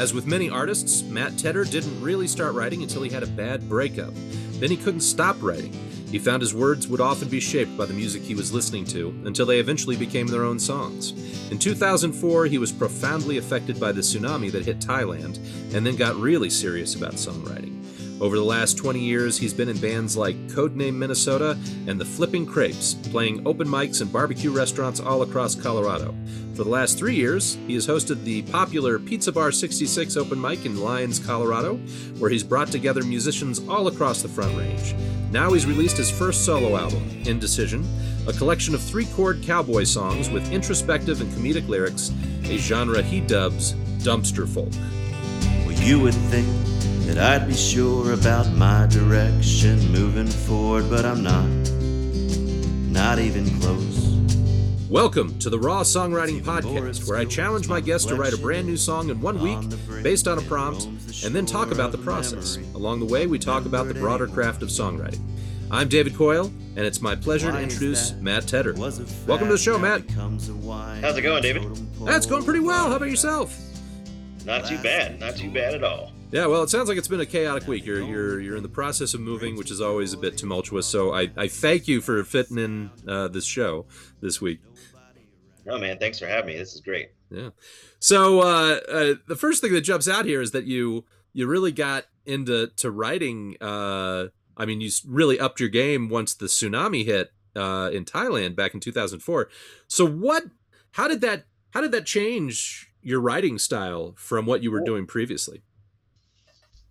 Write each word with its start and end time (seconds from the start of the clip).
As 0.00 0.14
with 0.14 0.26
many 0.26 0.48
artists, 0.48 1.02
Matt 1.02 1.36
Tedder 1.36 1.62
didn't 1.62 2.00
really 2.00 2.26
start 2.26 2.54
writing 2.54 2.82
until 2.82 3.02
he 3.02 3.10
had 3.10 3.22
a 3.22 3.26
bad 3.26 3.68
breakup. 3.68 4.14
Then 4.52 4.70
he 4.70 4.76
couldn't 4.78 5.02
stop 5.02 5.36
writing. 5.42 5.74
He 6.10 6.18
found 6.18 6.40
his 6.40 6.54
words 6.54 6.88
would 6.88 7.02
often 7.02 7.28
be 7.28 7.38
shaped 7.38 7.76
by 7.76 7.84
the 7.84 7.92
music 7.92 8.22
he 8.22 8.34
was 8.34 8.50
listening 8.50 8.86
to 8.86 9.08
until 9.26 9.44
they 9.44 9.60
eventually 9.60 9.98
became 9.98 10.26
their 10.26 10.44
own 10.44 10.58
songs. 10.58 11.12
In 11.50 11.58
2004, 11.58 12.46
he 12.46 12.56
was 12.56 12.72
profoundly 12.72 13.36
affected 13.36 13.78
by 13.78 13.92
the 13.92 14.00
tsunami 14.00 14.50
that 14.52 14.64
hit 14.64 14.78
Thailand 14.78 15.36
and 15.74 15.86
then 15.86 15.96
got 15.96 16.16
really 16.16 16.48
serious 16.48 16.94
about 16.94 17.16
songwriting. 17.16 17.79
Over 18.20 18.36
the 18.36 18.44
last 18.44 18.76
20 18.76 19.00
years, 19.00 19.38
he's 19.38 19.54
been 19.54 19.70
in 19.70 19.78
bands 19.78 20.14
like 20.14 20.36
Codename 20.48 20.92
Minnesota 20.92 21.58
and 21.86 21.98
the 21.98 22.04
Flipping 22.04 22.44
Crepes, 22.44 22.92
playing 22.92 23.46
open 23.46 23.66
mics 23.66 24.02
and 24.02 24.12
barbecue 24.12 24.50
restaurants 24.50 25.00
all 25.00 25.22
across 25.22 25.54
Colorado. 25.54 26.14
For 26.54 26.64
the 26.64 26.68
last 26.68 26.98
three 26.98 27.14
years, 27.14 27.56
he 27.66 27.72
has 27.74 27.86
hosted 27.86 28.22
the 28.24 28.42
popular 28.42 28.98
Pizza 28.98 29.32
Bar 29.32 29.52
66 29.52 30.18
open 30.18 30.38
mic 30.38 30.66
in 30.66 30.78
Lyons, 30.82 31.18
Colorado, 31.18 31.76
where 32.18 32.28
he's 32.28 32.44
brought 32.44 32.68
together 32.68 33.02
musicians 33.02 33.66
all 33.66 33.86
across 33.86 34.20
the 34.20 34.28
Front 34.28 34.54
Range. 34.54 34.94
Now 35.30 35.54
he's 35.54 35.64
released 35.64 35.96
his 35.96 36.10
first 36.10 36.44
solo 36.44 36.76
album, 36.76 37.08
Indecision, 37.24 37.88
a 38.28 38.34
collection 38.34 38.74
of 38.74 38.82
three 38.82 39.06
chord 39.06 39.42
cowboy 39.42 39.84
songs 39.84 40.28
with 40.28 40.52
introspective 40.52 41.22
and 41.22 41.32
comedic 41.32 41.66
lyrics, 41.68 42.12
a 42.44 42.58
genre 42.58 43.00
he 43.00 43.22
dubs 43.22 43.72
dumpster 44.04 44.46
folk. 44.46 44.72
Well, 45.64 45.72
you 45.80 45.98
would 46.00 46.14
think 46.14 46.46
that 47.14 47.42
I'd 47.42 47.48
be 47.48 47.56
sure 47.56 48.12
about 48.12 48.52
my 48.52 48.86
direction 48.86 49.90
moving 49.90 50.28
forward, 50.28 50.88
but 50.88 51.04
I'm 51.04 51.24
not. 51.24 51.48
Not 52.88 53.18
even 53.18 53.50
close. 53.60 54.14
Welcome 54.88 55.36
to 55.40 55.50
the 55.50 55.58
Raw 55.58 55.82
Songwriting 55.82 56.40
Podcast, 56.40 57.08
where 57.08 57.18
I 57.18 57.24
challenge 57.24 57.66
my 57.66 57.80
guests 57.80 58.06
to 58.06 58.14
write 58.14 58.32
a 58.32 58.36
brand 58.36 58.68
new 58.68 58.76
song 58.76 59.10
in 59.10 59.20
one 59.20 59.40
week 59.40 59.58
based 60.04 60.28
on 60.28 60.38
a 60.38 60.42
prompt 60.42 60.84
and 61.24 61.34
then 61.34 61.46
talk 61.46 61.72
about 61.72 61.90
the 61.90 61.98
process. 61.98 62.58
Along 62.76 63.00
the 63.00 63.06
way, 63.06 63.26
we 63.26 63.40
talk 63.40 63.64
about 63.64 63.88
the 63.88 63.94
broader 63.94 64.28
craft 64.28 64.62
of 64.62 64.68
songwriting. 64.68 65.20
I'm 65.68 65.88
David 65.88 66.14
Coyle, 66.14 66.46
and 66.46 66.86
it's 66.86 67.00
my 67.00 67.16
pleasure 67.16 67.50
to 67.50 67.60
introduce 67.60 68.12
Matt 68.12 68.46
Tedder. 68.46 68.74
Welcome 68.74 69.48
to 69.48 69.54
the 69.54 69.58
show, 69.58 69.78
Matt. 69.78 70.08
How's 70.12 70.48
it 71.18 71.22
going, 71.22 71.42
David? 71.42 71.76
That's 72.02 72.26
going 72.26 72.44
pretty 72.44 72.60
well. 72.60 72.88
How 72.88 72.96
about 72.96 73.10
yourself? 73.10 73.58
Not 74.44 74.64
too 74.66 74.78
bad. 74.78 75.18
Not 75.18 75.36
too 75.36 75.50
bad 75.50 75.74
at 75.74 75.82
all. 75.82 76.12
Yeah, 76.32 76.46
well, 76.46 76.62
it 76.62 76.70
sounds 76.70 76.88
like 76.88 76.96
it's 76.96 77.08
been 77.08 77.20
a 77.20 77.26
chaotic 77.26 77.66
week. 77.66 77.84
You're 77.84 78.02
you're 78.02 78.40
you're 78.40 78.56
in 78.56 78.62
the 78.62 78.68
process 78.68 79.14
of 79.14 79.20
moving, 79.20 79.56
which 79.56 79.70
is 79.70 79.80
always 79.80 80.12
a 80.12 80.16
bit 80.16 80.38
tumultuous. 80.38 80.86
So 80.86 81.12
I, 81.12 81.30
I 81.36 81.48
thank 81.48 81.88
you 81.88 82.00
for 82.00 82.22
fitting 82.22 82.58
in 82.58 82.90
uh, 83.08 83.28
this 83.28 83.44
show 83.44 83.86
this 84.20 84.40
week. 84.40 84.60
Oh 85.68 85.78
man, 85.78 85.98
thanks 85.98 86.20
for 86.20 86.26
having 86.26 86.54
me. 86.54 86.58
This 86.58 86.74
is 86.74 86.80
great. 86.80 87.10
Yeah. 87.30 87.50
So 87.98 88.40
uh, 88.40 88.80
uh, 88.88 89.14
the 89.26 89.36
first 89.36 89.60
thing 89.60 89.72
that 89.72 89.80
jumps 89.80 90.08
out 90.08 90.24
here 90.24 90.40
is 90.40 90.52
that 90.52 90.66
you 90.66 91.04
you 91.32 91.48
really 91.48 91.72
got 91.72 92.04
into 92.24 92.68
to 92.76 92.92
writing. 92.92 93.56
Uh, 93.60 94.26
I 94.56 94.66
mean, 94.66 94.80
you 94.80 94.90
really 95.08 95.40
upped 95.40 95.58
your 95.58 95.68
game 95.68 96.08
once 96.08 96.34
the 96.34 96.46
tsunami 96.46 97.04
hit 97.04 97.32
uh, 97.56 97.90
in 97.92 98.04
Thailand 98.04 98.54
back 98.54 98.72
in 98.74 98.80
2004. 98.80 99.48
So 99.88 100.06
what? 100.06 100.44
How 100.92 101.08
did 101.08 101.22
that? 101.22 101.46
How 101.70 101.80
did 101.80 101.90
that 101.90 102.06
change 102.06 102.92
your 103.02 103.20
writing 103.20 103.58
style 103.58 104.14
from 104.16 104.46
what 104.46 104.62
you 104.62 104.70
were 104.70 104.80
doing 104.80 105.06
previously? 105.06 105.62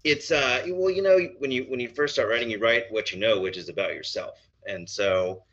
It's 0.04 0.32
uh, 0.32 0.64
well, 0.70 0.90
you 0.90 1.02
know, 1.02 1.20
when 1.40 1.52
you 1.52 1.64
when 1.64 1.80
you 1.80 1.90
first 1.90 2.14
start 2.14 2.30
writing, 2.30 2.50
you 2.50 2.60
write 2.60 2.86
what 2.90 3.12
you 3.12 3.20
know, 3.20 3.40
which 3.40 3.58
is 3.58 3.70
about 3.70 3.94
yourself, 3.94 4.40
and 4.66 4.90
so 4.90 5.44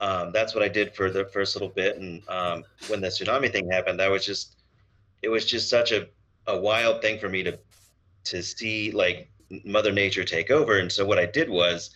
um, 0.00 0.30
that's 0.32 0.54
what 0.54 0.62
I 0.62 0.68
did 0.68 0.94
for 0.94 1.10
the 1.10 1.24
first 1.26 1.54
little 1.56 1.68
bit. 1.68 1.96
And 1.96 2.22
um, 2.28 2.64
when 2.88 3.00
the 3.00 3.08
tsunami 3.08 3.50
thing 3.50 3.70
happened, 3.70 3.98
that 4.00 4.10
was 4.10 4.24
just, 4.24 4.56
it 5.22 5.28
was 5.28 5.44
just 5.44 5.68
such 5.68 5.92
a, 5.92 6.08
a 6.46 6.58
wild 6.58 7.02
thing 7.02 7.18
for 7.18 7.28
me 7.28 7.42
to, 7.42 7.58
to 8.24 8.42
see 8.42 8.92
like 8.92 9.28
Mother 9.64 9.92
Nature 9.92 10.24
take 10.24 10.50
over. 10.50 10.78
And 10.78 10.90
so 10.90 11.04
what 11.04 11.18
I 11.18 11.26
did 11.26 11.50
was, 11.50 11.90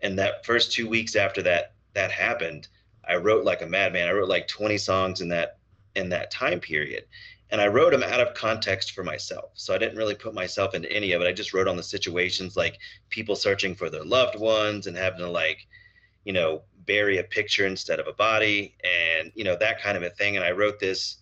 in 0.00 0.16
that 0.16 0.44
first 0.44 0.72
two 0.72 0.88
weeks 0.88 1.14
after 1.14 1.42
that 1.42 1.74
that 1.94 2.10
happened, 2.10 2.68
I 3.06 3.16
wrote 3.16 3.44
like 3.44 3.62
a 3.62 3.66
madman. 3.66 4.08
I 4.08 4.12
wrote 4.12 4.28
like 4.28 4.48
20 4.48 4.78
songs 4.78 5.20
in 5.20 5.28
that 5.28 5.58
in 5.94 6.08
that 6.08 6.30
time 6.30 6.58
period. 6.58 7.04
And 7.52 7.60
I 7.60 7.68
wrote 7.68 7.92
them 7.92 8.02
out 8.02 8.20
of 8.20 8.34
context 8.34 8.92
for 8.92 9.04
myself. 9.04 9.50
So 9.54 9.74
I 9.74 9.78
didn't 9.78 9.98
really 9.98 10.14
put 10.16 10.34
myself 10.34 10.74
into 10.74 10.90
any 10.90 11.12
of 11.12 11.22
it. 11.22 11.28
I 11.28 11.32
just 11.32 11.54
wrote 11.54 11.68
on 11.68 11.76
the 11.76 11.82
situations 11.82 12.56
like 12.56 12.78
people 13.10 13.36
searching 13.36 13.74
for 13.74 13.88
their 13.88 14.04
loved 14.04 14.38
ones 14.38 14.88
and 14.88 14.96
having 14.96 15.20
to 15.20 15.30
like, 15.30 15.68
you 16.24 16.32
know, 16.32 16.62
bury 16.86 17.18
a 17.18 17.24
picture 17.24 17.66
instead 17.66 18.00
of 18.00 18.06
a 18.06 18.12
body 18.12 18.74
and 18.82 19.30
you 19.34 19.44
know 19.44 19.56
that 19.56 19.80
kind 19.80 19.96
of 19.96 20.02
a 20.02 20.10
thing 20.10 20.36
and 20.36 20.44
i 20.44 20.50
wrote 20.50 20.78
this 20.80 21.18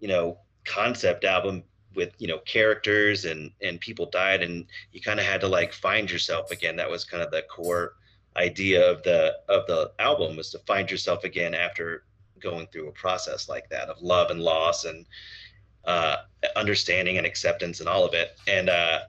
you 0.00 0.08
know 0.08 0.38
concept 0.64 1.24
album 1.24 1.62
with 1.94 2.12
you 2.18 2.28
know 2.28 2.38
characters 2.40 3.24
and 3.24 3.50
and 3.62 3.80
people 3.80 4.06
died 4.06 4.42
and 4.42 4.66
you 4.92 5.00
kind 5.00 5.18
of 5.18 5.26
had 5.26 5.40
to 5.40 5.48
like 5.48 5.72
find 5.72 6.10
yourself 6.10 6.50
again 6.50 6.76
that 6.76 6.90
was 6.90 7.04
kind 7.04 7.22
of 7.22 7.30
the 7.30 7.42
core 7.42 7.94
idea 8.36 8.88
of 8.90 9.02
the 9.02 9.34
of 9.48 9.66
the 9.66 9.90
album 9.98 10.36
was 10.36 10.50
to 10.50 10.58
find 10.60 10.90
yourself 10.90 11.24
again 11.24 11.54
after 11.54 12.04
going 12.40 12.66
through 12.68 12.88
a 12.88 12.92
process 12.92 13.48
like 13.48 13.68
that 13.68 13.88
of 13.88 14.00
love 14.00 14.30
and 14.30 14.40
loss 14.40 14.84
and 14.84 15.06
uh, 15.84 16.16
understanding 16.56 17.18
and 17.18 17.26
acceptance 17.26 17.80
and 17.80 17.88
all 17.88 18.04
of 18.04 18.14
it 18.14 18.36
and 18.46 18.68
uh, 18.68 19.00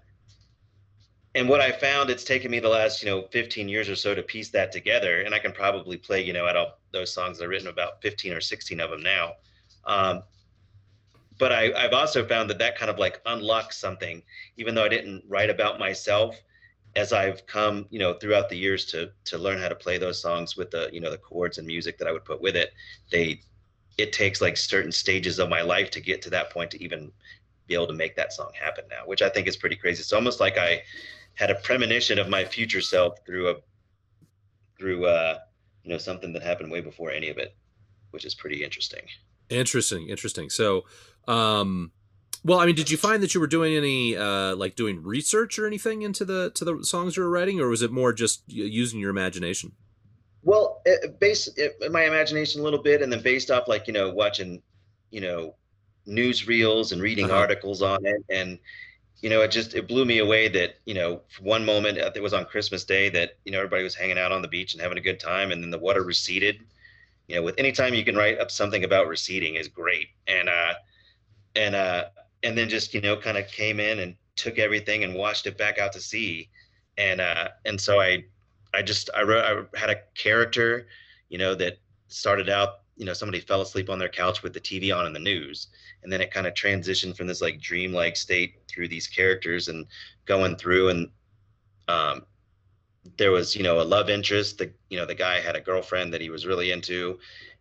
and 1.34 1.48
what 1.48 1.62
I 1.62 1.72
found, 1.72 2.10
it's 2.10 2.26
taken 2.26 2.52
me 2.52 2.60
the 2.60 2.68
last, 2.68 3.02
you 3.02 3.10
know, 3.10 3.28
15 3.32 3.70
years 3.70 3.88
or 3.88 3.96
so 3.96 4.14
to 4.14 4.22
piece 4.22 4.50
that 4.50 4.72
together. 4.72 5.22
And 5.22 5.34
I 5.34 5.40
can 5.40 5.54
probably 5.54 5.96
play, 5.96 6.22
you 6.24 6.34
know, 6.34 6.46
out 6.46 6.58
of 6.58 6.74
those 6.92 7.14
songs 7.14 7.42
I've 7.42 7.48
written 7.48 7.70
about 7.70 8.02
15 8.02 8.34
or 8.34 8.42
16 8.42 8.80
of 8.82 8.90
them 8.90 9.02
now. 9.02 9.34
Um, 9.86 10.24
but 11.38 11.54
I, 11.54 11.72
I've 11.74 11.94
also 11.94 12.28
found 12.28 12.50
that 12.50 12.60
that 12.60 12.78
kind 12.78 12.92
of 12.92 13.00
like 13.00 13.22
unlocks 13.26 13.78
something, 13.78 14.22
even 14.58 14.76
though 14.76 14.84
I 14.84 14.90
didn't 14.90 15.24
write 15.28 15.50
about 15.50 15.80
myself 15.80 16.38
as 16.98 17.14
I've 17.14 17.48
come, 17.48 17.86
you 17.90 18.00
know, 18.00 18.14
throughout 18.14 18.50
the 18.50 18.58
years 18.58 18.86
to, 18.88 19.12
to 19.26 19.38
learn 19.38 19.60
how 19.60 19.70
to 19.70 19.76
play 19.76 19.98
those 19.98 20.22
songs 20.22 20.58
with 20.58 20.70
the, 20.72 20.90
you 20.92 21.00
know, 21.00 21.10
the 21.10 21.18
chords 21.18 21.58
and 21.58 21.66
music 21.66 21.98
that 21.98 22.08
I 22.10 22.12
would 22.12 22.26
put 22.26 22.42
with 22.42 22.58
it. 22.58 22.74
They, 23.10 23.40
it 23.98 24.14
takes 24.14 24.42
like 24.42 24.58
certain 24.58 24.92
stages 24.92 25.40
of 25.40 25.50
my 25.50 25.62
life 25.62 25.92
to 25.92 26.02
get 26.02 26.22
to 26.24 26.30
that 26.30 26.50
point 26.50 26.72
to 26.72 26.84
even 26.84 27.12
be 27.68 27.74
able 27.74 27.88
to 27.88 27.94
make 27.94 28.16
that 28.16 28.34
song 28.34 28.52
happen 28.60 28.84
now, 28.90 29.04
which 29.06 29.22
I 29.22 29.30
think 29.30 29.48
is 29.48 29.58
pretty 29.58 29.76
crazy. 29.76 30.02
It's 30.02 30.14
almost 30.14 30.40
like 30.40 30.58
I, 30.58 30.82
had 31.36 31.50
a 31.50 31.56
premonition 31.56 32.20
of 32.20 32.30
my 32.30 32.46
future 32.46 32.82
self 32.82 33.20
through 33.26 33.50
a 33.50 33.56
through 34.78 35.06
uh 35.06 35.38
you 35.84 35.92
know 35.92 35.98
something 35.98 36.34
that 36.34 36.44
happened 36.44 36.72
way 36.72 36.82
before 36.82 37.12
any 37.12 37.30
of 37.30 37.38
it 37.38 37.56
which 38.12 38.26
is 38.26 38.36
pretty 38.36 38.64
interesting. 38.64 39.04
Interesting 39.50 40.10
interesting. 40.10 40.50
So 40.50 40.84
um 41.28 41.92
well 42.44 42.60
i 42.60 42.66
mean 42.66 42.74
did 42.74 42.90
you 42.90 42.98
find 42.98 43.22
that 43.22 43.36
you 43.36 43.40
were 43.40 43.46
doing 43.46 43.76
any 43.76 44.18
uh 44.18 44.56
like 44.56 44.76
doing 44.76 45.04
research 45.04 45.60
or 45.60 45.68
anything 45.68 46.02
into 46.02 46.26
the 46.26 46.50
to 46.56 46.66
the 46.66 46.84
songs 46.84 47.16
you 47.16 47.22
were 47.22 47.30
writing 47.30 47.60
or 47.60 47.68
was 47.68 47.84
it 47.84 47.92
more 47.92 48.12
just 48.12 48.42
using 48.48 49.00
your 49.00 49.12
imagination 49.12 49.74
well 50.44 50.82
it, 50.86 51.20
based 51.20 51.58
it, 51.58 51.74
my 51.92 52.06
imagination 52.06 52.62
a 52.62 52.64
little 52.64 52.82
bit 52.82 53.02
and 53.02 53.12
then 53.12 53.22
based 53.22 53.52
off 53.52 53.68
like 53.68 53.88
you 53.88 53.94
know 53.94 54.10
watching 54.10 54.62
you 55.10 55.22
know 55.22 55.56
newsreels 56.08 56.92
and 56.92 57.02
reading 57.02 57.26
uh-huh. 57.26 57.38
articles 57.38 57.82
on 57.82 58.06
it 58.06 58.24
and 58.30 58.58
you 59.22 59.30
know, 59.30 59.42
it 59.42 59.52
just 59.52 59.76
it 59.76 59.88
blew 59.88 60.04
me 60.04 60.18
away 60.18 60.48
that 60.50 60.76
you 60.86 60.96
know, 60.96 61.22
for 61.30 61.44
one 61.44 61.64
moment 61.64 62.00
uh, 62.00 62.12
it 62.14 62.24
was 62.24 62.34
on 62.34 62.46
Christmas 62.46 62.84
Day 62.84 63.10
that 63.10 63.38
you 63.46 63.52
know 63.52 63.60
everybody 63.60 63.84
was 63.84 63.96
hanging 63.96 64.18
out 64.18 64.32
on 64.32 64.42
the 64.42 64.48
beach 64.48 64.74
and 64.74 64.82
having 64.82 64.98
a 64.98 65.02
good 65.02 65.20
time, 65.20 65.52
and 65.52 65.64
then 65.64 65.70
the 65.70 65.80
water 65.80 66.04
receded. 66.04 66.62
You 67.28 67.36
know, 67.36 67.44
with 67.44 67.56
any 67.58 67.72
time 67.72 67.94
you 67.94 68.04
can 68.04 68.16
write 68.16 68.40
up 68.40 68.50
something 68.52 68.84
about 68.84 69.08
receding 69.08 69.56
is 69.56 69.68
great, 69.68 70.08
and 70.28 70.50
uh, 70.50 70.74
and 71.56 71.76
uh, 71.76 72.06
and 72.42 72.58
then 72.58 72.68
just 72.68 72.94
you 72.96 73.02
know, 73.02 73.16
kind 73.16 73.38
of 73.38 73.48
came 73.48 73.80
in 73.80 74.00
and 74.00 74.16
took 74.36 74.58
everything 74.58 75.04
and 75.04 75.14
washed 75.14 75.46
it 75.46 75.58
back 75.58 75.78
out 75.78 75.94
to 75.94 76.02
sea, 76.02 76.50
and 76.98 77.22
uh, 77.22 77.50
and 77.66 77.80
so 77.80 78.02
I, 78.02 78.26
I 78.74 78.82
just 78.82 79.10
I 79.16 79.24
wrote 79.24 79.68
I 79.76 79.78
had 79.78 79.90
a 79.90 80.02
character, 80.16 80.88
you 81.30 81.38
know, 81.38 81.56
that 81.56 81.80
started 82.08 82.50
out 82.50 82.82
you 82.98 83.06
know 83.06 83.14
somebody 83.14 83.40
fell 83.40 83.62
asleep 83.62 83.90
on 83.90 83.98
their 83.98 84.10
couch 84.10 84.44
with 84.44 84.54
the 84.54 84.60
TV 84.60 84.96
on 84.96 85.08
in 85.08 85.14
the 85.14 85.20
news, 85.20 85.68
and 86.04 86.12
then 86.12 86.22
it 86.22 86.32
kind 86.32 86.46
of 86.46 86.54
transitioned 86.54 87.18
from 87.18 87.28
this 87.28 87.42
like 87.42 87.60
dreamlike 87.60 88.16
state 88.16 88.56
through 88.68 88.88
these 88.88 89.08
characters 89.08 89.70
and 89.70 89.88
going 90.26 90.56
through. 90.56 90.90
And 90.90 91.10
um, 91.88 92.26
there 93.18 93.32
was 93.32 93.56
you 93.56 93.64
know 93.64 93.82
a 93.82 93.84
love 93.84 94.10
interest. 94.10 94.58
The 94.58 94.72
you 94.90 94.98
know 94.98 95.06
the 95.06 95.16
guy 95.16 95.40
had 95.40 95.56
a 95.56 95.62
girlfriend 95.62 96.14
that 96.14 96.22
he 96.22 96.30
was 96.30 96.46
really 96.46 96.72
into, 96.72 97.18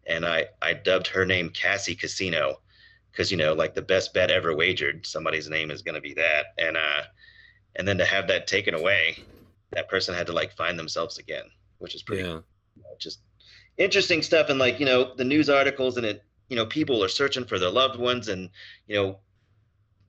and 0.06 0.26
I 0.26 0.46
I 0.60 0.74
dubbed 0.74 1.06
her 1.08 1.24
name 1.24 1.50
Cassie 1.50 1.94
Casino 1.94 2.60
because 3.10 3.30
you 3.30 3.36
know 3.36 3.54
like 3.54 3.74
the 3.74 3.82
best 3.82 4.12
bet 4.12 4.30
ever 4.30 4.54
wagered 4.54 5.06
somebody's 5.06 5.48
name 5.48 5.70
is 5.70 5.82
going 5.82 5.94
to 5.94 6.00
be 6.00 6.14
that. 6.14 6.46
And 6.58 6.76
uh 6.76 7.02
and 7.76 7.86
then 7.86 7.98
to 7.98 8.04
have 8.04 8.28
that 8.28 8.46
taken 8.46 8.74
away 8.74 9.16
that 9.72 9.88
person 9.88 10.14
had 10.14 10.26
to 10.26 10.32
like 10.32 10.56
find 10.56 10.78
themselves 10.78 11.18
again 11.18 11.44
which 11.78 11.94
is 11.94 12.02
pretty 12.02 12.22
yeah. 12.22 12.40
you 12.76 12.82
know, 12.82 12.96
just 12.98 13.20
interesting 13.78 14.22
stuff 14.22 14.48
and 14.48 14.58
like 14.58 14.80
you 14.80 14.86
know 14.86 15.14
the 15.14 15.24
news 15.24 15.48
articles 15.48 15.96
and 15.96 16.06
it 16.06 16.22
you 16.48 16.56
know 16.56 16.66
people 16.66 17.02
are 17.02 17.08
searching 17.08 17.44
for 17.44 17.58
their 17.58 17.70
loved 17.70 17.98
ones 17.98 18.28
and 18.28 18.50
you 18.86 18.96
know 18.96 19.18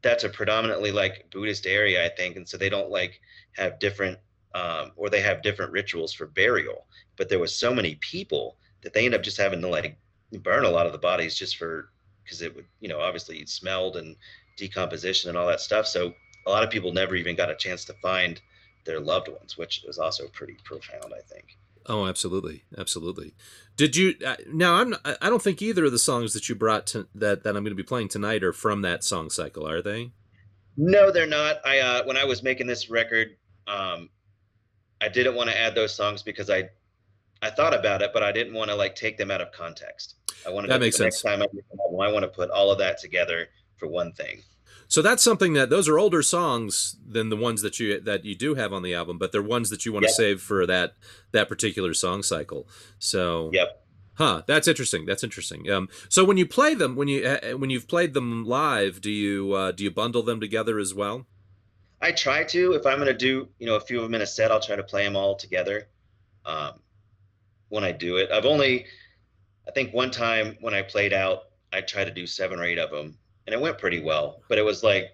that's 0.01 0.23
a 0.23 0.29
predominantly 0.29 0.91
like 0.91 1.25
buddhist 1.31 1.65
area 1.65 2.05
i 2.05 2.09
think 2.09 2.35
and 2.35 2.47
so 2.47 2.57
they 2.57 2.69
don't 2.69 2.89
like 2.89 3.19
have 3.53 3.79
different 3.79 4.17
um, 4.53 4.91
or 4.97 5.09
they 5.09 5.21
have 5.21 5.41
different 5.41 5.71
rituals 5.71 6.13
for 6.13 6.25
burial 6.25 6.85
but 7.17 7.29
there 7.29 7.39
was 7.39 7.55
so 7.55 7.73
many 7.73 7.95
people 7.95 8.57
that 8.81 8.93
they 8.93 9.05
end 9.05 9.15
up 9.15 9.23
just 9.23 9.37
having 9.37 9.61
to 9.61 9.67
like 9.67 9.97
burn 10.39 10.65
a 10.65 10.69
lot 10.69 10.85
of 10.85 10.91
the 10.91 10.97
bodies 10.97 11.35
just 11.35 11.55
for 11.55 11.91
because 12.23 12.41
it 12.41 12.53
would 12.55 12.65
you 12.81 12.89
know 12.89 12.99
obviously 12.99 13.45
smelled 13.45 13.95
and 13.95 14.15
decomposition 14.57 15.29
and 15.29 15.37
all 15.37 15.47
that 15.47 15.59
stuff. 15.59 15.87
So 15.87 16.13
a 16.45 16.49
lot 16.49 16.63
of 16.63 16.69
people 16.69 16.93
never 16.93 17.15
even 17.15 17.35
got 17.35 17.51
a 17.51 17.55
chance 17.55 17.85
to 17.85 17.93
find 17.95 18.41
their 18.85 18.99
loved 18.99 19.27
ones, 19.27 19.57
which 19.57 19.83
is 19.85 19.97
also 19.97 20.27
pretty 20.27 20.57
profound, 20.63 21.13
I 21.15 21.21
think. 21.21 21.57
Oh, 21.87 22.05
absolutely, 22.05 22.63
absolutely. 22.77 23.33
Did 23.75 23.95
you 23.95 24.13
uh, 24.25 24.35
now? 24.47 24.75
I'm 24.75 24.95
I 25.03 25.29
don't 25.29 25.41
think 25.41 25.61
either 25.61 25.85
of 25.85 25.91
the 25.91 25.99
songs 25.99 26.33
that 26.33 26.47
you 26.47 26.55
brought 26.55 26.85
to 26.87 27.07
that 27.15 27.43
that 27.43 27.55
I'm 27.55 27.63
going 27.63 27.71
to 27.71 27.75
be 27.75 27.83
playing 27.83 28.09
tonight 28.09 28.43
are 28.43 28.53
from 28.53 28.81
that 28.83 29.03
song 29.03 29.29
cycle, 29.29 29.67
are 29.67 29.81
they? 29.81 30.11
No, 30.77 31.11
they're 31.11 31.25
not. 31.25 31.57
I 31.65 31.79
uh, 31.79 32.03
when 32.05 32.17
I 32.17 32.25
was 32.25 32.43
making 32.43 32.67
this 32.67 32.89
record, 32.89 33.35
um, 33.67 34.09
I 35.01 35.09
didn't 35.09 35.35
want 35.35 35.49
to 35.49 35.59
add 35.59 35.73
those 35.73 35.93
songs 35.93 36.21
because 36.21 36.49
I 36.51 36.69
I 37.41 37.49
thought 37.49 37.73
about 37.73 38.03
it, 38.03 38.11
but 38.13 38.21
I 38.21 38.31
didn't 38.31 38.53
want 38.53 38.69
to 38.69 38.75
like 38.75 38.95
take 38.95 39.17
them 39.17 39.31
out 39.31 39.41
of 39.41 39.51
context. 39.51 40.15
I 40.45 40.51
wanted 40.51 40.69
that 40.69 40.75
to, 40.75 40.79
makes 40.81 40.97
sense. 40.97 41.23
Next 41.23 41.39
time 41.39 41.41
I, 41.41 42.05
I 42.05 42.11
want 42.11 42.23
to 42.23 42.27
put 42.29 42.51
all 42.51 42.71
of 42.71 42.77
that 42.77 42.99
together 42.99 43.47
for 43.77 43.87
one 43.87 44.11
thing. 44.13 44.41
So 44.91 45.01
that's 45.01 45.23
something 45.23 45.53
that 45.53 45.69
those 45.69 45.87
are 45.87 45.97
older 45.97 46.21
songs 46.21 46.97
than 47.07 47.29
the 47.29 47.37
ones 47.37 47.61
that 47.61 47.79
you 47.79 48.01
that 48.01 48.25
you 48.25 48.35
do 48.35 48.55
have 48.55 48.73
on 48.73 48.83
the 48.83 48.93
album, 48.93 49.17
but 49.17 49.31
they're 49.31 49.41
ones 49.41 49.69
that 49.69 49.85
you 49.85 49.93
want 49.93 50.03
Yep. 50.03 50.09
to 50.09 50.13
save 50.13 50.41
for 50.41 50.65
that 50.67 50.95
that 51.31 51.47
particular 51.47 51.93
song 51.93 52.23
cycle. 52.23 52.67
So 52.99 53.51
Yep. 53.53 53.87
Huh, 54.15 54.41
that's 54.47 54.67
interesting. 54.67 55.05
That's 55.05 55.23
interesting. 55.23 55.71
Um, 55.71 55.87
so 56.09 56.25
when 56.25 56.35
you 56.35 56.45
play 56.45 56.75
them, 56.75 56.97
when 56.97 57.07
you 57.07 57.25
uh, 57.25 57.51
when 57.51 57.69
you've 57.69 57.87
played 57.87 58.13
them 58.13 58.45
live, 58.45 58.99
do 58.99 59.09
you 59.09 59.53
uh, 59.53 59.71
do 59.71 59.85
you 59.85 59.91
bundle 59.91 60.23
them 60.23 60.41
together 60.41 60.77
as 60.77 60.93
well? 60.93 61.25
I 62.01 62.11
try 62.11 62.43
to. 62.43 62.73
If 62.73 62.85
I'm 62.85 62.97
going 62.97 63.07
to 63.07 63.13
do, 63.13 63.47
you 63.59 63.67
know, 63.67 63.75
a 63.75 63.79
few 63.79 63.95
of 63.97 64.03
them 64.03 64.15
in 64.15 64.21
a 64.21 64.27
set, 64.27 64.51
I'll 64.51 64.59
try 64.59 64.75
to 64.75 64.83
play 64.83 65.05
them 65.05 65.15
all 65.15 65.37
together. 65.37 65.87
Um, 66.45 66.73
when 67.69 67.85
I 67.85 67.93
do 67.93 68.17
it, 68.17 68.29
I've 68.29 68.45
only, 68.45 68.87
I 69.65 69.71
think 69.71 69.93
one 69.93 70.11
time 70.11 70.57
when 70.59 70.73
I 70.73 70.81
played 70.81 71.13
out, 71.13 71.43
I 71.71 71.79
tried 71.79 72.05
to 72.05 72.11
do 72.11 72.27
seven 72.27 72.59
or 72.59 72.65
eight 72.65 72.79
of 72.79 72.91
them, 72.91 73.17
and 73.47 73.53
it 73.53 73.61
went 73.61 73.77
pretty 73.77 74.01
well. 74.01 74.43
But 74.49 74.57
it 74.57 74.65
was 74.65 74.83
like, 74.83 75.11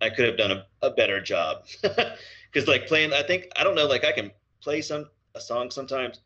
I 0.00 0.10
could 0.10 0.26
have 0.26 0.36
done 0.36 0.52
a, 0.52 0.66
a 0.82 0.90
better 0.90 1.20
job, 1.20 1.64
because 1.82 2.68
like 2.68 2.86
playing, 2.86 3.12
I 3.12 3.22
think 3.22 3.48
I 3.56 3.64
don't 3.64 3.74
know, 3.74 3.86
like 3.86 4.04
I 4.04 4.12
can 4.12 4.30
play 4.62 4.80
some 4.82 5.08
a 5.34 5.40
song 5.40 5.70
sometimes. 5.70 6.20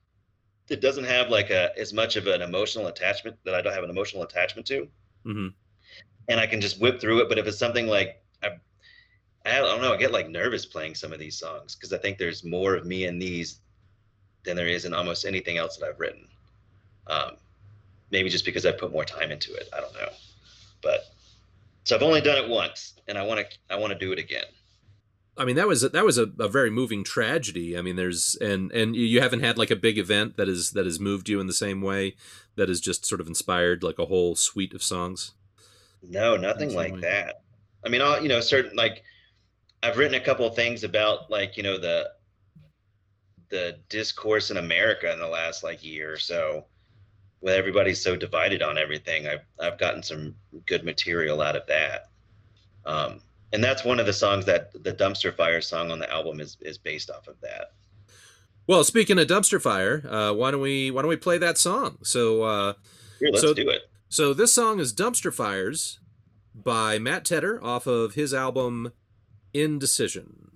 that 0.68 0.80
doesn't 0.80 1.04
have 1.04 1.28
like 1.30 1.50
a 1.50 1.70
as 1.78 1.92
much 1.92 2.16
of 2.16 2.26
an 2.26 2.42
emotional 2.42 2.88
attachment 2.88 3.36
that 3.44 3.54
I 3.54 3.62
don't 3.62 3.74
have 3.74 3.84
an 3.84 3.90
emotional 3.90 4.22
attachment 4.24 4.66
to 4.68 4.88
hmm 5.24 5.48
and 6.28 6.40
I 6.40 6.46
can 6.46 6.60
just 6.60 6.80
whip 6.80 7.00
through 7.00 7.20
it. 7.22 7.28
But 7.28 7.38
if 7.38 7.46
it's 7.46 7.58
something 7.58 7.86
like 7.86 8.22
I, 8.42 8.50
I 9.46 9.58
don't 9.60 9.82
know, 9.82 9.92
I 9.92 9.96
get 9.96 10.12
like 10.12 10.28
nervous 10.28 10.66
playing 10.66 10.94
some 10.94 11.12
of 11.12 11.18
these 11.18 11.38
songs 11.38 11.74
because 11.74 11.92
I 11.92 11.98
think 11.98 12.18
there's 12.18 12.44
more 12.44 12.74
of 12.74 12.86
me 12.86 13.06
in 13.06 13.18
these 13.18 13.60
than 14.44 14.56
there 14.56 14.68
is 14.68 14.84
in 14.84 14.94
almost 14.94 15.24
anything 15.24 15.58
else 15.58 15.76
that 15.76 15.86
I've 15.88 16.00
written. 16.00 16.28
Um, 17.08 17.32
maybe 18.10 18.28
just 18.30 18.44
because 18.44 18.66
I 18.66 18.72
put 18.72 18.92
more 18.92 19.04
time 19.04 19.30
into 19.32 19.54
it. 19.54 19.68
I 19.72 19.80
don't 19.80 19.94
know, 19.94 20.08
but 20.82 21.06
so 21.84 21.96
I've 21.96 22.02
only 22.02 22.20
done 22.20 22.42
it 22.42 22.48
once, 22.48 22.94
and 23.08 23.18
I 23.18 23.24
want 23.24 23.40
to 23.40 23.74
I 23.74 23.78
want 23.78 23.92
to 23.92 23.98
do 23.98 24.12
it 24.12 24.18
again. 24.18 24.44
I 25.36 25.44
mean, 25.46 25.56
that 25.56 25.66
was 25.66 25.80
that 25.80 26.04
was 26.04 26.18
a, 26.18 26.26
a 26.38 26.48
very 26.48 26.70
moving 26.70 27.04
tragedy. 27.04 27.76
I 27.76 27.82
mean, 27.82 27.96
there's 27.96 28.36
and 28.36 28.70
and 28.72 28.94
you 28.94 29.20
haven't 29.20 29.40
had 29.40 29.56
like 29.56 29.70
a 29.70 29.76
big 29.76 29.98
event 29.98 30.36
that 30.36 30.48
is 30.48 30.72
that 30.72 30.84
has 30.84 31.00
moved 31.00 31.28
you 31.28 31.40
in 31.40 31.46
the 31.46 31.52
same 31.54 31.80
way 31.80 32.16
that 32.56 32.68
has 32.68 32.80
just 32.80 33.06
sort 33.06 33.20
of 33.20 33.26
inspired 33.26 33.82
like 33.82 33.98
a 33.98 34.06
whole 34.06 34.34
suite 34.34 34.74
of 34.74 34.82
songs. 34.82 35.32
No, 36.02 36.36
nothing 36.36 36.74
like 36.74 36.92
Absolutely. 36.92 37.08
that. 37.08 37.42
I 37.84 37.88
mean, 37.88 38.02
I'll, 38.02 38.22
you 38.22 38.28
know, 38.28 38.40
certain 38.40 38.76
like 38.76 39.02
I've 39.82 39.96
written 39.96 40.20
a 40.20 40.24
couple 40.24 40.46
of 40.46 40.54
things 40.54 40.84
about 40.84 41.30
like, 41.30 41.56
you 41.56 41.62
know, 41.62 41.78
the 41.78 42.10
the 43.48 43.78
discourse 43.88 44.50
in 44.50 44.56
America 44.58 45.12
in 45.12 45.18
the 45.18 45.28
last 45.28 45.64
like 45.64 45.84
year 45.84 46.12
or 46.12 46.18
so, 46.18 46.66
with 47.42 47.54
everybody's 47.54 48.00
so 48.00 48.16
divided 48.16 48.62
on 48.62 48.78
everything. 48.78 49.26
I've 49.26 49.44
I've 49.60 49.78
gotten 49.78 50.02
some 50.02 50.34
good 50.66 50.84
material 50.84 51.42
out 51.42 51.56
of 51.56 51.66
that. 51.66 52.08
Um, 52.86 53.20
and 53.52 53.62
that's 53.62 53.84
one 53.84 54.00
of 54.00 54.06
the 54.06 54.12
songs 54.12 54.46
that 54.46 54.72
the 54.82 54.92
dumpster 54.94 55.34
fire 55.36 55.60
song 55.60 55.90
on 55.90 55.98
the 55.98 56.10
album 56.10 56.40
is 56.40 56.56
is 56.60 56.78
based 56.78 57.10
off 57.10 57.28
of 57.28 57.38
that. 57.42 57.72
Well, 58.66 58.84
speaking 58.84 59.18
of 59.18 59.26
dumpster 59.26 59.60
fire, 59.60 60.02
uh, 60.08 60.32
why 60.32 60.50
don't 60.52 60.60
we 60.60 60.90
why 60.90 61.02
don't 61.02 61.08
we 61.08 61.16
play 61.16 61.36
that 61.38 61.58
song? 61.58 61.98
So 62.02 62.42
uh, 62.44 62.72
Here, 63.18 63.28
let's 63.32 63.42
So- 63.42 63.52
do 63.54 63.68
it. 63.68 63.82
so 64.08 64.32
this 64.32 64.52
song 64.54 64.78
is 64.78 64.94
Dumpster 64.94 65.32
Fires 65.34 65.98
by 66.54 66.98
Matt 66.98 67.24
Tedder 67.24 67.62
off 67.62 67.86
of 67.86 68.14
his 68.14 68.32
album 68.32 68.92
Indecision. 69.52 70.51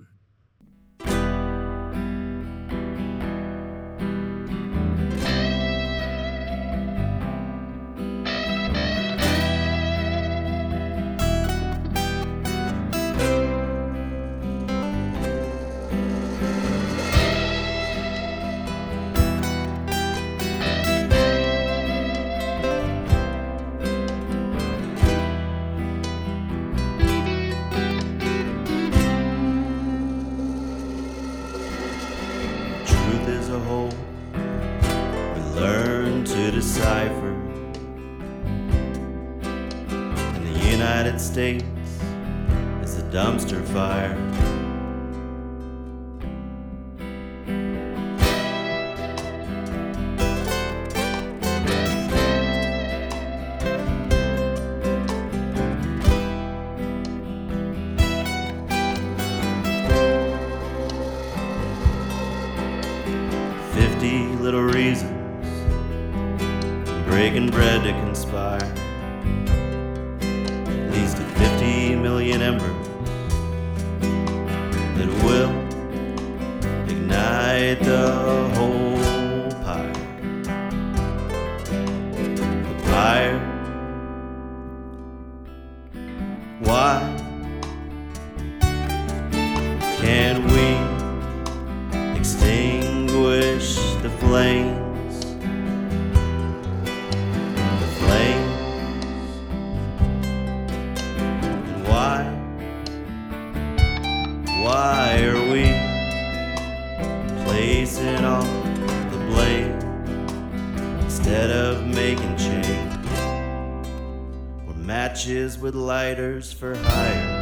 With 115.61 115.75
lighters 115.75 116.53
for 116.53 116.75
hire. 116.77 117.36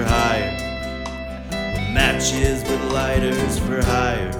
For 0.00 0.06
hire. 0.06 0.56
Matches 1.92 2.62
with 2.62 2.92
lighters 2.92 3.58
for 3.58 3.84
hire. 3.84 4.32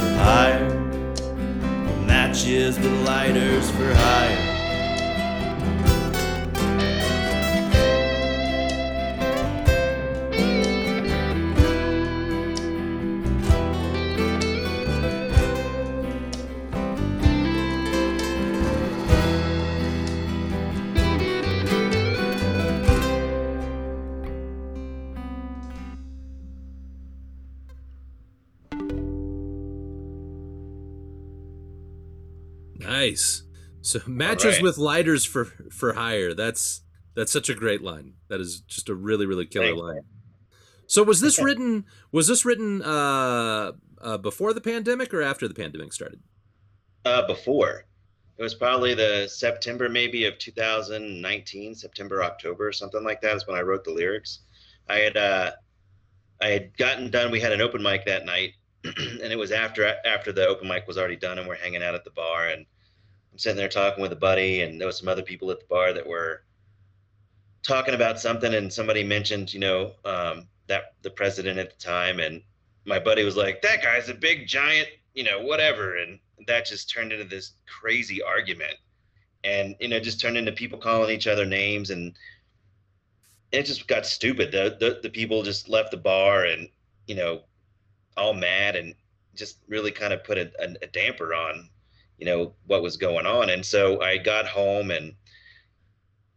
For 0.00 0.14
hire. 0.24 0.74
Matches 2.06 2.78
with 2.78 3.06
lighters 3.06 3.70
for 3.70 3.94
hire. 3.94 4.47
Nice. 33.10 33.42
So 33.80 34.00
matches 34.06 34.56
right. 34.56 34.62
with 34.62 34.78
lighters 34.78 35.24
for 35.24 35.46
for 35.70 35.94
hire. 35.94 36.34
That's 36.34 36.82
that's 37.14 37.32
such 37.32 37.48
a 37.48 37.54
great 37.54 37.82
line. 37.82 38.14
That 38.28 38.40
is 38.40 38.60
just 38.60 38.88
a 38.88 38.94
really 38.94 39.26
really 39.26 39.46
killer 39.46 39.66
Thanks, 39.66 39.82
line. 39.82 40.00
So 40.86 41.02
was 41.02 41.20
this 41.20 41.40
written 41.40 41.84
was 42.12 42.28
this 42.28 42.44
written 42.44 42.82
uh, 42.82 43.72
uh 44.00 44.18
before 44.18 44.52
the 44.52 44.60
pandemic 44.60 45.12
or 45.12 45.22
after 45.22 45.48
the 45.48 45.54
pandemic 45.54 45.92
started? 45.92 46.20
Uh, 47.04 47.26
before 47.26 47.84
it 48.36 48.42
was 48.42 48.54
probably 48.54 48.94
the 48.94 49.26
September 49.28 49.88
maybe 49.88 50.24
of 50.24 50.38
2019, 50.38 51.74
September 51.74 52.22
October 52.22 52.72
something 52.72 53.02
like 53.02 53.20
that 53.20 53.36
is 53.36 53.46
when 53.46 53.56
I 53.56 53.62
wrote 53.62 53.84
the 53.84 53.90
lyrics. 53.90 54.40
I 54.88 54.98
had 54.98 55.16
uh, 55.16 55.50
I 56.40 56.48
had 56.48 56.76
gotten 56.76 57.10
done. 57.10 57.30
We 57.30 57.40
had 57.40 57.52
an 57.52 57.60
open 57.60 57.82
mic 57.82 58.06
that 58.06 58.24
night, 58.24 58.52
and 58.84 59.32
it 59.32 59.38
was 59.38 59.50
after 59.50 59.94
after 60.04 60.32
the 60.32 60.46
open 60.46 60.68
mic 60.68 60.86
was 60.86 60.96
already 60.96 61.16
done, 61.16 61.38
and 61.38 61.48
we're 61.48 61.56
hanging 61.56 61.82
out 61.82 61.94
at 61.94 62.04
the 62.04 62.10
bar, 62.10 62.48
and 62.48 62.64
Sitting 63.38 63.56
there 63.56 63.68
talking 63.68 64.02
with 64.02 64.12
a 64.12 64.16
buddy, 64.16 64.62
and 64.62 64.80
there 64.80 64.86
was 64.88 64.98
some 64.98 65.08
other 65.08 65.22
people 65.22 65.50
at 65.52 65.60
the 65.60 65.66
bar 65.66 65.92
that 65.92 66.06
were 66.06 66.42
talking 67.62 67.94
about 67.94 68.18
something, 68.18 68.52
and 68.52 68.72
somebody 68.72 69.04
mentioned, 69.04 69.54
you 69.54 69.60
know, 69.60 69.92
um, 70.04 70.48
that 70.66 70.94
the 71.02 71.10
president 71.10 71.56
at 71.56 71.70
the 71.70 71.78
time, 71.78 72.18
and 72.18 72.42
my 72.84 72.98
buddy 72.98 73.22
was 73.22 73.36
like, 73.36 73.62
"That 73.62 73.80
guy's 73.80 74.08
a 74.08 74.14
big 74.14 74.48
giant, 74.48 74.88
you 75.14 75.22
know, 75.22 75.40
whatever," 75.40 75.98
and 75.98 76.18
that 76.48 76.66
just 76.66 76.90
turned 76.90 77.12
into 77.12 77.24
this 77.24 77.52
crazy 77.66 78.20
argument, 78.20 78.74
and 79.44 79.76
you 79.78 79.86
know, 79.86 80.00
just 80.00 80.20
turned 80.20 80.36
into 80.36 80.50
people 80.50 80.78
calling 80.80 81.14
each 81.14 81.28
other 81.28 81.46
names, 81.46 81.90
and 81.90 82.18
it 83.52 83.62
just 83.64 83.86
got 83.86 84.04
stupid. 84.04 84.50
The 84.50 84.76
the, 84.80 85.00
the 85.00 85.10
people 85.10 85.44
just 85.44 85.68
left 85.68 85.92
the 85.92 85.96
bar, 85.96 86.44
and 86.44 86.68
you 87.06 87.14
know, 87.14 87.42
all 88.16 88.34
mad, 88.34 88.74
and 88.74 88.96
just 89.36 89.58
really 89.68 89.92
kind 89.92 90.12
of 90.12 90.24
put 90.24 90.38
a, 90.38 90.50
a, 90.60 90.74
a 90.82 90.86
damper 90.88 91.32
on 91.34 91.70
you 92.18 92.26
know 92.26 92.52
what 92.66 92.82
was 92.82 92.96
going 92.96 93.26
on. 93.26 93.50
And 93.50 93.64
so 93.64 94.00
i 94.02 94.18
got 94.18 94.46
home 94.46 94.90
and 94.90 95.14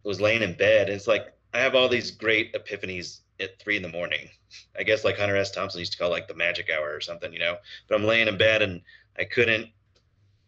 was 0.03 0.21
laying 0.21 0.41
in 0.41 0.55
bed. 0.55 0.87
And 0.87 0.95
it's 0.95 1.07
like 1.07 1.33
i 1.53 1.59
have 1.59 1.75
all 1.75 1.89
these 1.89 2.11
great 2.11 2.53
epiphanies 2.53 3.19
at 3.39 3.59
three 3.59 3.77
in 3.77 3.83
the 3.83 3.89
morning. 3.89 4.29
I 4.77 4.83
guess 4.83 5.03
like 5.03 5.17
hunter 5.17 5.35
s. 5.35 5.51
Thompson 5.51 5.79
used 5.79 5.93
to 5.93 5.97
call 5.97 6.09
like 6.09 6.27
the 6.27 6.35
magic 6.35 6.69
hour 6.69 6.93
or 6.93 7.01
something 7.01 7.33
you 7.33 7.39
know? 7.39 7.57
But 7.87 7.95
i'm 7.95 8.05
laying 8.05 8.27
in 8.27 8.37
bed 8.37 8.61
and 8.61 8.81
i 9.17 9.23
couldn't 9.23 9.67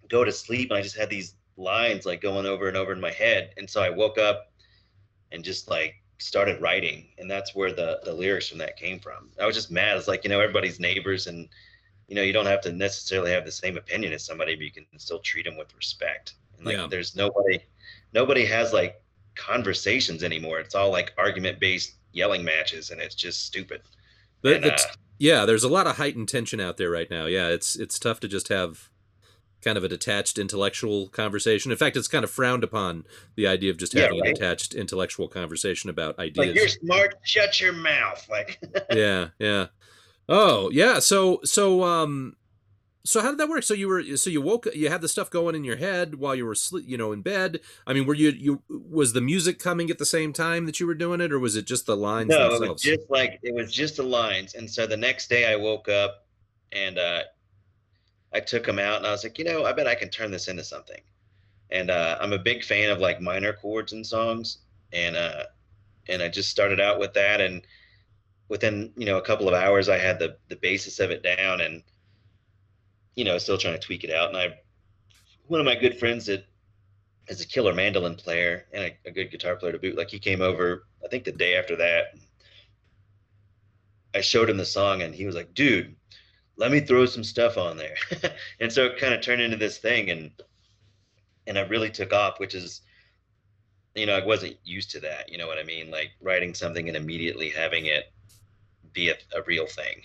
go 0.10 0.24
to 0.24 0.32
sleep. 0.32 0.70
And 0.70 0.78
i 0.78 0.82
just 0.82 0.98
had 0.98 1.10
these 1.10 1.36
lines 1.58 2.06
like 2.06 2.22
going 2.22 2.46
over 2.46 2.68
and 2.68 2.78
over 2.78 2.94
in 2.94 3.02
my 3.02 3.12
head. 3.12 3.54
And 3.58 3.70
so 3.70 3.82
i 3.82 3.90
woke 3.90 4.18
up 4.18 4.52
and 5.32 5.44
just 5.44 5.70
like 5.70 5.96
started 6.20 6.62
writing. 6.62 7.08
And 7.18 7.30
that's 7.30 7.54
where 7.56 7.74
the 7.74 8.00
the 8.04 8.14
lyrics 8.14 8.48
from 8.48 8.60
that 8.60 8.78
came 8.78 9.00
from. 9.00 9.30
I 9.42 9.46
was 9.46 9.56
just 9.56 9.72
mad. 9.72 9.98
It's 9.98 10.08
like 10.08 10.24
you 10.24 10.30
know 10.30 10.40
everybody's 10.40 10.80
neighbors 10.80 11.28
and 11.28 11.50
you 12.14 12.20
know 12.20 12.22
you 12.22 12.32
don't 12.32 12.46
have 12.46 12.62
to 12.62 12.72
necessarily 12.72 13.32
have 13.32 13.44
the 13.44 13.52
same 13.52 13.76
opinion 13.76 14.14
as 14.14 14.24
somebody 14.24 14.54
but 14.56 14.64
you 14.66 14.72
can 14.72 14.86
still 15.00 15.18
treat 15.18 15.46
them 15.46 15.58
with 15.58 15.76
respect 15.76 16.34
and 16.58 16.66
like 16.68 16.76
Yeah. 16.78 16.86
there's 16.88 17.16
nobody 17.16 17.58
nobody 18.14 18.46
has 18.46 18.72
like 18.72 19.02
conversations 19.34 20.24
anymore 20.24 20.60
it's 20.60 20.76
all 20.76 20.92
like 20.92 21.12
argument 21.18 21.60
based 21.60 21.96
yelling 22.12 22.44
matches 22.44 22.92
and 22.92 23.02
it's 23.02 23.16
just 23.16 23.48
stupid 23.48 23.82
The- 24.44 24.56
And, 24.58 24.66
uh, 24.66 24.78
yeah, 25.18 25.46
there's 25.46 25.64
a 25.64 25.70
lot 25.70 25.88
of 25.88 25.98
heightened 25.98 26.30
tension 26.30 26.60
out 26.60 26.78
there 26.78 26.90
right 26.92 27.10
now. 27.10 27.26
Yeah, 27.28 27.48
it's 27.48 27.76
it's 27.78 27.98
tough 27.98 28.20
to 28.22 28.28
just 28.28 28.50
have 28.50 28.90
kind 29.62 29.78
of 29.78 29.84
a 29.84 29.88
detached 29.88 30.38
intellectual 30.38 31.08
conversation. 31.08 31.72
In 31.72 31.78
fact, 31.78 31.96
it's 31.96 32.10
kind 32.10 32.26
of 32.26 32.30
frowned 32.32 32.64
upon 32.64 33.06
the 33.36 33.48
idea 33.48 33.72
of 33.72 33.78
just 33.78 33.94
Yeah, 33.94 34.02
having 34.04 34.20
a 34.20 34.24
right. 34.24 34.36
detached 34.36 34.74
intellectual 34.76 35.28
conversation 35.30 35.90
about 35.90 36.20
ideas. 36.20 36.48
like 36.48 36.56
you're 36.56 36.68
smart 36.68 37.16
shut 37.24 37.62
your 37.62 37.72
mouth 37.74 38.28
like 38.30 38.60
yeah, 38.92 39.30
yeah. 39.40 39.68
Oh, 40.30 40.70
yeah. 40.72 41.00
So, 41.00 41.40
so, 41.44 41.84
um, 41.84 42.36
so 43.06 43.22
how 43.22 43.30
did 43.30 43.40
that 43.40 43.50
work? 43.50 43.64
So 43.64 43.74
you 43.74 43.90
were, 43.90 44.02
so 44.16 44.30
you 44.30 44.42
woke, 44.42 44.68
you 44.74 44.90
had 44.90 45.02
the 45.02 45.10
stuff 45.10 45.30
going 45.30 45.56
in 45.56 45.64
your 45.64 45.76
head 45.76 46.16
while 46.16 46.36
you 46.36 46.46
were 46.46 46.56
sleep, 46.56 46.86
you 46.88 46.98
know, 46.98 47.12
in 47.12 47.22
bed. 47.22 47.60
I 47.86 47.94
mean, 47.94 48.06
were 48.06 48.14
you, 48.14 48.30
you, 48.30 48.62
was 48.70 49.12
the 49.12 49.22
music 49.22 49.60
coming 49.60 49.90
at 49.90 49.98
the 49.98 50.06
same 50.06 50.32
time 50.32 50.66
that 50.66 50.80
you 50.80 50.88
were 50.88 50.96
doing 50.96 51.20
it, 51.20 51.34
or 51.34 51.40
was 51.40 51.56
it 51.58 51.66
just 51.66 51.86
the 51.86 51.98
lines 51.98 52.30
no, 52.30 52.54
it 52.54 52.70
was 52.70 52.82
just 52.82 53.10
like 53.10 53.40
it 53.44 53.54
was 53.54 53.74
just 53.74 53.98
the 53.98 54.04
lines. 54.04 54.56
And 54.56 54.70
so 54.70 54.88
the 54.88 54.96
next 54.96 55.30
day 55.30 55.52
I 55.52 55.58
woke 55.58 55.90
up 55.90 56.26
and 56.72 56.98
uh, 56.98 57.24
I 58.34 58.40
took 58.40 58.66
them 58.66 58.80
out 58.80 58.98
and 58.98 59.08
I 59.08 59.12
was 59.12 59.24
like, 59.24 59.38
you 59.38 59.46
know, 59.46 59.66
I 59.66 59.74
bet 59.74 59.88
I 59.88 59.96
can 59.96 60.10
turn 60.10 60.32
this 60.32 60.48
into 60.48 60.64
something. 60.64 61.02
And 61.70 61.90
uh, 61.90 62.18
I'm 62.22 62.34
a 62.34 62.40
big 62.40 62.64
fan 62.64 62.90
of 62.90 63.00
like 63.00 63.20
minor 63.20 63.54
chords 63.54 63.94
in 63.94 64.04
songs, 64.04 64.60
and 64.92 65.16
uh, 65.16 65.44
and 66.08 66.22
I 66.22 66.30
just 66.30 66.50
started 66.50 66.80
out 66.80 67.00
with 67.00 67.14
that. 67.16 67.42
And 67.42 67.64
within 68.50 68.92
you 68.96 69.06
know 69.06 69.18
a 69.18 69.22
couple 69.22 69.48
of 69.48 69.54
hours, 69.54 69.90
I 69.90 69.98
had 69.98 70.20
the 70.20 70.38
the 70.50 70.56
basis 70.56 71.00
of 71.00 71.12
it 71.12 71.24
down, 71.24 71.62
and 71.62 71.84
you 73.16 73.26
know 73.26 73.38
still 73.38 73.58
trying 73.58 73.74
to 73.74 73.80
tweak 73.80 74.04
it 74.04 74.12
out. 74.12 74.30
And 74.30 74.38
I, 74.38 74.60
one 75.48 75.60
of 75.60 75.66
my 75.66 75.76
good 75.76 76.00
friends 76.00 76.26
that 76.28 76.46
is 77.28 77.42
a 77.42 77.48
killer 77.48 77.74
mandolin 77.74 78.16
player 78.16 78.66
and 78.74 78.84
a, 78.84 79.10
a 79.10 79.12
good 79.12 79.32
guitar 79.32 79.56
player 79.56 79.72
to 79.72 79.80
boot. 79.80 79.98
Like 79.98 80.10
he 80.10 80.20
came 80.20 80.42
over, 80.42 80.86
I 81.04 81.08
think 81.08 81.24
the 81.24 81.32
day 81.32 81.56
after 81.56 81.76
that. 81.78 82.16
I 84.16 84.22
showed 84.22 84.50
him 84.50 84.58
the 84.58 84.66
song 84.66 85.02
and 85.02 85.16
he 85.16 85.26
was 85.26 85.36
like, 85.36 85.56
dude, 85.56 85.96
let 86.56 86.72
me 86.72 86.80
throw 86.80 87.06
some 87.08 87.24
stuff 87.24 87.58
on 87.58 87.78
there. 87.78 87.96
and 88.60 88.72
so 88.72 88.86
it 88.86 89.00
kind 89.00 89.14
of 89.14 89.22
turned 89.22 89.42
into 89.42 89.58
this 89.58 89.80
thing 89.80 90.12
and 90.12 90.32
and 91.46 91.58
i 91.58 91.62
really 91.62 91.90
took 91.90 92.14
off, 92.14 92.40
which 92.40 92.56
is 92.56 92.82
you 93.96 94.06
know, 94.06 94.16
I 94.16 94.26
wasn't 94.26 94.58
used 94.64 94.92
to 94.92 95.00
that. 95.02 95.32
You 95.32 95.38
know 95.38 95.48
what 95.48 95.60
I 95.60 95.64
mean? 95.64 95.92
Like 95.92 96.12
writing 96.22 96.54
something 96.54 96.88
and 96.88 96.98
immediately 96.98 97.50
having 97.50 97.86
it 97.86 98.13
be 98.94 99.10
a, 99.10 99.16
a 99.36 99.42
real 99.48 99.68
thing. 99.68 100.02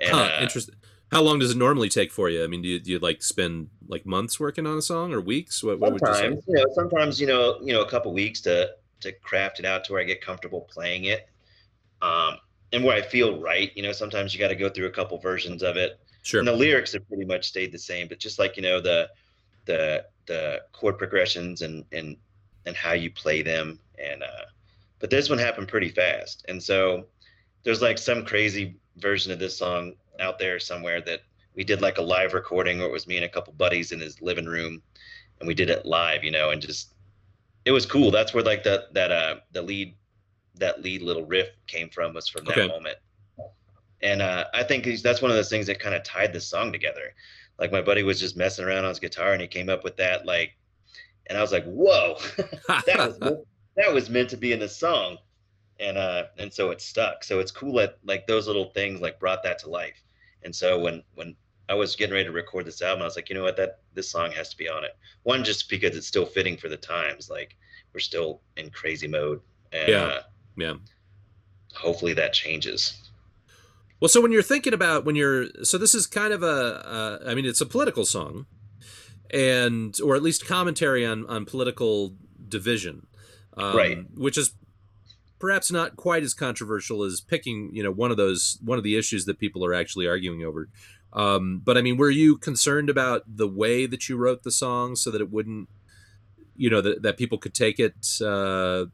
And 0.00 0.14
Huh, 0.14 0.22
uh, 0.22 0.42
interesting. 0.42 0.74
How 1.12 1.22
long 1.22 1.40
does 1.40 1.50
it 1.50 1.56
normally 1.56 1.88
take 1.88 2.12
for 2.12 2.30
you? 2.30 2.44
I 2.44 2.46
mean, 2.46 2.62
do 2.62 2.68
you, 2.68 2.78
do 2.80 2.90
you 2.92 2.98
like 3.00 3.22
spend 3.22 3.68
like 3.88 4.06
months 4.06 4.38
working 4.38 4.66
on 4.66 4.78
a 4.78 4.82
song 4.82 5.12
or 5.12 5.20
weeks? 5.20 5.62
What, 5.62 5.80
what 5.80 5.92
would 5.92 6.02
you 6.02 6.14
say? 6.14 6.28
sometimes 6.28 6.44
you 6.46 6.54
know 6.54 6.66
sometimes 6.74 7.20
you 7.20 7.26
know 7.26 7.58
you 7.62 7.72
know 7.72 7.82
a 7.82 7.88
couple 7.90 8.12
weeks 8.12 8.40
to 8.42 8.70
to 9.00 9.12
craft 9.12 9.58
it 9.58 9.64
out 9.64 9.82
to 9.84 9.92
where 9.92 10.00
i 10.02 10.04
get 10.04 10.20
comfortable 10.20 10.68
playing 10.70 11.04
it 11.04 11.28
um 12.02 12.36
and 12.72 12.84
where 12.84 12.96
i 12.96 13.02
feel 13.02 13.40
right 13.40 13.72
you 13.76 13.82
know 13.82 13.92
sometimes 13.92 14.32
you 14.32 14.40
got 14.40 14.48
to 14.48 14.54
go 14.56 14.68
through 14.68 14.86
a 14.86 14.90
couple 14.90 15.18
versions 15.18 15.62
of 15.62 15.76
it 15.76 15.98
Sure. 16.22 16.38
and 16.40 16.46
the 16.48 16.52
lyrics 16.52 16.92
have 16.92 17.06
pretty 17.08 17.24
much 17.24 17.46
stayed 17.48 17.72
the 17.72 17.78
same 17.78 18.06
but 18.06 18.18
just 18.18 18.38
like 18.38 18.56
you 18.56 18.62
know 18.62 18.80
the 18.80 19.08
the 19.64 20.04
the 20.26 20.60
chord 20.72 20.98
progressions 20.98 21.62
and 21.62 21.84
and 21.92 22.16
and 22.66 22.76
how 22.76 22.92
you 22.92 23.10
play 23.10 23.42
them 23.42 23.78
and 23.98 24.22
uh 24.22 24.44
but 24.98 25.08
this 25.10 25.30
one 25.30 25.38
happened 25.38 25.66
pretty 25.66 25.88
fast 25.88 26.44
and 26.48 26.62
so 26.62 27.06
there's 27.64 27.82
like 27.82 27.98
some 27.98 28.24
crazy 28.24 28.78
version 28.96 29.32
of 29.32 29.38
this 29.38 29.58
song 29.58 29.94
out 30.20 30.38
there 30.38 30.58
somewhere 30.58 31.00
that 31.02 31.20
we 31.54 31.64
did 31.64 31.80
like 31.80 31.98
a 31.98 32.02
live 32.02 32.34
recording 32.34 32.78
where 32.78 32.88
it 32.88 32.92
was 32.92 33.06
me 33.06 33.16
and 33.16 33.24
a 33.24 33.28
couple 33.28 33.52
buddies 33.54 33.92
in 33.92 34.00
his 34.00 34.20
living 34.22 34.46
room 34.46 34.82
and 35.40 35.46
we 35.48 35.54
did 35.54 35.70
it 35.70 35.86
live 35.86 36.24
you 36.24 36.30
know 36.30 36.50
and 36.50 36.62
just 36.62 36.94
it 37.64 37.72
was 37.72 37.86
cool 37.86 38.10
that's 38.10 38.34
where 38.34 38.44
like 38.44 38.64
that 38.64 38.92
that 38.94 39.10
uh 39.12 39.36
the 39.52 39.62
lead 39.62 39.96
that 40.56 40.82
lead 40.82 41.02
little 41.02 41.24
riff 41.26 41.48
came 41.66 41.90
from 41.90 42.14
was 42.14 42.28
from 42.28 42.46
that 42.46 42.56
Okay. 42.58 42.66
moment. 42.66 42.96
And 44.02 44.22
uh, 44.22 44.46
I 44.54 44.62
think 44.64 44.86
that's 45.02 45.20
one 45.22 45.30
of 45.30 45.36
those 45.36 45.50
things 45.50 45.66
that 45.66 45.78
kind 45.78 45.94
of 45.94 46.02
tied 46.04 46.32
the 46.32 46.40
song 46.40 46.72
together. 46.72 47.14
Like 47.58 47.72
my 47.72 47.82
buddy 47.82 48.02
was 48.02 48.18
just 48.20 48.36
messing 48.36 48.64
around 48.64 48.84
on 48.84 48.88
his 48.90 48.98
guitar 49.00 49.32
and 49.32 49.42
he 49.42 49.48
came 49.48 49.68
up 49.68 49.84
with 49.84 49.96
that 49.98 50.24
like, 50.26 50.56
and 51.28 51.38
I 51.38 51.42
was 51.42 51.52
like, 51.52 51.64
whoa, 51.64 52.16
that 52.86 53.02
was 53.04 53.18
that 53.76 53.92
was 53.94 54.10
meant 54.10 54.30
to 54.30 54.36
be 54.36 54.52
in 54.52 54.60
the 54.60 54.68
song, 54.68 55.18
and 55.80 55.96
uh, 55.98 56.24
and 56.38 56.52
so 56.52 56.70
it 56.70 56.80
stuck. 56.80 57.24
So 57.24 57.40
it's 57.40 57.50
cool 57.50 57.74
that 57.74 57.98
like 58.04 58.26
those 58.26 58.46
little 58.46 58.66
things 58.70 59.00
like 59.00 59.18
brought 59.18 59.42
that 59.44 59.58
to 59.60 59.70
life. 59.70 60.02
And 60.42 60.54
so 60.54 60.78
when 60.78 61.02
when 61.14 61.34
I 61.68 61.74
was 61.74 61.96
getting 61.96 62.12
ready 62.14 62.24
to 62.26 62.32
record 62.32 62.66
this 62.66 62.82
album, 62.82 63.02
I 63.02 63.04
was 63.06 63.16
like, 63.16 63.28
you 63.28 63.34
know 63.36 63.42
what, 63.44 63.56
that 63.56 63.80
this 63.94 64.10
song 64.10 64.32
has 64.32 64.48
to 64.50 64.56
be 64.56 64.68
on 64.68 64.84
it. 64.84 64.96
One, 65.22 65.44
just 65.44 65.68
because 65.70 65.96
it's 65.96 66.06
still 66.06 66.26
fitting 66.26 66.56
for 66.56 66.68
the 66.68 66.76
times. 66.76 67.30
Like 67.30 67.56
we're 67.94 68.00
still 68.00 68.40
in 68.56 68.70
crazy 68.70 69.08
mode, 69.08 69.40
and 69.72 69.88
Yeah. 69.88 70.02
uh, 70.04 70.22
yeah. 70.56 70.74
hopefully 71.74 72.12
that 72.14 72.32
changes. 72.32 72.96
Well, 74.00 74.08
so 74.08 74.20
when 74.20 74.32
you're 74.32 74.42
thinking 74.42 74.72
about 74.72 75.04
when 75.04 75.14
you're 75.16 75.46
so 75.62 75.76
this 75.78 75.94
is 75.94 76.06
kind 76.06 76.32
of 76.32 76.42
a 76.42 76.46
uh, 77.26 77.30
I 77.30 77.34
mean 77.34 77.44
it's 77.44 77.60
a 77.60 77.66
political 77.66 78.04
song, 78.04 78.46
and 79.30 79.94
or 80.00 80.16
at 80.16 80.22
least 80.22 80.46
commentary 80.46 81.04
on 81.04 81.26
on 81.26 81.44
political 81.44 82.14
division, 82.48 83.06
um, 83.56 83.76
Right. 83.76 83.98
Which 84.14 84.38
is 84.38 84.52
perhaps 85.40 85.72
not 85.72 85.96
quite 85.96 86.22
as 86.22 86.34
controversial 86.34 87.02
as 87.02 87.20
picking 87.20 87.70
you 87.72 87.82
know 87.82 87.90
one 87.90 88.10
of 88.12 88.16
those 88.16 88.58
one 88.62 88.78
of 88.78 88.84
the 88.84 88.96
issues 88.96 89.24
that 89.24 89.38
people 89.40 89.64
are 89.64 89.74
actually 89.74 90.06
arguing 90.06 90.44
over. 90.44 90.68
Um, 91.12 91.60
but 91.64 91.76
I 91.76 91.82
mean, 91.82 91.96
were 91.96 92.10
you 92.10 92.38
concerned 92.38 92.88
about 92.88 93.22
the 93.26 93.48
way 93.48 93.86
that 93.86 94.08
you 94.08 94.16
wrote 94.16 94.44
the 94.44 94.52
song 94.52 94.94
so 94.94 95.10
that 95.10 95.20
it 95.20 95.30
wouldn't, 95.30 95.68
you 96.56 96.70
know, 96.70 96.80
that 96.80 97.02
that 97.02 97.16
people 97.18 97.38
could 97.38 97.54
take 97.54 97.80
it, 97.80 97.94
uh, 98.22 98.86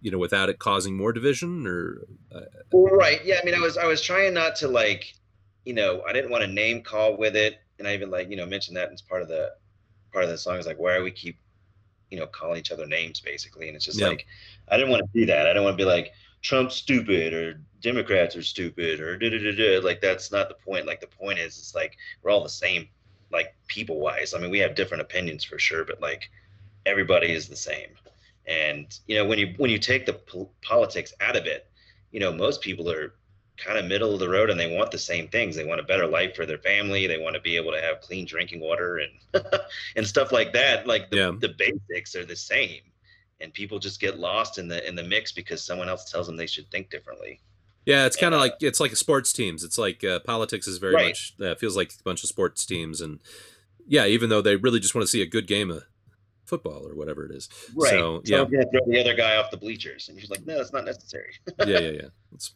you 0.00 0.10
know, 0.10 0.18
without 0.18 0.48
it 0.50 0.58
causing 0.60 0.96
more 0.96 1.12
division 1.12 1.66
or 1.66 2.02
Right. 2.72 3.24
Yeah. 3.24 3.38
I 3.40 3.44
mean, 3.44 3.54
I 3.54 3.60
was 3.60 3.76
I 3.76 3.86
was 3.86 4.02
trying 4.02 4.34
not 4.34 4.56
to 4.56 4.68
like, 4.68 5.14
you 5.64 5.74
know, 5.74 6.02
I 6.02 6.12
didn't 6.12 6.30
want 6.30 6.42
to 6.42 6.48
name 6.48 6.82
call 6.82 7.16
with 7.16 7.36
it, 7.36 7.56
and 7.78 7.86
I 7.86 7.94
even 7.94 8.10
like 8.10 8.28
you 8.30 8.36
know 8.36 8.46
mentioned 8.46 8.76
that 8.76 8.92
as 8.92 9.02
part 9.02 9.22
of 9.22 9.28
the 9.28 9.50
part 10.12 10.24
of 10.24 10.30
the 10.30 10.38
song 10.38 10.58
is 10.58 10.66
like 10.66 10.78
why 10.78 10.94
are 10.96 11.02
we 11.02 11.12
keep, 11.12 11.38
you 12.10 12.18
know, 12.18 12.26
calling 12.26 12.58
each 12.60 12.72
other 12.72 12.86
names 12.86 13.20
basically, 13.20 13.68
and 13.68 13.76
it's 13.76 13.84
just 13.86 14.00
Yeah. 14.00 14.08
like 14.08 14.26
I 14.68 14.76
didn't 14.76 14.90
want 14.90 15.02
to 15.10 15.18
do 15.20 15.26
that. 15.26 15.46
I 15.46 15.52
don't 15.52 15.64
want 15.64 15.76
to 15.78 15.82
be 15.84 15.88
like 15.88 16.12
Trump's 16.42 16.76
stupid 16.76 17.32
or 17.34 17.60
Democrats 17.80 18.34
are 18.36 18.42
stupid 18.42 19.00
or 19.00 19.16
da 19.16 19.30
da 19.30 19.38
da 19.38 19.54
da. 19.54 19.78
Like 19.84 20.00
that's 20.00 20.32
not 20.32 20.48
the 20.48 20.54
point. 20.54 20.86
Like 20.86 21.00
the 21.00 21.06
point 21.06 21.38
is, 21.38 21.58
it's 21.58 21.74
like 21.74 21.96
we're 22.22 22.30
all 22.30 22.42
the 22.42 22.48
same, 22.48 22.88
like 23.30 23.54
people 23.68 24.00
wise. 24.00 24.34
I 24.34 24.38
mean, 24.38 24.50
we 24.50 24.58
have 24.60 24.74
different 24.74 25.02
opinions 25.02 25.44
for 25.44 25.58
sure, 25.58 25.84
but 25.84 26.00
like 26.00 26.30
everybody 26.84 27.32
is 27.32 27.48
the 27.48 27.56
same. 27.56 27.90
And 28.46 28.86
you 29.06 29.16
know, 29.16 29.24
when 29.24 29.38
you 29.38 29.54
when 29.56 29.70
you 29.70 29.78
take 29.78 30.06
the 30.06 30.14
pol- 30.14 30.52
politics 30.62 31.12
out 31.20 31.36
of 31.36 31.46
it, 31.46 31.68
you 32.12 32.20
know, 32.20 32.32
most 32.32 32.60
people 32.60 32.90
are 32.90 33.14
kind 33.56 33.78
of 33.78 33.86
middle 33.86 34.12
of 34.12 34.20
the 34.20 34.28
road 34.28 34.50
and 34.50 34.60
they 34.60 34.76
want 34.76 34.90
the 34.90 34.98
same 34.98 35.28
things. 35.28 35.56
They 35.56 35.64
want 35.64 35.80
a 35.80 35.84
better 35.84 36.06
life 36.06 36.36
for 36.36 36.44
their 36.46 36.58
family. 36.58 37.06
They 37.06 37.18
want 37.18 37.34
to 37.34 37.40
be 37.40 37.56
able 37.56 37.72
to 37.72 37.80
have 37.80 38.00
clean 38.02 38.26
drinking 38.26 38.60
water 38.60 38.98
and 38.98 39.44
and 39.96 40.06
stuff 40.06 40.30
like 40.30 40.52
that. 40.52 40.86
Like 40.86 41.10
the, 41.10 41.16
Yeah. 41.16 41.32
the 41.40 41.48
basics 41.48 42.14
are 42.14 42.24
the 42.24 42.36
same. 42.36 42.82
And 43.40 43.52
people 43.52 43.78
just 43.78 44.00
get 44.00 44.18
lost 44.18 44.56
in 44.58 44.66
the 44.68 44.86
in 44.88 44.94
the 44.94 45.02
mix 45.02 45.30
because 45.32 45.62
someone 45.62 45.88
else 45.88 46.10
tells 46.10 46.26
them 46.26 46.36
they 46.36 46.46
should 46.46 46.70
think 46.70 46.90
differently. 46.90 47.40
Yeah, 47.84 48.06
it's 48.06 48.16
kind 48.16 48.34
of 48.34 48.38
Uh, 48.40 48.44
like 48.44 48.54
it's 48.60 48.80
like 48.80 48.96
sports 48.96 49.32
teams. 49.32 49.62
It's 49.62 49.76
like 49.78 50.02
uh, 50.02 50.20
politics 50.20 50.66
is 50.66 50.78
very 50.78 50.94
Right. 50.94 51.06
much 51.08 51.34
uh, 51.40 51.54
feels 51.54 51.76
like 51.76 51.92
a 51.92 52.02
bunch 52.02 52.22
of 52.22 52.28
sports 52.30 52.64
teams, 52.64 53.00
and 53.00 53.20
yeah, 53.86 54.06
even 54.06 54.30
though 54.30 54.40
they 54.42 54.56
really 54.56 54.80
just 54.80 54.94
want 54.94 55.02
to 55.04 55.08
see 55.08 55.22
a 55.22 55.26
good 55.26 55.46
game 55.46 55.70
of 55.70 55.84
football 56.46 56.86
or 56.88 56.94
whatever 56.94 57.26
it 57.26 57.32
is. 57.32 57.48
Right. 57.74 57.90
So, 57.90 58.22
yeah. 58.24 58.44
Throw 58.44 58.62
the 58.86 59.00
other 59.00 59.14
guy 59.14 59.36
off 59.36 59.50
the 59.50 59.56
bleachers. 59.56 60.08
And 60.08 60.16
you're 60.16 60.28
like, 60.30 60.46
no, 60.46 60.56
that's 60.56 60.72
not 60.72 60.84
necessary. 60.84 61.32
yeah, 61.66 61.66
yeah, 61.80 61.90
yeah. 61.90 62.08
Let's 62.30 62.52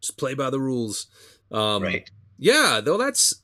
just 0.00 0.16
play 0.18 0.34
by 0.34 0.50
the 0.50 0.58
rules. 0.60 1.06
Um, 1.52 1.82
right. 1.84 2.10
Yeah, 2.36 2.80
though 2.82 2.98
that's 2.98 3.40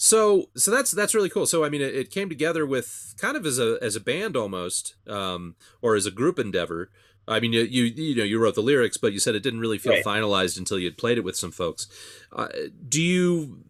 so 0.00 0.48
so 0.56 0.70
that's 0.70 0.92
that's 0.92 1.12
really 1.14 1.28
cool. 1.28 1.44
So 1.44 1.64
I 1.64 1.68
mean, 1.68 1.82
it, 1.82 1.94
it 1.94 2.10
came 2.10 2.28
together 2.28 2.64
with 2.64 3.14
kind 3.18 3.36
of 3.36 3.44
as 3.44 3.58
a 3.58 3.78
as 3.82 3.96
a 3.96 4.00
band 4.00 4.36
almost, 4.36 4.94
um, 5.08 5.56
or 5.82 5.96
as 5.96 6.06
a 6.06 6.10
group 6.12 6.38
endeavor. 6.38 6.90
I 7.26 7.40
mean, 7.40 7.52
you, 7.52 7.62
you 7.62 7.82
you 7.84 8.14
know 8.16 8.22
you 8.24 8.38
wrote 8.38 8.54
the 8.54 8.62
lyrics, 8.62 8.96
but 8.96 9.12
you 9.12 9.18
said 9.18 9.34
it 9.34 9.42
didn't 9.42 9.60
really 9.60 9.76
feel 9.76 9.94
Right. 9.94 10.04
finalized 10.04 10.56
until 10.56 10.78
you 10.78 10.86
had 10.86 10.96
played 10.96 11.18
it 11.18 11.24
with 11.24 11.36
some 11.36 11.50
folks. 11.50 11.88
Uh, 12.32 12.46
do 12.88 13.02
you 13.02 13.64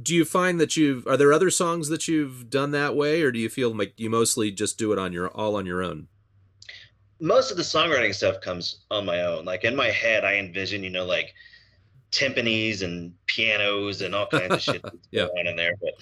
do 0.00 0.14
you 0.14 0.24
find 0.24 0.60
that 0.60 0.76
you've 0.76 1.06
are 1.08 1.16
there 1.16 1.32
other 1.32 1.50
songs 1.50 1.88
that 1.88 2.06
you've 2.06 2.48
done 2.48 2.70
that 2.70 2.94
way, 2.94 3.22
or 3.22 3.32
do 3.32 3.40
you 3.40 3.48
feel 3.48 3.74
like 3.74 3.94
you 3.98 4.08
mostly 4.08 4.52
just 4.52 4.78
do 4.78 4.92
it 4.92 4.98
on 4.98 5.12
your 5.12 5.28
all 5.28 5.56
on 5.56 5.66
your 5.66 5.82
own? 5.82 6.06
most 7.20 7.50
of 7.50 7.56
the 7.56 7.62
songwriting 7.62 8.14
stuff 8.14 8.40
comes 8.40 8.80
on 8.90 9.04
my 9.04 9.20
own. 9.22 9.44
Like 9.44 9.64
in 9.64 9.76
my 9.76 9.90
head, 9.90 10.24
I 10.24 10.34
envision, 10.36 10.82
you 10.82 10.90
know, 10.90 11.04
like 11.04 11.34
timpanis 12.12 12.82
and 12.82 13.12
pianos 13.26 14.02
and 14.02 14.14
all 14.14 14.26
kinds 14.26 14.52
of 14.54 14.62
shit 14.62 14.82
that's 14.82 14.96
Yeah. 15.10 15.26
going 15.26 15.38
on 15.40 15.46
in 15.48 15.56
there. 15.56 15.74
But 15.80 15.94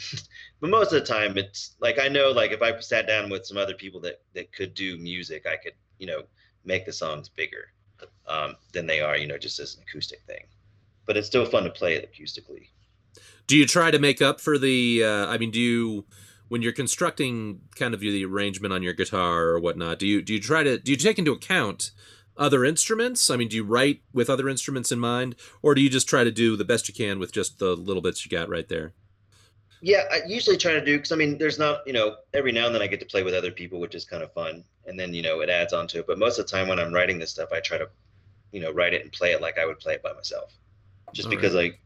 but 0.61 0.71
most 0.71 0.93
of 0.93 1.01
the 1.01 1.07
time, 1.07 1.39
it's 1.39 1.77
like 1.81 1.99
I 1.99 2.09
know, 2.09 2.31
like 2.31 2.51
if 2.51 2.63
I 2.63 2.79
sat 2.81 3.07
down 3.07 3.31
with 3.31 3.47
some 3.47 3.57
other 3.57 3.75
people 3.75 4.01
that 4.01 4.21
that 4.35 4.53
could 4.53 4.75
do 4.75 4.99
music, 4.99 5.47
I 5.47 5.57
could, 5.57 5.75
you 5.99 6.07
know, 6.07 6.23
make 6.65 6.85
the 6.85 6.93
songs 6.93 7.29
bigger 7.29 7.73
um, 8.27 8.57
than 8.73 8.87
they 8.87 9.01
are, 9.01 9.17
you 9.17 9.27
know, 9.27 9.39
just 9.39 9.59
as 9.59 9.77
an 9.77 9.83
acoustic 9.89 10.21
thing. 10.27 10.45
But 11.07 11.17
it's 11.17 11.27
still 11.27 11.47
fun 11.47 11.65
to 11.65 11.71
play 11.71 11.95
it 11.95 12.13
acoustically. 12.13 12.69
Do 13.47 13.57
you 13.57 13.67
try 13.67 13.91
to 13.91 13.99
make 13.99 14.21
up 14.23 14.41
for 14.41 14.59
the? 14.59 15.05
Uh, 15.05 15.27
I 15.27 15.39
mean, 15.39 15.51
do 15.51 15.61
you 15.61 16.07
when 16.49 16.63
you're 16.63 16.73
constructing 16.73 17.61
kind 17.77 17.95
of 17.95 18.01
the 18.01 18.25
arrangement 18.25 18.75
on 18.75 18.83
your 18.83 18.93
guitar 18.93 19.45
or 19.51 19.61
whatnot? 19.61 19.99
Do 20.01 20.07
you 20.07 20.21
do 20.23 20.35
you 20.35 20.41
try 20.41 20.63
to 20.63 20.79
do 20.79 20.91
you 20.91 20.97
take 20.97 21.19
into 21.19 21.33
account 21.33 21.93
other 22.41 22.65
instruments? 22.65 23.31
I 23.31 23.37
mean, 23.37 23.49
do 23.49 23.57
you 23.57 23.65
write 23.65 24.01
with 24.13 24.31
other 24.31 24.49
instruments 24.49 24.91
in 24.91 24.99
mind, 24.99 25.37
or 25.63 25.75
do 25.75 25.83
you 25.83 25.91
just 25.91 26.09
try 26.09 26.25
to 26.25 26.33
do 26.33 26.57
the 26.57 26.65
best 26.65 26.89
you 26.89 26.95
can 26.95 27.21
with 27.21 27.31
just 27.31 27.59
the 27.59 27.77
little 27.77 28.03
bits 28.03 28.25
you 28.25 28.31
got 28.31 28.49
right 28.49 28.67
there? 28.69 28.95
Yeah, 29.83 30.05
I 30.11 30.21
usually 30.27 30.57
try 30.57 30.73
to 30.73 30.85
do 30.85 30.97
because 30.97 31.13
I 31.13 31.17
mean, 31.17 31.39
there's 31.39 31.59
not, 31.59 31.87
you 31.87 31.93
know, 31.93 32.17
every 32.35 32.53
now 32.53 32.67
and 32.67 32.75
then 32.75 32.83
I 32.83 32.87
get 32.87 33.01
to 33.01 33.07
play 33.07 33.23
with 33.23 33.35
other 33.35 33.51
people, 33.51 33.79
which 33.79 33.95
is 33.95 34.05
kind 34.05 34.23
of 34.23 34.33
fun, 34.33 34.65
and 34.87 34.99
then 34.99 35.15
you 35.15 35.23
know 35.23 35.41
it 35.41 35.49
adds 35.49 35.73
on 35.73 35.87
to 35.89 36.01
it. 36.01 36.07
But 36.07 36.19
most 36.19 36.39
of 36.39 36.47
the 36.47 36.51
time 36.51 36.67
when 36.67 36.81
I'm 36.81 36.93
writing 36.93 37.19
this 37.19 37.31
stuff, 37.31 37.51
I 37.53 37.61
try 37.61 37.79
to, 37.79 37.89
you 38.53 38.61
know, 38.61 38.73
write 38.73 38.95
it 38.95 39.03
and 39.03 39.13
play 39.13 39.33
it 39.33 39.41
like 39.41 39.59
I 39.59 39.67
would 39.67 39.79
play 39.79 39.95
it 39.95 40.03
by 40.03 40.13
myself, 40.13 40.53
just 41.13 41.27
All 41.27 41.31
because 41.31 41.55
like 41.55 41.81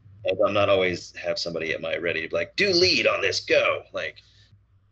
I'm 0.45 0.53
not 0.53 0.69
always 0.69 1.13
have 1.15 1.37
somebody 1.37 1.73
at 1.73 1.81
my 1.81 1.97
ready 1.97 2.21
to 2.21 2.29
be 2.29 2.35
like 2.35 2.55
do 2.55 2.71
lead 2.71 3.07
on 3.07 3.21
this, 3.21 3.41
go 3.41 3.83
like. 3.93 4.17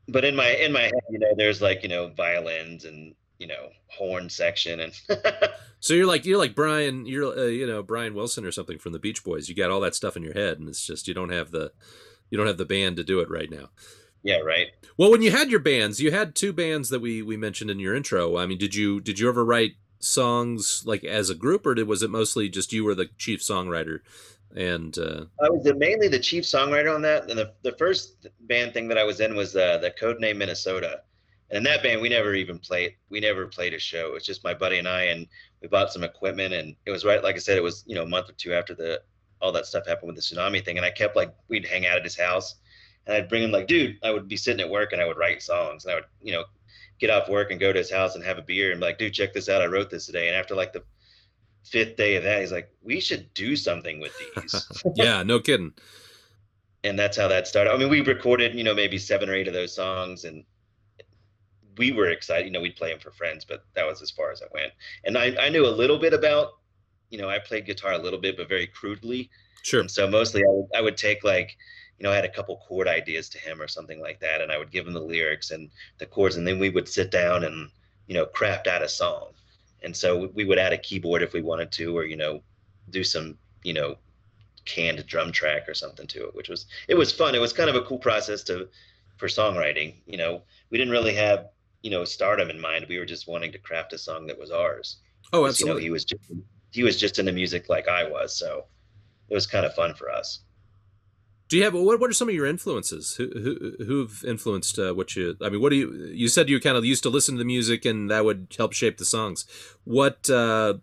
But 0.09 0.25
in 0.25 0.35
my 0.35 0.49
in 0.49 0.73
my 0.73 0.83
head, 0.83 0.93
you 1.09 1.19
know, 1.19 1.33
there's 1.35 1.61
like 1.61 1.83
you 1.83 1.89
know 1.89 2.09
violins 2.09 2.85
and 2.85 3.15
you 3.43 3.49
know 3.49 3.69
horn 3.87 4.29
section 4.29 4.79
and 4.79 4.93
So 5.83 5.93
you're 5.93 6.07
like 6.07 6.23
you're 6.23 6.37
like 6.37 6.55
Brian, 6.55 7.05
you're 7.05 7.37
uh, 7.37 7.47
you 7.47 7.67
know 7.67 7.83
Brian 7.83 8.13
Wilson 8.13 8.45
or 8.45 8.53
something 8.53 8.79
from 8.79 8.93
the 8.93 8.99
Beach 8.99 9.21
Boys. 9.21 9.49
You 9.49 9.55
got 9.55 9.69
all 9.69 9.81
that 9.81 9.95
stuff 9.95 10.15
in 10.15 10.23
your 10.23 10.33
head, 10.33 10.57
and 10.57 10.69
it's 10.69 10.87
just 10.87 11.09
you 11.09 11.13
don't 11.13 11.33
have 11.33 11.51
the 11.51 11.73
you 12.29 12.37
don't 12.37 12.47
have 12.47 12.57
the 12.57 12.63
band 12.63 12.95
to 12.95 13.03
do 13.03 13.19
it 13.19 13.29
right 13.29 13.51
now. 13.51 13.67
yeah, 14.23 14.37
right. 14.37 14.67
Well, 14.97 15.11
when 15.11 15.21
you 15.21 15.31
had 15.31 15.51
your 15.51 15.59
bands, 15.59 15.99
you 15.99 16.09
had 16.09 16.35
two 16.35 16.53
bands 16.53 16.87
that 16.87 17.01
we 17.01 17.21
we 17.21 17.35
mentioned 17.35 17.69
in 17.69 17.79
your 17.79 17.93
intro. 17.93 18.37
I 18.37 18.45
mean, 18.45 18.57
did 18.57 18.73
you 18.73 19.01
did 19.01 19.19
you 19.19 19.27
ever 19.27 19.43
write 19.43 19.73
songs 19.99 20.83
like 20.85 21.03
as 21.03 21.29
a 21.29 21.35
group, 21.35 21.65
or 21.65 21.75
did, 21.75 21.85
was 21.85 22.01
it 22.01 22.09
mostly 22.09 22.47
just 22.47 22.71
you 22.71 22.85
were 22.85 22.95
the 22.95 23.09
chief 23.17 23.41
songwriter? 23.41 23.99
And 24.55 24.97
uh, 24.97 25.25
I 25.43 25.49
was 25.49 25.65
the, 25.65 25.73
mainly 25.73 26.07
the 26.07 26.19
chief 26.19 26.45
songwriter 26.45 26.95
on 26.95 27.01
that. 27.01 27.29
And 27.29 27.37
the, 27.37 27.51
the 27.63 27.73
first 27.73 28.27
band 28.39 28.73
thing 28.73 28.87
that 28.87 28.97
I 28.97 29.03
was 29.03 29.19
in 29.19 29.35
was 29.35 29.53
uh, 29.53 29.79
the 29.79 29.91
Codename 29.91 30.37
Minnesota. 30.37 31.01
And 31.51 31.65
that 31.65 31.83
band, 31.83 32.01
we 32.01 32.09
never 32.09 32.33
even 32.33 32.57
played. 32.57 32.95
We 33.09 33.19
never 33.19 33.45
played 33.45 33.73
a 33.73 33.79
show. 33.79 34.07
It 34.07 34.13
was 34.13 34.25
just 34.25 34.43
my 34.43 34.53
buddy 34.53 34.79
and 34.79 34.87
I, 34.87 35.03
and 35.03 35.27
we 35.61 35.67
bought 35.67 35.93
some 35.93 36.03
equipment. 36.03 36.53
And 36.53 36.75
it 36.85 36.91
was 36.91 37.05
right, 37.05 37.23
like 37.23 37.35
I 37.35 37.39
said, 37.39 37.57
it 37.57 37.63
was 37.63 37.83
you 37.85 37.95
know 37.95 38.03
a 38.03 38.09
month 38.09 38.29
or 38.29 38.33
two 38.33 38.53
after 38.53 38.73
the 38.73 39.01
all 39.41 39.51
that 39.51 39.65
stuff 39.65 39.85
happened 39.85 40.07
with 40.07 40.15
the 40.15 40.21
tsunami 40.21 40.63
thing. 40.63 40.77
And 40.77 40.85
I 40.85 40.89
kept 40.91 41.15
like 41.15 41.33
we'd 41.49 41.67
hang 41.67 41.85
out 41.85 41.97
at 41.97 42.03
his 42.03 42.17
house, 42.17 42.55
and 43.05 43.15
I'd 43.15 43.29
bring 43.29 43.43
him 43.43 43.51
like, 43.51 43.67
dude, 43.67 43.97
I 44.03 44.11
would 44.11 44.27
be 44.27 44.37
sitting 44.37 44.61
at 44.61 44.69
work 44.69 44.93
and 44.93 45.01
I 45.01 45.05
would 45.05 45.17
write 45.17 45.41
songs, 45.43 45.85
and 45.85 45.91
I 45.91 45.95
would 45.95 46.05
you 46.21 46.33
know 46.33 46.45
get 46.99 47.09
off 47.09 47.29
work 47.29 47.51
and 47.51 47.59
go 47.59 47.73
to 47.73 47.79
his 47.79 47.91
house 47.91 48.15
and 48.15 48.23
have 48.23 48.37
a 48.37 48.41
beer 48.41 48.71
and 48.71 48.79
be 48.79 48.85
like, 48.85 48.97
dude, 48.97 49.13
check 49.13 49.33
this 49.33 49.49
out. 49.49 49.61
I 49.61 49.65
wrote 49.65 49.89
this 49.89 50.05
today. 50.05 50.27
And 50.27 50.37
after 50.37 50.55
like 50.55 50.73
the 50.73 50.83
fifth 51.63 51.97
day 51.97 52.15
of 52.15 52.23
that, 52.23 52.39
he's 52.39 52.51
like, 52.51 52.73
we 52.81 52.99
should 52.99 53.33
do 53.33 53.55
something 53.55 53.99
with 53.99 54.13
these. 54.35 54.83
yeah, 54.95 55.21
no 55.23 55.39
kidding. 55.39 55.73
and 56.83 56.97
that's 56.97 57.17
how 57.17 57.27
that 57.27 57.47
started. 57.47 57.71
I 57.71 57.77
mean, 57.77 57.89
we 57.89 58.01
recorded, 58.01 58.55
you 58.55 58.63
know, 58.63 58.73
maybe 58.73 58.97
seven 58.97 59.29
or 59.29 59.33
eight 59.33 59.47
of 59.47 59.53
those 59.53 59.75
songs, 59.75 60.23
and 60.23 60.43
we 61.77 61.91
were 61.91 62.09
excited. 62.09 62.45
You 62.45 62.51
know, 62.51 62.61
we'd 62.61 62.75
play 62.75 62.91
them 62.91 62.99
for 62.99 63.11
friends, 63.11 63.45
but 63.45 63.65
that 63.75 63.85
was 63.85 64.01
as 64.01 64.11
far 64.11 64.31
as 64.31 64.41
I 64.41 64.47
went. 64.53 64.71
And 65.03 65.17
I, 65.17 65.35
I 65.39 65.49
knew 65.49 65.65
a 65.65 65.69
little 65.69 65.97
bit 65.97 66.13
about, 66.13 66.59
you 67.09 67.17
know, 67.17 67.29
I 67.29 67.39
played 67.39 67.65
guitar 67.65 67.93
a 67.93 67.97
little 67.97 68.19
bit, 68.19 68.37
but 68.37 68.49
very 68.49 68.67
crudely. 68.67 69.29
Sure. 69.61 69.79
And 69.79 69.89
so 69.89 70.09
mostly 70.09 70.41
I 70.41 70.49
would, 70.49 70.67
I 70.75 70.81
would 70.81 70.97
take 70.97 71.23
like, 71.23 71.57
you 71.97 72.03
know, 72.03 72.11
I 72.11 72.15
had 72.15 72.25
a 72.25 72.29
couple 72.29 72.57
chord 72.67 72.87
ideas 72.87 73.29
to 73.29 73.37
him 73.37 73.61
or 73.61 73.67
something 73.67 74.01
like 74.01 74.19
that, 74.19 74.41
and 74.41 74.51
I 74.51 74.57
would 74.57 74.71
give 74.71 74.85
him 74.85 74.93
the 74.93 74.99
lyrics 74.99 75.51
and 75.51 75.69
the 75.99 76.05
chords, 76.05 76.35
and 76.35 76.45
then 76.45 76.59
we 76.59 76.69
would 76.69 76.89
sit 76.89 77.11
down 77.11 77.43
and, 77.43 77.69
you 78.07 78.13
know, 78.13 78.25
craft 78.25 78.67
out 78.67 78.81
a 78.81 78.89
song. 78.89 79.29
And 79.83 79.95
so 79.95 80.29
we 80.33 80.43
would 80.43 80.57
add 80.57 80.73
a 80.73 80.77
keyboard 80.77 81.21
if 81.21 81.33
we 81.33 81.41
wanted 81.41 81.71
to, 81.73 81.95
or 81.95 82.05
you 82.05 82.17
know, 82.17 82.41
do 82.89 83.03
some, 83.03 83.37
you 83.63 83.73
know, 83.73 83.97
canned 84.65 85.05
drum 85.05 85.31
track 85.31 85.67
or 85.67 85.73
something 85.73 86.07
to 86.07 86.27
it, 86.27 86.35
which 86.35 86.49
was 86.49 86.65
it 86.87 86.95
was 86.95 87.11
fun. 87.11 87.35
It 87.35 87.41
was 87.41 87.53
kind 87.53 87.69
of 87.69 87.75
a 87.75 87.81
cool 87.81 87.99
process 87.99 88.43
to 88.43 88.67
for 89.17 89.27
songwriting. 89.27 89.95
You 90.05 90.17
know, 90.17 90.41
we 90.69 90.77
didn't 90.77 90.93
really 90.93 91.13
have 91.15 91.49
you 91.83 91.91
know 91.91 92.03
stardom 92.05 92.49
in 92.49 92.59
mind. 92.59 92.85
We 92.89 92.97
were 92.97 93.05
just 93.05 93.27
wanting 93.27 93.51
to 93.51 93.59
craft 93.59 93.93
a 93.93 93.97
song 93.97 94.25
that 94.27 94.39
was 94.39 94.49
ours. 94.51 94.97
Oh, 95.31 95.43
'Cause, 95.45 95.59
You 95.59 95.67
know, 95.67 95.77
he 95.77 95.89
was 95.91 96.03
just 96.05 96.23
he 96.71 96.83
was 96.83 96.99
just 96.99 97.19
into 97.19 97.31
music 97.31 97.69
like 97.69 97.87
I 97.87 98.09
was, 98.09 98.35
so 98.35 98.65
it 99.29 99.33
was 99.35 99.45
kind 99.45 99.65
of 99.65 99.75
fun 99.75 99.93
for 99.93 100.11
us. 100.11 100.39
Do 101.49 101.57
you 101.57 101.63
have 101.65 101.73
what? 101.75 101.99
What 101.99 102.09
are 102.09 102.13
some 102.13 102.29
of 102.29 102.33
your 102.35 102.47
influences? 102.47 103.15
Who 103.15 103.29
who 103.29 103.83
who've 103.85 104.23
influenced 104.25 104.79
uh, 104.79 104.93
what 104.93 105.15
you? 105.15 105.35
I 105.41 105.49
mean, 105.49 105.61
what 105.61 105.69
do 105.69 105.75
you? 105.75 105.93
You 106.11 106.27
said 106.27 106.49
you 106.49 106.59
kind 106.59 106.77
of 106.77 106.85
used 106.85 107.03
to 107.03 107.09
listen 107.09 107.35
to 107.35 107.39
the 107.39 107.45
music, 107.45 107.85
and 107.85 108.09
that 108.09 108.25
would 108.25 108.55
help 108.57 108.73
shape 108.73 108.97
the 108.97 109.05
songs. 109.05 109.45
What 109.83 110.29
uh, 110.29 110.75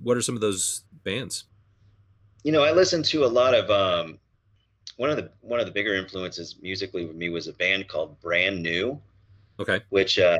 what 0.00 0.16
are 0.16 0.22
some 0.22 0.34
of 0.34 0.40
those 0.40 0.82
bands? 1.04 1.44
You 2.44 2.52
know, 2.52 2.62
I 2.62 2.72
listened 2.72 3.04
to 3.06 3.24
a 3.24 3.26
lot 3.26 3.52
of 3.54 3.68
um, 3.70 4.18
one 4.96 5.10
of 5.10 5.16
the 5.16 5.30
one 5.42 5.60
of 5.60 5.66
the 5.66 5.72
bigger 5.72 5.94
influences 5.94 6.56
musically 6.62 7.04
with 7.04 7.16
me 7.16 7.28
was 7.28 7.48
a 7.48 7.52
band 7.52 7.88
called 7.88 8.18
Brand 8.20 8.62
New, 8.62 8.98
Okay. 9.58 9.80
which 9.90 10.18
uh, 10.18 10.38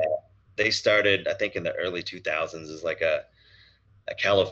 they 0.57 0.71
started 0.71 1.27
I 1.27 1.33
think 1.35 1.55
in 1.55 1.63
the 1.63 1.73
early 1.75 2.03
2000s 2.03 2.69
as 2.69 2.83
like 2.83 3.01
a 3.01 3.23
a 4.09 4.15
Calif. 4.15 4.49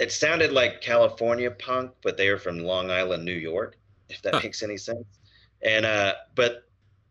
It 0.00 0.12
sounded 0.12 0.52
like 0.52 0.80
California 0.80 1.50
punk, 1.50 1.92
but 2.02 2.16
they 2.16 2.30
were 2.30 2.38
from 2.38 2.58
Long 2.60 2.90
Island, 2.90 3.24
New 3.24 3.32
York, 3.34 3.78
if 4.08 4.22
that 4.22 4.34
Huh. 4.34 4.42
makes 4.42 4.62
any 4.62 4.76
sense. 4.76 5.06
And 5.62 5.86
uh, 5.86 6.14
but 6.34 6.64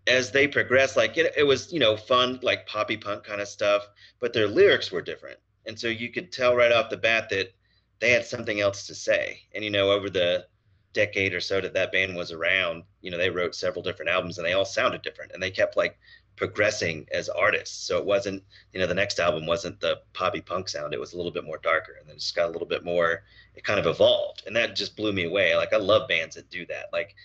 as 0.08 0.32
they 0.32 0.48
progressed, 0.48 0.98
like 0.98 1.18
it, 1.18 1.34
it 1.38 1.44
was 1.44 1.72
you 1.74 1.80
know 1.80 1.98
fun 1.98 2.40
like 2.44 2.68
poppy 2.68 2.98
punk 2.98 3.24
kind 3.26 3.42
of 3.42 3.48
stuff, 3.48 3.88
but 4.20 4.34
their 4.34 4.48
lyrics 4.48 4.92
were 4.92 5.02
different, 5.02 5.40
and 5.66 5.80
so 5.80 5.88
you 5.88 6.12
could 6.12 6.32
tell 6.32 6.56
right 6.56 6.72
off 6.72 6.90
the 6.90 6.98
bat 6.98 7.30
that 7.30 7.54
they 8.00 8.12
had 8.12 8.26
something 8.26 8.62
else 8.62 8.88
to 8.88 8.96
say. 8.96 9.42
And 9.54 9.63
you 9.63 9.70
know, 9.72 9.92
over 9.92 10.10
the 10.10 10.48
decade 10.94 11.34
or 11.34 11.42
so 11.42 11.62
that 11.62 11.74
that 11.74 11.92
band 11.92 12.16
was 12.16 12.32
around, 12.32 12.84
you 13.02 13.12
know, 13.12 13.18
they 13.18 13.30
wrote 13.30 13.56
several 13.56 13.84
different 13.84 14.10
albums, 14.12 14.38
and 14.38 14.48
they 14.48 14.54
all 14.54 14.66
sounded 14.66 15.02
different, 15.02 15.32
and 15.34 15.44
they 15.44 15.52
kept 15.52 15.78
like 15.78 16.00
progressing 16.38 17.06
as 17.12 17.28
artists. 17.28 17.86
So 17.86 17.97
it 17.97 18.06
wasn't, 18.06 18.43
you 18.71 18.80
know, 18.80 18.88
the 18.88 18.93
next 18.93 19.19
album 19.19 19.45
wasn't 19.45 19.80
the 19.82 20.00
poppy 20.13 20.39
punk 20.39 20.69
sound. 20.69 20.93
It 20.93 21.00
was 21.00 21.13
a 21.13 21.17
little 21.17 21.32
bit 21.32 21.43
more 21.43 21.58
darker, 21.58 21.97
and 22.00 22.08
then 22.08 22.15
it 22.15 22.19
just 22.19 22.36
got 22.36 22.47
a 22.47 22.52
little 22.52 22.67
bit 22.67 22.86
more. 22.86 23.23
It 23.56 23.65
kind 23.65 23.80
of 23.80 23.88
evolved, 23.88 24.43
and 24.47 24.56
that 24.56 24.76
just 24.76 24.95
blew 24.95 25.12
me 25.12 25.26
away. 25.26 25.56
Like 25.56 25.73
I 25.73 25.78
love 25.78 26.08
bands 26.08 26.36
that 26.36 26.50
do 26.50 26.65
that. 26.67 26.86
Like, 26.93 27.15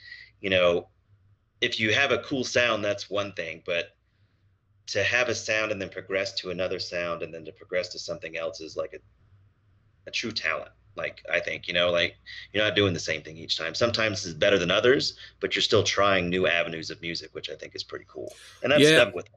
you 0.40 0.50
know, 0.50 0.88
if 1.60 1.78
you 1.78 1.94
have 1.94 2.10
a 2.10 2.18
cool 2.18 2.42
sound, 2.42 2.84
that's 2.84 3.08
one 3.08 3.32
thing, 3.34 3.62
but 3.64 3.94
to 4.88 5.02
have 5.04 5.28
a 5.28 5.34
sound 5.34 5.70
and 5.70 5.80
then 5.80 5.88
progress 5.88 6.32
to 6.32 6.50
another 6.50 6.80
sound 6.80 7.22
and 7.22 7.32
then 7.32 7.44
to 7.44 7.52
progress 7.52 7.88
to 7.90 7.98
something 7.98 8.36
else 8.36 8.60
is 8.60 8.76
like 8.76 8.94
a, 8.94 8.98
a 10.08 10.10
true 10.10 10.32
talent. 10.32 10.72
Like 10.96 11.24
I 11.32 11.40
think, 11.40 11.68
you 11.68 11.74
know, 11.74 11.90
like 11.90 12.16
you're 12.52 12.62
not 12.64 12.76
doing 12.76 12.92
the 12.92 13.00
same 13.00 13.22
thing 13.22 13.36
each 13.36 13.56
time. 13.56 13.74
Sometimes 13.74 14.24
it's 14.26 14.34
better 14.34 14.58
than 14.58 14.70
others, 14.70 15.16
but 15.40 15.54
you're 15.54 15.62
still 15.62 15.82
trying 15.82 16.28
new 16.28 16.46
avenues 16.46 16.90
of 16.90 17.00
music, 17.00 17.34
which 17.34 17.48
I 17.50 17.54
think 17.54 17.74
is 17.74 17.82
pretty 17.82 18.04
cool. 18.08 18.32
And 18.62 18.72
that's 18.72 18.82
Yeah. 18.82 19.00
stuck 19.00 19.14
with. 19.14 19.28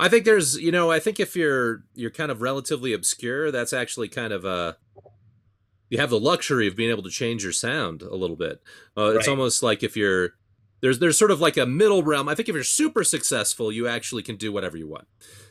I 0.00 0.08
think 0.08 0.24
there's, 0.24 0.56
you 0.56 0.70
know, 0.70 0.90
I 0.90 1.00
think 1.00 1.18
if 1.18 1.34
you're 1.34 1.82
you're 1.94 2.10
kind 2.12 2.30
of 2.30 2.40
relatively 2.40 2.92
obscure, 2.92 3.50
that's 3.50 3.72
actually 3.72 4.08
kind 4.08 4.32
of 4.32 4.44
uh 4.44 4.74
you 5.90 5.98
have 5.98 6.10
the 6.10 6.20
luxury 6.20 6.68
of 6.68 6.76
being 6.76 6.90
able 6.90 7.02
to 7.02 7.10
change 7.10 7.42
your 7.42 7.52
sound 7.52 8.02
a 8.02 8.14
little 8.14 8.36
bit. 8.36 8.62
Uh, 8.96 9.14
It's 9.16 9.26
almost 9.28 9.62
like 9.62 9.82
if 9.82 9.96
you're 9.96 10.34
there's 10.80 10.98
there's 11.00 11.18
sort 11.18 11.30
of 11.32 11.40
like 11.40 11.56
a 11.56 11.66
middle 11.66 12.02
realm. 12.04 12.28
I 12.28 12.34
think 12.34 12.48
if 12.48 12.54
you're 12.54 12.62
super 12.62 13.02
successful, 13.02 13.72
you 13.72 13.88
actually 13.88 14.22
can 14.22 14.36
do 14.36 14.52
whatever 14.52 14.76
you 14.76 14.86
want, 14.86 15.08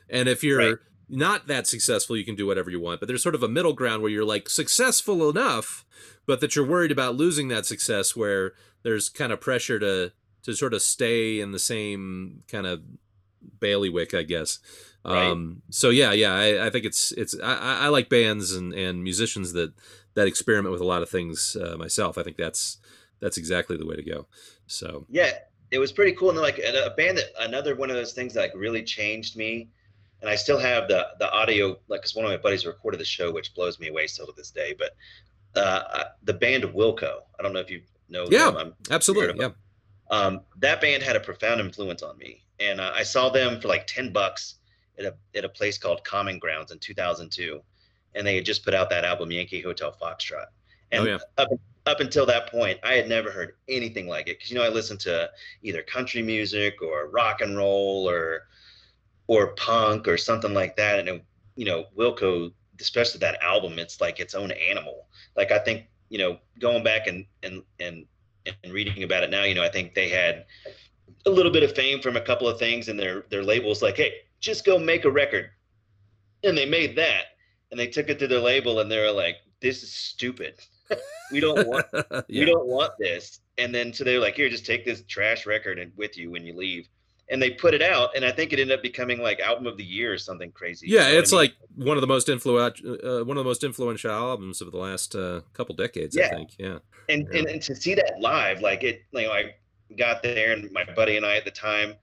and 0.10 0.30
if 0.30 0.44
you're 0.44 0.58
Right. 0.58 0.78
Not 1.10 1.48
that 1.48 1.68
successful, 1.68 2.18
you 2.18 2.26
can 2.26 2.36
do 2.36 2.46
whatever 2.46 2.70
you 2.70 2.80
want. 2.80 3.00
But 3.00 3.08
there's 3.08 3.24
sort 3.24 3.36
of 3.36 3.44
a 3.44 3.48
middle 3.48 3.74
ground 3.74 4.02
where 4.02 4.12
you're 4.12 4.26
like 4.26 4.50
successful 4.50 5.30
enough, 5.30 5.86
but 6.26 6.42
that 6.42 6.56
you're 6.56 6.66
worried 6.66 6.92
about 6.92 7.16
losing 7.16 7.48
that 7.48 7.66
success. 7.66 8.16
Where 8.16 8.54
there's 8.84 9.10
kind 9.10 9.32
of 9.32 9.42
pressure 9.42 9.80
to 9.80 10.12
to 10.44 10.54
sort 10.54 10.74
of 10.74 10.82
stay 10.82 11.40
in 11.40 11.52
the 11.52 11.60
same 11.60 12.44
kind 12.48 12.68
of 12.68 12.82
bailiwick, 13.60 14.14
I 14.14 14.24
guess. 14.24 14.60
Right. 15.06 15.28
Um, 15.28 15.62
so 15.70 15.90
yeah, 15.90 16.12
yeah, 16.12 16.34
I, 16.34 16.68
I 16.68 16.70
think 16.70 16.86
it's 16.86 17.12
it's 17.14 17.40
I, 17.42 17.86
I 17.86 17.88
like 17.88 18.10
bands 18.10 18.54
and, 18.54 18.74
and 18.74 19.04
musicians 19.04 19.54
that 19.54 19.74
that 20.16 20.28
experiment 20.28 20.72
with 20.72 20.82
a 20.82 20.86
lot 20.86 21.02
of 21.02 21.10
things 21.10 21.56
uh, 21.56 21.78
myself. 21.78 22.18
I 22.18 22.24
think 22.24 22.38
that's 22.38 22.78
that's 23.20 23.38
exactly 23.38 23.78
the 23.78 23.86
way 23.86 23.96
to 23.96 24.04
go. 24.04 24.28
So 24.68 25.06
Yeah, 25.10 25.32
it 25.72 25.80
was 25.80 25.92
pretty 25.92 26.14
cool. 26.14 26.30
And 26.30 26.40
like 26.40 26.60
a 26.60 26.94
band 26.98 27.18
that 27.18 27.28
another 27.40 27.76
one 27.76 27.90
of 27.90 27.96
those 27.96 28.14
things 28.14 28.34
that 28.34 28.42
like 28.42 28.54
really 28.56 28.84
changed 28.84 29.38
me. 29.38 29.70
And 30.22 30.30
I 30.30 30.36
still 30.36 30.58
have 30.60 30.88
the 30.88 31.08
the 31.20 31.32
audio, 31.32 31.78
like, 31.88 32.02
because 32.02 32.16
one 32.16 32.26
of 32.26 32.32
my 32.32 32.38
buddies 32.38 32.66
recorded 32.66 33.00
the 33.00 33.06
show, 33.06 33.32
which 33.32 33.54
blows 33.54 33.80
me 33.80 33.88
away 33.90 34.08
still 34.08 34.26
to 34.26 34.34
this 34.36 34.50
day. 34.52 34.76
But 34.78 34.96
uh, 35.60 36.04
the 36.24 36.34
band 36.34 36.64
Wilco, 36.64 37.20
I 37.40 37.44
don't 37.44 37.54
know 37.54 37.60
if 37.60 37.70
you 37.70 37.82
know 38.10 38.28
Yeah. 38.30 38.70
absolutely, 38.92 39.40
yeah. 39.40 39.50
um, 40.10 40.42
that 40.58 40.82
band 40.82 41.04
had 41.04 41.16
a 41.16 41.20
profound 41.20 41.60
influence 41.62 42.02
on 42.04 42.18
me. 42.18 42.44
And 42.60 42.82
uh, 42.82 42.92
I 42.96 43.04
saw 43.04 43.30
them 43.30 43.62
for 43.62 43.68
like 43.68 43.86
10 43.88 44.12
bucks 44.12 44.56
at 44.98 45.06
a, 45.06 45.14
at 45.36 45.46
a 45.46 45.50
place 45.50 45.78
called 45.78 46.04
Common 46.04 46.40
Grounds 46.40 46.72
in 46.72 46.80
2002. 46.80 47.62
And 48.16 48.26
they 48.26 48.36
had 48.36 48.46
just 48.46 48.64
put 48.66 48.74
out 48.74 48.90
that 48.90 49.06
album, 49.06 49.32
Yankee 49.32 49.62
Hotel 49.62 49.96
Foxtrot. 50.02 50.48
And 50.92 51.04
Oh, 51.04 51.06
yeah. 51.08 51.18
up, 51.38 51.50
up 51.86 52.00
until 52.00 52.26
that 52.26 52.50
point, 52.50 52.80
I 52.84 52.94
had 52.94 53.08
never 53.08 53.30
heard 53.32 53.54
anything 53.70 54.08
like 54.08 54.28
it. 54.28 54.40
Cause 54.40 54.50
you 54.50 54.58
know, 54.58 54.64
I 54.64 54.70
listened 54.70 55.00
to 55.02 55.30
either 55.62 55.84
country 55.84 56.22
music 56.24 56.82
or 56.82 57.10
rock 57.10 57.42
and 57.42 57.56
roll 57.56 58.10
or, 58.10 58.48
or 59.28 59.48
punk 59.56 60.08
or 60.08 60.18
something 60.18 60.54
like 60.54 60.76
that. 60.78 61.00
And, 61.00 61.10
it, 61.10 61.26
you 61.56 61.66
know, 61.66 61.86
Wilco, 61.98 62.52
especially 62.80 63.20
that 63.20 63.42
album, 63.42 63.80
it's 63.80 64.02
like 64.02 64.20
its 64.20 64.36
own 64.36 64.52
animal. 64.52 65.08
Like, 65.36 65.52
I 65.52 65.60
think, 65.60 65.88
you 66.10 66.18
know, 66.18 66.38
going 66.60 66.84
back 66.84 67.08
and, 67.08 67.26
and, 67.44 67.64
and, 67.80 68.06
and 68.64 68.74
reading 68.74 69.04
about 69.04 69.24
it 69.24 69.30
now, 69.30 69.44
you 69.44 69.56
know, 69.56 69.64
I 69.64 69.70
think 69.70 69.94
they 69.94 70.10
had 70.10 70.46
a 71.26 71.30
little 71.30 71.52
bit 71.52 71.64
of 71.64 71.76
fame 71.76 72.02
from 72.02 72.16
a 72.16 72.22
couple 72.22 72.48
of 72.48 72.58
things, 72.58 72.88
and 72.88 73.00
their 73.00 73.26
their 73.30 73.44
labels 73.44 73.82
like, 73.82 73.98
hey, 73.98 74.14
just 74.40 74.66
go 74.66 74.80
make 74.80 75.06
a 75.06 75.12
record, 75.12 75.50
and 76.44 76.58
they 76.58 76.66
made 76.66 76.96
that, 76.96 77.26
and 77.72 77.80
they 77.80 77.88
took 77.88 78.10
it 78.10 78.20
to 78.20 78.28
their 78.28 78.40
label, 78.40 78.80
and 78.80 78.90
they 78.90 79.00
were 79.00 79.12
like, 79.12 79.38
this 79.62 79.84
is 79.84 79.92
stupid. 79.92 80.56
we 81.32 81.40
don't 81.40 81.68
want 81.68 81.86
yeah. 81.94 82.22
we 82.30 82.46
don't 82.46 82.68
want 82.68 82.94
this. 83.00 83.42
And 83.58 83.74
then 83.74 83.92
so 83.92 84.04
they're 84.04 84.20
like, 84.20 84.36
here, 84.36 84.50
just 84.50 84.66
take 84.66 84.86
this 84.86 85.04
trash 85.08 85.46
record 85.46 85.80
and 85.80 85.92
with 85.96 86.18
you 86.18 86.32
when 86.32 86.46
you 86.46 86.56
leave. 86.56 86.88
And 87.30 87.42
they 87.42 87.50
put 87.52 87.74
it 87.74 87.82
out, 87.82 88.16
and 88.16 88.24
I 88.24 88.32
think 88.32 88.54
it 88.54 88.60
ended 88.60 88.78
up 88.78 88.82
becoming 88.82 89.20
like 89.22 89.42
album 89.42 89.68
of 89.68 89.76
the 89.76 89.84
year 89.84 90.14
or 90.14 90.18
something 90.18 90.50
crazy. 90.54 90.88
yeah, 90.88 91.08
You 91.08 91.14
know 91.16 91.20
it's 91.20 91.34
I 91.34 91.36
mean? 91.36 91.42
like 91.42 91.54
one 91.76 91.98
of 91.98 92.02
the 92.02 92.08
most 92.08 92.30
influential, 92.30 92.94
uh, 93.04 93.24
one 93.26 93.36
of 93.38 93.44
the 93.44 93.50
most 93.50 93.64
influential 93.66 94.12
albums 94.12 94.62
of 94.62 94.72
the 94.72 94.78
last 94.78 95.14
uh, 95.14 95.42
couple 95.54 95.76
decades. 95.76 96.16
I 96.18 96.22
Yeah. 96.22 96.30
think. 96.30 96.50
Yeah. 96.58 96.80
and, 97.10 97.28
Yeah. 97.32 97.40
and 97.40 97.48
and 97.50 97.62
to 97.64 97.76
see 97.76 97.96
that 97.96 98.14
live, 98.22 98.62
like 98.62 98.84
it, 98.84 99.04
you 99.12 99.24
know, 99.24 99.32
I 99.34 99.56
got 99.98 100.24
there 100.24 100.54
and 100.54 100.72
my 100.72 100.86
buddy 100.96 101.18
and 101.18 101.26
I 101.26 101.36
at 101.36 101.44
the 101.46 101.52
time, 101.52 101.96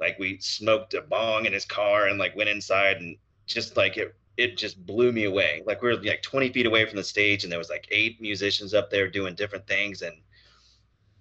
like 0.00 0.18
we 0.18 0.38
smoked 0.40 0.94
a 0.94 1.02
bong 1.02 1.44
in 1.46 1.52
his 1.52 1.64
car 1.66 2.06
and 2.06 2.18
like 2.18 2.34
went 2.36 2.48
inside 2.48 2.98
and 2.98 3.16
just 3.46 3.76
like 3.76 3.96
it, 3.98 4.14
it 4.38 4.56
just 4.56 4.84
blew 4.86 5.12
me 5.12 5.24
away. 5.24 5.62
Like 5.66 5.82
we 5.82 5.88
were 5.88 5.96
like 5.96 6.22
20 6.22 6.52
feet 6.52 6.64
away 6.66 6.86
from 6.86 6.96
the 6.96 7.04
stage 7.04 7.42
and 7.44 7.50
there 7.52 7.58
was 7.58 7.68
like 7.70 7.86
eight 7.90 8.20
musicians 8.20 8.72
up 8.72 8.88
there 8.90 9.08
doing 9.10 9.34
different 9.34 9.66
things 9.66 10.02
and 10.02 10.14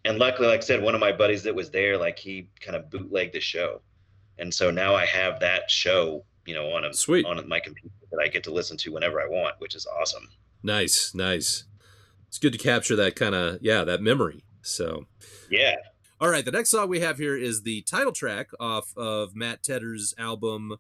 and 0.08 0.18
luckily, 0.20 0.48
like 0.48 0.60
I 0.60 0.64
said, 0.64 0.82
one 0.82 0.96
of 0.96 1.02
my 1.02 1.12
buddies 1.12 1.44
that 1.44 1.54
was 1.54 1.70
there, 1.70 1.98
like 1.98 2.18
he 2.18 2.50
kind 2.62 2.76
of 2.76 2.90
bootlegged 2.90 3.34
the 3.34 3.40
show, 3.40 3.82
and 4.38 4.54
so 4.54 4.72
now 4.72 4.96
I 4.96 5.06
have 5.06 5.40
that 5.42 5.70
show, 5.70 6.24
you 6.46 6.56
know, 6.56 6.72
on 6.72 6.86
a 6.86 6.94
Sweet. 6.94 7.26
on 7.26 7.48
my 7.48 7.60
computer 7.60 7.94
that 8.12 8.22
I 8.24 8.28
get 8.28 8.44
to 8.46 8.52
listen 8.52 8.78
to 8.78 8.92
whenever 8.92 9.22
I 9.22 9.28
want, 9.28 9.56
which 9.60 9.76
is 9.76 9.86
awesome. 9.86 10.28
Nice, 10.64 11.14
nice. 11.14 11.66
It's 12.28 12.40
good 12.40 12.54
to 12.54 12.60
capture 12.60 12.96
that 12.96 13.16
kind 13.16 13.36
of 13.36 13.60
yeah 13.62 13.84
that 13.84 14.02
memory. 14.02 14.44
So. 14.62 15.06
Yeah. 15.50 15.76
All 16.20 16.30
right, 16.30 16.44
the 16.44 16.52
next 16.52 16.72
song 16.72 16.90
we 16.90 17.00
have 17.02 17.20
here 17.20 17.38
is 17.38 17.62
the 17.62 17.84
title 17.84 18.12
track 18.12 18.50
off 18.60 18.92
of 18.98 19.36
Matt 19.36 19.62
Tedder's 19.62 20.16
album 20.18 20.78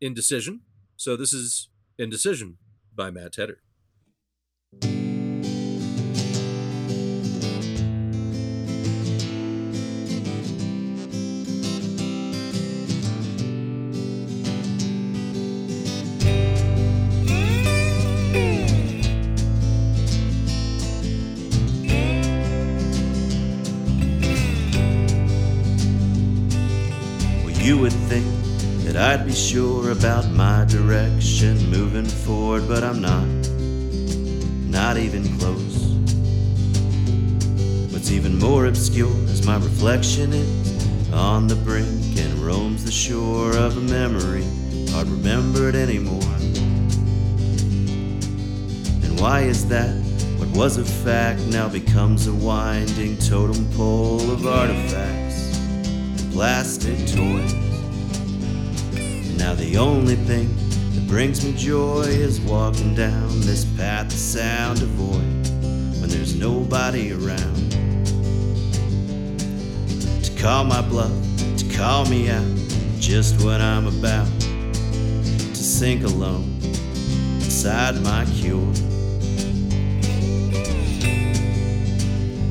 Indecision. 0.00 0.60
So 0.96 1.16
this 1.16 1.32
is 1.32 1.68
Indecision 1.98 2.58
by 2.94 3.10
Matt 3.10 3.32
Tedder. 3.32 3.58
You 27.76 27.82
would 27.82 27.92
think 27.92 28.24
that 28.84 28.96
I'd 28.96 29.26
be 29.26 29.34
sure 29.34 29.90
about 29.90 30.30
my 30.30 30.64
direction 30.64 31.68
moving 31.68 32.06
forward, 32.06 32.66
but 32.66 32.82
I'm 32.82 33.02
not. 33.02 33.26
Not 34.78 34.96
even 34.96 35.24
close. 35.38 35.92
What's 37.92 38.10
even 38.10 38.38
more 38.38 38.64
obscure 38.66 39.14
is 39.28 39.44
my 39.46 39.56
reflection 39.56 40.32
is 40.32 41.12
on 41.12 41.48
the 41.48 41.56
brink 41.56 42.18
and 42.18 42.38
roams 42.38 42.82
the 42.82 42.92
shore 42.92 43.54
of 43.54 43.76
a 43.76 43.80
memory 43.80 44.44
hard 44.92 45.08
remembered 45.08 45.74
anymore. 45.74 46.32
And 49.04 49.20
why 49.20 49.40
is 49.40 49.68
that? 49.68 49.94
What 50.38 50.48
was 50.56 50.78
a 50.78 50.84
fact 50.84 51.40
now 51.48 51.68
becomes 51.68 52.26
a 52.26 52.32
winding 52.32 53.18
totem 53.18 53.70
pole 53.72 54.30
of 54.30 54.46
artifacts 54.46 55.58
and 55.58 56.32
plastic 56.32 56.96
toys. 57.08 57.65
Now 59.46 59.54
the 59.54 59.76
only 59.76 60.16
thing 60.16 60.48
that 60.96 61.06
brings 61.06 61.44
me 61.44 61.52
joy 61.56 62.00
is 62.00 62.40
walking 62.40 62.96
down 62.96 63.28
this 63.42 63.64
path 63.76 64.06
of 64.06 64.12
sound 64.12 64.82
avoid 64.82 65.22
when 66.00 66.10
there's 66.10 66.34
nobody 66.34 67.12
around 67.12 67.70
to 70.24 70.42
call 70.42 70.64
my 70.64 70.82
bluff, 70.82 71.12
to 71.58 71.76
call 71.76 72.06
me 72.06 72.28
out 72.28 72.44
just 72.98 73.40
what 73.44 73.60
I'm 73.60 73.86
about 73.86 74.26
to 74.40 75.54
sink 75.54 76.02
alone 76.02 76.58
inside 77.36 78.02
my 78.02 78.24
cure. 78.24 78.74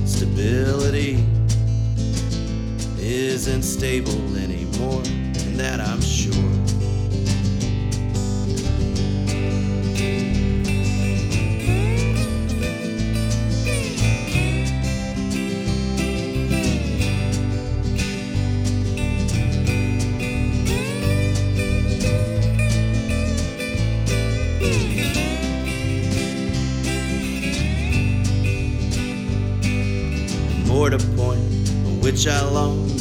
Stability 0.05 1.25
isn't 2.99 3.63
stable 3.63 4.37
anymore, 4.37 5.01
and 5.03 5.59
that 5.59 5.81
I'm 5.81 5.99
sure. 5.99 6.64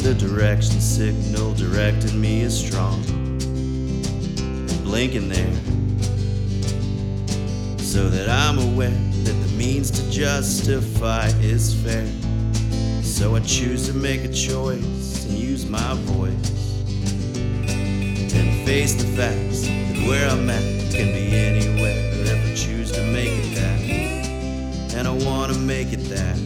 The 0.05 0.13
direction 0.13 0.79
signal 0.79 1.51
directing 1.55 2.21
me 2.21 2.41
is 2.41 2.55
strong. 2.55 3.01
Blinking 4.83 5.29
there, 5.29 5.55
so 7.79 8.07
that 8.09 8.29
I'm 8.29 8.59
aware 8.59 8.91
that 8.91 9.33
the 9.33 9.53
means 9.57 9.89
to 9.89 10.11
justify 10.11 11.29
is 11.41 11.73
fair. 11.81 12.05
So 13.01 13.35
I 13.35 13.39
choose 13.39 13.87
to 13.87 13.93
make 13.93 14.23
a 14.23 14.31
choice 14.31 15.25
and 15.25 15.39
use 15.39 15.65
my 15.65 15.95
voice 16.01 16.83
and 17.67 18.63
face 18.67 18.93
the 18.93 19.07
facts 19.17 19.63
that 19.63 20.07
where 20.07 20.29
I'm 20.29 20.47
at 20.51 20.61
can 20.93 21.13
be 21.13 21.35
anywhere 21.35 22.11
if 22.13 22.51
I 22.51 22.53
choose 22.53 22.91
to 22.91 23.01
make 23.11 23.31
it 23.31 23.55
that. 23.55 24.93
And 24.97 25.07
I 25.07 25.11
wanna 25.25 25.55
make 25.55 25.93
it 25.93 26.03
that 26.09 26.37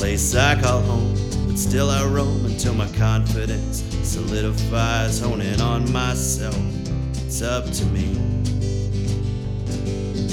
place 0.00 0.34
I 0.34 0.58
call 0.58 0.80
home, 0.80 1.19
still 1.60 1.90
I 1.90 2.06
roam 2.06 2.46
until 2.46 2.72
my 2.72 2.88
confidence 2.92 3.84
solidifies, 4.02 5.20
honing 5.20 5.60
on 5.60 5.92
myself. 5.92 6.56
It's 7.12 7.42
up 7.42 7.66
to 7.70 7.84
me. 7.86 8.16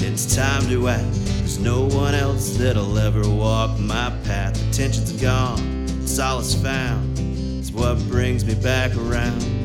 It's 0.00 0.34
time 0.34 0.66
to 0.68 0.88
act. 0.88 1.04
There's 1.12 1.58
no 1.58 1.84
one 1.84 2.14
else 2.14 2.56
that'll 2.56 2.98
ever 2.98 3.28
walk 3.28 3.78
my 3.78 4.10
path. 4.24 4.54
The 4.54 4.72
tension's 4.72 5.12
gone, 5.20 5.86
solace 6.06 6.54
found. 6.54 7.18
It's 7.58 7.72
what 7.72 7.98
brings 8.08 8.46
me 8.46 8.54
back 8.54 8.96
around. 8.96 9.57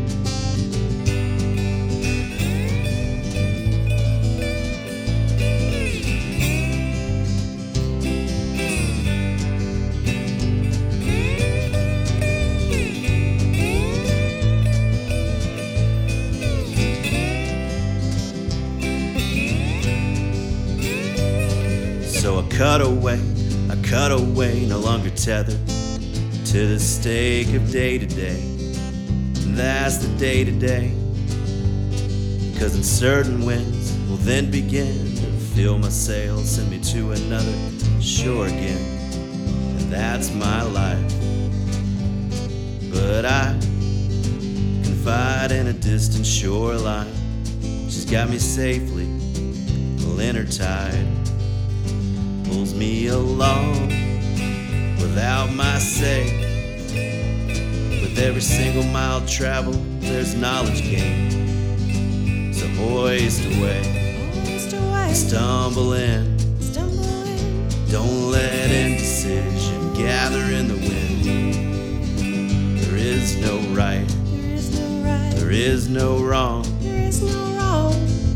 Tethered 25.23 25.65
to 26.45 26.67
the 26.67 26.77
stake 26.77 27.53
of 27.53 27.71
day 27.71 27.97
to 27.97 28.05
day. 28.05 28.41
And 28.41 29.55
that's 29.55 29.99
the 29.99 30.13
day 30.17 30.43
to 30.43 30.51
day. 30.51 30.91
Cause 32.59 32.75
in 32.75 32.83
certain 32.83 33.45
winds 33.45 33.97
will 34.09 34.17
then 34.17 34.51
begin 34.51 35.15
to 35.15 35.25
fill 35.55 35.77
my 35.77 35.87
sails, 35.87 36.49
send 36.49 36.69
me 36.69 36.79
to 36.91 37.13
another 37.13 37.53
shore 38.01 38.47
again. 38.47 38.81
And 39.79 39.93
that's 39.93 40.29
my 40.33 40.61
life. 40.63 41.13
But 42.91 43.23
I 43.23 43.57
confide 44.83 45.53
in 45.53 45.67
a 45.67 45.73
distant 45.73 46.25
shoreline. 46.25 47.13
She's 47.61 48.03
got 48.03 48.29
me 48.29 48.39
safely, 48.39 49.05
her 50.35 50.43
tide 50.45 51.07
pulls 52.43 52.73
me 52.73 53.07
along 53.07 54.02
without 55.13 55.53
my 55.53 55.77
say. 55.77 56.23
With 58.01 58.17
every 58.17 58.41
single 58.41 58.83
mile 58.85 59.23
traveled, 59.27 59.77
there's 60.01 60.33
knowledge 60.33 60.81
gained. 60.81 62.55
So 62.55 62.67
hoist 62.69 63.45
away, 63.45 63.83
Almost 64.35 64.73
away, 64.73 65.13
stumble 65.13 65.93
in, 65.93 66.39
stumble 66.59 67.03
in. 67.03 67.67
don't 67.91 68.31
let 68.31 68.71
indecision 68.71 69.93
gather 69.93 70.41
in 70.41 70.67
the 70.67 70.77
wind. 70.77 72.79
There 72.79 72.95
is 72.97 73.37
no 73.37 73.59
right, 73.71 74.07
There 74.07 74.55
is 74.55 74.79
no 74.79 74.87
right, 75.07 75.31
there 75.35 75.51
is 75.51 75.89
no 75.89 76.23
wrong, 76.23 76.65
there 76.79 77.03
is 77.03 77.21
no 77.21 77.55
wrong. 77.55 77.93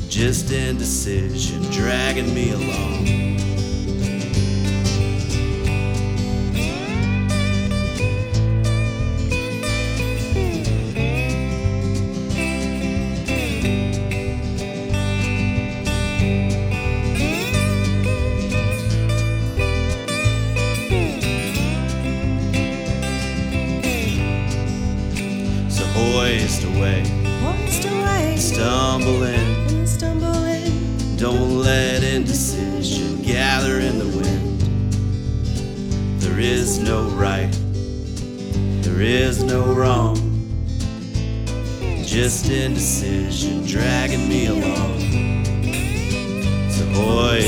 just 0.09 0.51
indecision 0.51 1.63
dragging 1.71 2.35
me 2.35 2.51
along. 2.51 3.36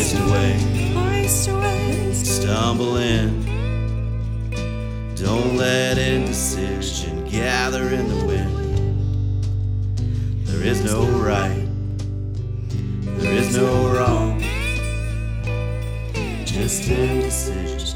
Hoist 0.09 0.29
away, 0.29 0.53
Hoist 0.93 1.47
away, 1.49 2.13
stumble 2.13 2.97
in. 2.97 3.45
Don't 5.15 5.57
let 5.57 5.97
indecision 5.97 7.29
gather 7.29 7.89
in 7.89 8.07
the 8.07 8.25
wind. 8.25 8.55
There 10.47 10.63
is 10.63 10.83
no 10.83 11.03
right, 11.05 11.67
there 13.19 13.33
is 13.33 13.55
no 13.55 13.93
wrong. 13.93 14.41
Just 16.45 16.89
indecision 16.89 17.88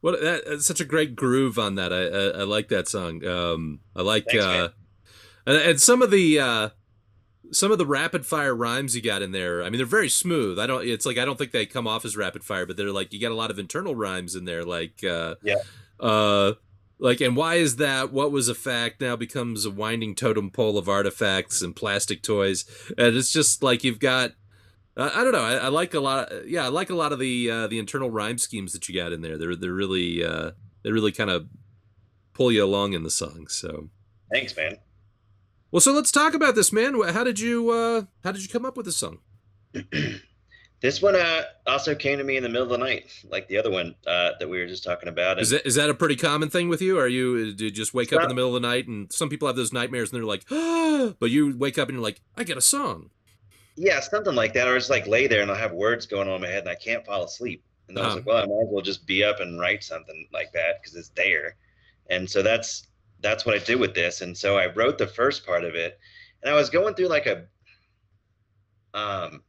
What 0.00 0.20
that 0.20 0.44
that's 0.46 0.66
such 0.66 0.80
a 0.80 0.84
great 0.84 1.16
groove 1.16 1.58
on 1.58 1.74
that. 1.74 1.92
I 1.92 2.02
I, 2.06 2.40
I 2.40 2.44
like 2.44 2.68
that 2.68 2.88
song. 2.88 3.24
Um, 3.26 3.80
I 3.96 4.02
like 4.02 4.26
Thanks, 4.30 4.44
uh, 4.44 4.68
and, 5.46 5.56
and 5.56 5.80
some 5.80 6.02
of 6.02 6.10
the 6.10 6.38
uh, 6.38 6.68
some 7.50 7.72
of 7.72 7.78
the 7.78 7.86
rapid 7.86 8.24
fire 8.26 8.54
rhymes 8.54 8.94
you 8.94 9.02
got 9.02 9.22
in 9.22 9.32
there. 9.32 9.62
I 9.62 9.70
mean, 9.70 9.78
they're 9.78 9.86
very 9.86 10.08
smooth. 10.08 10.58
I 10.58 10.66
don't. 10.66 10.86
It's 10.86 11.04
like 11.06 11.18
I 11.18 11.24
don't 11.24 11.36
think 11.36 11.50
they 11.52 11.66
come 11.66 11.86
off 11.88 12.04
as 12.04 12.16
rapid 12.16 12.44
fire, 12.44 12.64
but 12.64 12.76
they're 12.76 12.92
like 12.92 13.12
you 13.12 13.20
got 13.20 13.32
a 13.32 13.34
lot 13.34 13.50
of 13.50 13.58
internal 13.58 13.94
rhymes 13.96 14.34
in 14.36 14.44
there. 14.44 14.64
Like 14.64 15.02
uh, 15.02 15.34
Yeah. 15.42 15.56
uh, 15.98 16.52
like 17.00 17.20
and 17.20 17.34
why 17.36 17.56
is 17.56 17.76
that? 17.76 18.12
What 18.12 18.30
was 18.30 18.48
a 18.48 18.54
fact 18.54 19.00
now 19.00 19.16
becomes 19.16 19.64
a 19.64 19.70
winding 19.70 20.14
totem 20.14 20.50
pole 20.50 20.78
of 20.78 20.88
artifacts 20.88 21.60
and 21.60 21.74
plastic 21.74 22.22
toys, 22.22 22.64
and 22.96 23.16
it's 23.16 23.32
just 23.32 23.62
like 23.62 23.82
you've 23.82 24.00
got. 24.00 24.32
Uh, 24.98 25.10
I 25.14 25.22
don't 25.22 25.32
know. 25.32 25.44
I, 25.44 25.54
I 25.54 25.68
like 25.68 25.94
a 25.94 26.00
lot. 26.00 26.32
Of, 26.32 26.48
yeah, 26.48 26.64
I 26.64 26.68
like 26.68 26.90
a 26.90 26.94
lot 26.94 27.12
of 27.12 27.20
the 27.20 27.50
uh, 27.50 27.66
the 27.68 27.78
internal 27.78 28.10
rhyme 28.10 28.36
schemes 28.36 28.72
that 28.72 28.88
you 28.88 29.00
got 29.00 29.12
in 29.12 29.22
there. 29.22 29.38
They're 29.38 29.54
they're 29.54 29.72
really 29.72 30.24
uh, 30.24 30.50
they 30.82 30.90
really 30.90 31.12
kind 31.12 31.30
of 31.30 31.46
pull 32.34 32.50
you 32.50 32.64
along 32.64 32.94
in 32.94 33.04
the 33.04 33.10
song. 33.10 33.46
So 33.48 33.90
Thanks, 34.32 34.56
man. 34.56 34.76
well, 35.70 35.80
so 35.80 35.92
let's 35.92 36.10
talk 36.10 36.34
about 36.34 36.56
this, 36.56 36.72
man. 36.72 37.00
How 37.12 37.22
did 37.22 37.38
you 37.38 37.70
uh, 37.70 38.02
how 38.24 38.32
did 38.32 38.42
you 38.42 38.48
come 38.48 38.64
up 38.64 38.76
with 38.76 38.86
this 38.86 38.96
song? 38.96 39.18
This 40.80 41.02
one 41.02 41.16
uh, 41.16 41.42
also 41.66 41.94
came 41.96 42.18
to 42.18 42.24
me 42.24 42.36
in 42.36 42.44
the 42.44 42.48
middle 42.48 42.62
of 42.62 42.68
the 42.68 42.78
night, 42.78 43.10
like 43.28 43.48
the 43.48 43.58
other 43.58 43.70
one 43.70 43.96
uh, 44.06 44.30
that 44.38 44.48
we 44.48 44.60
were 44.60 44.66
just 44.66 44.84
talking 44.84 45.08
about. 45.08 45.40
Is 45.40 45.50
that 45.50 45.66
is 45.66 45.74
that 45.74 45.90
a 45.90 45.94
pretty 45.94 46.14
common 46.14 46.50
thing 46.50 46.68
with 46.68 46.80
you? 46.80 47.00
Are 47.00 47.08
you 47.08 47.52
do 47.52 47.64
you 47.64 47.70
just 47.72 47.94
wake 47.94 48.12
up 48.12 48.22
in 48.22 48.28
the 48.28 48.34
middle 48.34 48.54
of 48.54 48.62
the 48.62 48.68
night 48.68 48.86
and 48.86 49.12
some 49.12 49.28
people 49.28 49.48
have 49.48 49.56
those 49.56 49.72
nightmares 49.72 50.12
and 50.12 50.20
they're 50.20 50.26
like, 50.26 50.44
but 51.18 51.30
you 51.30 51.56
wake 51.58 51.78
up 51.78 51.88
and 51.88 51.96
you're 51.96 52.02
like, 52.02 52.20
I 52.36 52.44
get 52.44 52.56
a 52.56 52.60
song. 52.60 53.10
Yeah, 53.78 54.00
something 54.00 54.34
like 54.34 54.54
that. 54.54 54.68
Or 54.68 54.76
just 54.76 54.90
like 54.90 55.06
lay 55.06 55.26
there 55.26 55.40
and 55.42 55.50
I'll 55.50 55.56
have 55.56 55.72
words 55.72 56.06
going 56.06 56.28
on 56.28 56.34
in 56.36 56.40
my 56.42 56.48
head 56.48 56.60
and 56.60 56.68
I 56.68 56.74
can't 56.74 57.06
fall 57.06 57.24
asleep. 57.24 57.62
And 57.86 57.96
then 57.96 58.04
I 58.04 58.08
was 58.08 58.16
like, 58.16 58.26
well, 58.26 58.36
I 58.36 58.46
might 58.46 58.62
as 58.62 58.68
well 58.70 58.82
just 58.82 59.06
be 59.06 59.24
up 59.24 59.40
and 59.40 59.58
write 59.58 59.82
something 59.82 60.28
like 60.32 60.52
that 60.52 60.80
because 60.80 60.94
it's 60.96 61.08
there. 61.10 61.56
And 62.10 62.28
so 62.28 62.42
that's 62.42 62.88
that's 63.20 63.46
what 63.46 63.54
I 63.54 63.58
did 63.58 63.80
with 63.80 63.94
this. 63.94 64.20
And 64.20 64.36
so 64.36 64.58
I 64.58 64.72
wrote 64.74 64.98
the 64.98 65.06
first 65.06 65.46
part 65.46 65.64
of 65.64 65.74
it, 65.74 65.98
and 66.42 66.52
I 66.52 66.54
was 66.54 66.70
going 66.70 66.94
through 66.94 67.08
like 67.08 67.26
a 67.26 67.46
um 68.94 69.42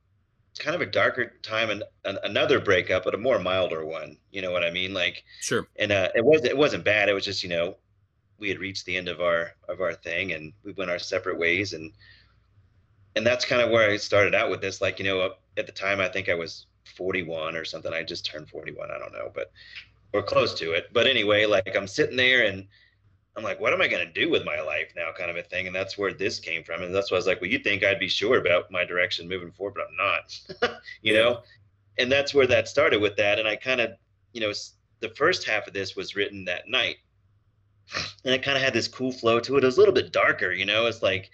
kind 0.60 0.76
of 0.76 0.82
a 0.82 0.86
darker 0.86 1.38
time 1.42 1.70
and 1.70 1.84
an, 2.06 2.18
another 2.24 2.60
breakup, 2.60 3.04
but 3.04 3.16
a 3.16 3.18
more 3.18 3.40
milder 3.40 3.86
one. 3.86 4.18
You 4.32 4.42
know 4.42 4.52
what 4.52 4.64
I 4.64 4.72
mean? 4.72 4.94
Like 4.94 5.24
Sure. 5.42 5.68
and 5.78 5.92
uh, 5.92 6.10
it 6.16 6.24
was 6.24 6.44
it 6.46 6.58
wasn't 6.58 6.86
bad. 6.86 7.10
It 7.10 7.14
was 7.14 7.26
just 7.26 7.44
you 7.44 7.50
know 7.50 7.78
we 8.40 8.50
had 8.50 8.60
reached 8.60 8.86
the 8.86 8.98
end 8.98 9.08
of 9.10 9.22
our 9.22 9.52
of 9.68 9.82
our 9.82 9.94
thing 9.94 10.32
and 10.32 10.54
we 10.64 10.72
went 10.74 10.90
our 10.90 11.00
separate 11.00 11.38
ways 11.38 11.74
and 11.74 11.92
and 13.16 13.26
that's 13.26 13.46
kind 13.46 13.62
of 13.62 13.70
where 13.70 13.90
I 13.90 13.98
started 13.98 14.36
out 14.36 14.50
with 14.50 14.62
this. 14.62 14.82
Like 14.82 15.00
you 15.00 15.06
know 15.06 15.34
at 15.58 15.66
the 15.66 15.72
time 15.72 16.00
I 16.00 16.08
think 16.08 16.30
I 16.30 16.36
was 16.36 16.66
41 16.96 17.56
or 17.56 17.66
something. 17.66 17.94
I 17.94 18.04
just 18.04 18.26
turned 18.26 18.50
41. 18.50 18.90
I 18.92 18.98
don't 18.98 19.14
know, 19.14 19.32
but 19.34 19.52
we're 20.14 20.24
close 20.24 20.54
to 20.56 20.72
it. 20.72 20.90
But 20.94 21.08
anyway, 21.08 21.46
like 21.46 21.76
I'm 21.76 21.88
sitting 21.88 22.18
there 22.18 22.46
and 22.46 22.66
I'm 23.36 23.44
like, 23.44 23.60
what 23.60 23.74
am 23.74 23.82
I 23.82 23.88
gonna 23.88 24.12
do 24.12 24.30
with 24.30 24.44
my 24.44 24.60
life 24.62 24.92
now, 24.96 25.12
kind 25.18 25.30
of 25.30 25.38
a 25.38 25.44
thing. 25.44 25.68
And 25.68 25.76
that's 25.76 25.98
where 25.98 26.14
this 26.14 26.40
came 26.40 26.64
from. 26.64 26.82
And 26.82 26.94
that's 26.94 27.12
why 27.12 27.16
I 27.16 27.20
was 27.20 27.28
like, 27.28 27.42
well, 27.42 27.50
you 27.50 27.60
think 27.60 27.84
I'd 27.84 28.00
be 28.00 28.10
sure 28.10 28.40
about 28.40 28.72
my 28.72 28.84
direction 28.84 29.30
moving 29.30 29.52
forward, 29.52 29.76
but 29.76 29.88
I'm 29.88 30.72
not. 30.72 30.82
you 31.02 31.14
know, 31.14 31.42
and 31.98 32.12
that's 32.12 32.34
where 32.34 32.48
that 32.48 32.68
started 32.68 33.02
with 33.02 33.16
that. 33.18 33.40
And 33.40 33.48
I 33.48 33.56
kind 33.56 33.82
of, 33.82 33.92
you 34.34 34.42
know, 34.42 34.54
the 35.02 35.10
first 35.10 35.46
half 35.46 35.68
of 35.68 35.74
this 35.74 35.96
was 35.96 36.16
written 36.16 36.46
that 36.46 36.68
night, 36.68 36.98
and 38.26 38.34
it 38.34 38.44
kind 38.44 38.58
of 38.58 38.64
had 38.64 38.74
this 38.74 38.88
cool 38.88 39.12
flow 39.12 39.40
to 39.40 39.58
it. 39.58 39.64
It 39.64 39.66
was 39.66 39.78
a 39.78 39.80
little 39.80 39.94
bit 39.94 40.12
darker, 40.12 40.52
you 40.52 40.66
know. 40.66 40.88
It's 40.88 41.02
like, 41.02 41.30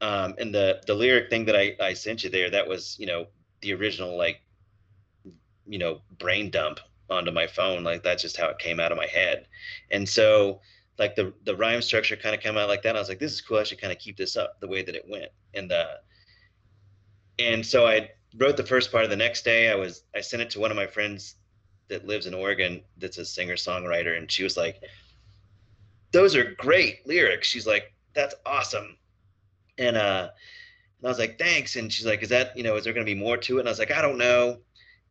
um, 0.00 0.34
and 0.38 0.54
the 0.54 0.82
the 0.86 0.94
lyric 0.94 1.30
thing 1.30 1.44
that 1.46 1.56
I 1.56 1.76
I 1.80 1.94
sent 1.94 2.24
you 2.24 2.30
there, 2.30 2.50
that 2.50 2.68
was, 2.68 2.96
you 2.98 3.06
know, 3.06 3.26
the 3.60 3.72
original 3.74 4.16
like, 4.16 4.40
you 5.66 5.78
know, 5.78 6.00
brain 6.18 6.50
dump 6.50 6.80
onto 7.08 7.30
my 7.30 7.46
phone. 7.46 7.84
Like 7.84 8.02
that's 8.02 8.22
just 8.22 8.36
how 8.36 8.48
it 8.48 8.58
came 8.58 8.80
out 8.80 8.92
of 8.92 8.98
my 8.98 9.06
head, 9.06 9.46
and 9.90 10.08
so 10.08 10.60
like 10.98 11.14
the 11.16 11.32
the 11.44 11.56
rhyme 11.56 11.82
structure 11.82 12.16
kind 12.16 12.34
of 12.34 12.40
came 12.40 12.56
out 12.56 12.68
like 12.68 12.82
that. 12.82 12.96
I 12.96 12.98
was 12.98 13.08
like, 13.08 13.18
this 13.18 13.32
is 13.32 13.40
cool. 13.40 13.58
I 13.58 13.64
should 13.64 13.80
kind 13.80 13.92
of 13.92 13.98
keep 13.98 14.16
this 14.16 14.36
up 14.36 14.60
the 14.60 14.68
way 14.68 14.82
that 14.82 14.94
it 14.94 15.04
went, 15.08 15.30
and 15.54 15.72
uh, 15.72 15.94
and 17.38 17.64
so 17.64 17.86
I 17.86 18.10
wrote 18.36 18.56
the 18.56 18.66
first 18.66 18.92
part 18.92 19.04
of 19.04 19.10
the 19.10 19.16
next 19.16 19.44
day. 19.44 19.70
I 19.70 19.74
was 19.74 20.02
I 20.14 20.20
sent 20.20 20.42
it 20.42 20.50
to 20.50 20.60
one 20.60 20.70
of 20.70 20.76
my 20.76 20.86
friends 20.86 21.36
that 21.88 22.06
lives 22.06 22.26
in 22.26 22.34
Oregon 22.34 22.82
that's 22.98 23.18
a 23.18 23.24
singer 23.24 23.54
songwriter, 23.54 24.16
and 24.16 24.30
she 24.30 24.42
was 24.42 24.56
like, 24.56 24.82
"Those 26.12 26.34
are 26.34 26.52
great 26.54 27.06
lyrics." 27.06 27.48
She's 27.48 27.66
like, 27.66 27.94
"That's 28.14 28.34
awesome," 28.44 28.96
and 29.78 29.96
uh, 29.96 30.30
and 31.00 31.06
I 31.06 31.10
was 31.10 31.18
like, 31.18 31.38
"Thanks." 31.38 31.76
And 31.76 31.92
she's 31.92 32.06
like, 32.06 32.22
"Is 32.22 32.28
that 32.30 32.56
you 32.56 32.62
know 32.62 32.76
is 32.76 32.84
there 32.84 32.92
going 32.92 33.06
to 33.06 33.14
be 33.14 33.18
more 33.20 33.36
to 33.38 33.56
it?" 33.58 33.60
And 33.60 33.68
I 33.68 33.72
was 33.72 33.78
like, 33.78 33.92
"I 33.92 34.02
don't 34.02 34.18
know." 34.18 34.58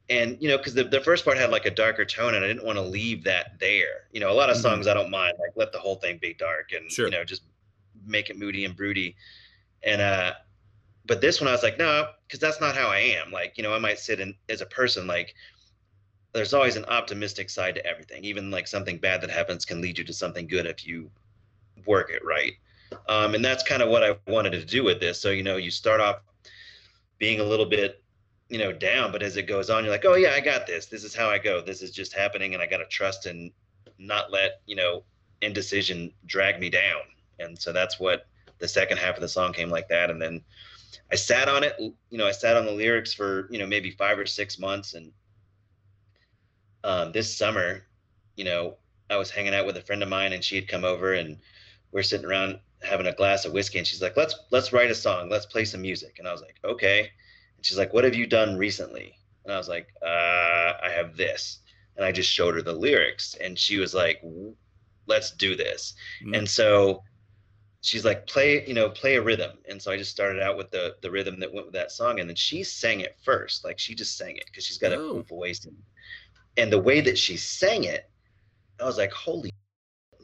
And 0.09 0.37
you 0.41 0.49
know, 0.49 0.57
because 0.57 0.73
the, 0.75 0.83
the 0.85 1.01
first 1.01 1.25
part 1.25 1.37
had 1.37 1.51
like 1.51 1.65
a 1.65 1.71
darker 1.71 2.05
tone, 2.05 2.35
and 2.35 2.43
I 2.45 2.47
didn't 2.47 2.65
want 2.65 2.77
to 2.77 2.83
leave 2.83 3.23
that 3.25 3.59
there. 3.59 4.07
You 4.11 4.19
know, 4.19 4.31
a 4.31 4.33
lot 4.35 4.49
of 4.49 4.57
Mhm. 4.57 4.61
songs 4.61 4.87
I 4.87 4.93
don't 4.93 5.11
mind, 5.11 5.35
like 5.39 5.51
let 5.55 5.71
the 5.71 5.79
whole 5.79 5.95
thing 5.97 6.19
be 6.19 6.33
dark 6.33 6.71
and 6.73 6.89
Sure. 6.91 7.07
you 7.07 7.11
know 7.11 7.23
just 7.25 7.43
make 8.05 8.29
it 8.29 8.37
moody 8.37 8.65
and 8.65 8.75
broody. 8.75 9.15
And 9.83 10.01
uh, 10.01 10.33
but 11.05 11.21
this 11.21 11.41
one 11.41 11.47
I 11.47 11.51
was 11.53 11.63
like, 11.63 11.77
no, 11.79 12.09
because 12.27 12.39
that's 12.39 12.61
not 12.61 12.75
how 12.75 12.87
I 12.87 12.99
am. 12.99 13.31
Like, 13.31 13.57
you 13.57 13.63
know, 13.63 13.73
I 13.73 13.79
might 13.79 13.99
sit 13.99 14.19
in 14.19 14.35
as 14.49 14.61
a 14.61 14.65
person, 14.67 15.07
like, 15.07 15.35
there's 16.33 16.53
always 16.53 16.75
an 16.75 16.85
optimistic 16.85 17.49
side 17.49 17.75
to 17.75 17.85
everything. 17.85 18.23
Even 18.23 18.51
like 18.51 18.67
something 18.67 18.97
bad 18.97 19.21
that 19.21 19.29
happens 19.29 19.65
can 19.65 19.81
lead 19.81 19.97
you 19.97 20.03
to 20.03 20.13
something 20.13 20.47
good 20.47 20.65
if 20.65 20.85
you 20.85 21.09
work 21.85 22.09
it 22.11 22.23
right. 22.25 22.53
Um, 23.07 23.35
and 23.35 23.43
that's 23.43 23.63
kind 23.63 23.81
of 23.81 23.89
what 23.89 24.03
I 24.03 24.15
wanted 24.27 24.51
to 24.51 24.65
do 24.65 24.83
with 24.83 24.99
this. 24.99 25.19
So, 25.19 25.31
you 25.31 25.43
know, 25.43 25.57
you 25.57 25.71
start 25.71 25.99
off 25.99 26.17
being 27.17 27.39
a 27.39 27.43
little 27.43 27.65
bit, 27.65 28.03
you 28.49 28.57
know, 28.57 28.71
down, 28.71 29.11
but 29.11 29.23
as 29.23 29.37
it 29.37 29.43
goes 29.43 29.69
on, 29.69 29.83
you're 29.83 29.91
like, 29.91 30.05
oh, 30.05 30.15
yeah, 30.15 30.31
I 30.31 30.39
got 30.39 30.67
this. 30.67 30.85
This 30.85 31.03
is 31.03 31.15
how 31.15 31.29
I 31.29 31.37
go. 31.37 31.61
This 31.61 31.81
is 31.81 31.91
just 31.91 32.13
happening. 32.13 32.53
And 32.53 32.61
I 32.61 32.67
got 32.67 32.77
to 32.77 32.85
trust 32.85 33.25
and 33.25 33.51
not 33.97 34.31
let, 34.31 34.61
you 34.65 34.75
know, 34.75 35.03
indecision 35.41 36.11
drag 36.25 36.59
me 36.59 36.69
down. 36.69 37.01
And 37.39 37.59
so 37.59 37.71
that's 37.73 37.99
what 37.99 38.27
the 38.59 38.67
second 38.67 38.97
half 38.97 39.15
of 39.15 39.21
the 39.21 39.27
song 39.27 39.53
came 39.53 39.69
like 39.69 39.87
that. 39.89 40.09
And 40.09 40.21
then 40.21 40.41
I 41.11 41.15
sat 41.15 41.49
on 41.49 41.63
it, 41.63 41.75
you 41.79 42.17
know, 42.17 42.27
I 42.27 42.31
sat 42.31 42.55
on 42.55 42.65
the 42.65 42.71
lyrics 42.71 43.13
for, 43.13 43.47
you 43.51 43.59
know, 43.59 43.67
maybe 43.67 43.91
five 43.91 44.17
or 44.17 44.25
six 44.25 44.57
months. 44.59 44.93
And 44.93 45.11
um, 46.83 47.11
this 47.11 47.35
summer, 47.35 47.83
you 48.35 48.45
know, 48.45 48.75
I 49.09 49.17
was 49.17 49.29
hanging 49.29 49.53
out 49.53 49.65
with 49.65 49.77
a 49.77 49.81
friend 49.81 50.01
of 50.03 50.09
mine 50.09 50.33
and 50.33 50.43
she 50.43 50.55
had 50.55 50.67
come 50.67 50.83
over 50.83 51.13
and 51.13 51.37
we're 51.91 52.03
sitting 52.03 52.25
around 52.25 52.59
having 52.81 53.07
a 53.07 53.13
glass 53.13 53.45
of 53.45 53.53
whiskey 53.53 53.77
and 53.79 53.87
she's 53.87 54.01
like, 54.01 54.17
let's, 54.17 54.35
let's 54.51 54.73
write 54.73 54.91
a 54.91 54.95
song. 54.95 55.29
Let's 55.29 55.45
play 55.45 55.65
some 55.65 55.81
music. 55.81 56.17
And 56.19 56.27
I 56.27 56.31
was 56.31 56.41
like, 56.41 56.55
okay. 56.63 56.99
And 57.57 57.65
she's 57.65 57.77
like, 57.77 57.93
what 57.93 58.03
have 58.03 58.15
you 58.15 58.27
done 58.27 58.57
recently? 58.57 59.13
And 59.43 59.53
I 59.53 59.57
was 59.57 59.69
like, 59.69 59.87
uh, 60.01 60.73
I 60.83 60.89
have 60.95 61.15
this. 61.15 61.59
And 61.95 62.05
I 62.05 62.11
just 62.11 62.29
showed 62.29 62.55
her 62.55 62.61
the 62.61 62.73
lyrics 62.73 63.35
and 63.41 63.57
she 63.57 63.77
was 63.77 63.93
like, 63.93 64.21
let's 65.07 65.31
do 65.31 65.55
this. 65.55 65.93
Mm. 66.25 66.37
And 66.39 66.49
so 66.49 67.03
she's 67.81 68.03
like, 68.03 68.27
play, 68.27 68.65
you 68.67 68.73
know, 68.73 68.89
play 68.89 69.15
a 69.15 69.21
rhythm. 69.21 69.57
And 69.69 69.81
so 69.81 69.91
I 69.91 69.97
just 69.97 70.11
started 70.11 70.41
out 70.41 70.57
with 70.57 70.71
the 70.71 70.95
the 71.01 71.11
rhythm 71.11 71.39
that 71.39 71.53
went 71.53 71.67
with 71.67 71.73
that 71.75 71.91
song. 71.91 72.19
And 72.19 72.27
then 72.29 72.35
she 72.35 72.63
sang 72.63 73.01
it 73.01 73.15
first. 73.23 73.63
Like 73.63 73.79
she 73.79 73.95
just 73.95 74.17
sang 74.17 74.35
it 74.35 74.45
because 74.47 74.65
she's 74.65 74.77
got 74.77 74.91
a 74.91 74.97
Oh. 74.99 75.21
voice. 75.21 75.65
And, 75.65 75.77
and 76.57 76.71
the 76.71 76.79
way 76.79 77.01
that 77.01 77.17
she 77.17 77.37
sang 77.37 77.83
it, 77.85 78.09
I 78.79 78.85
was 78.85 78.97
like, 78.97 79.11
holy 79.11 79.51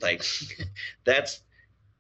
like 0.01 0.23
that's 1.05 1.41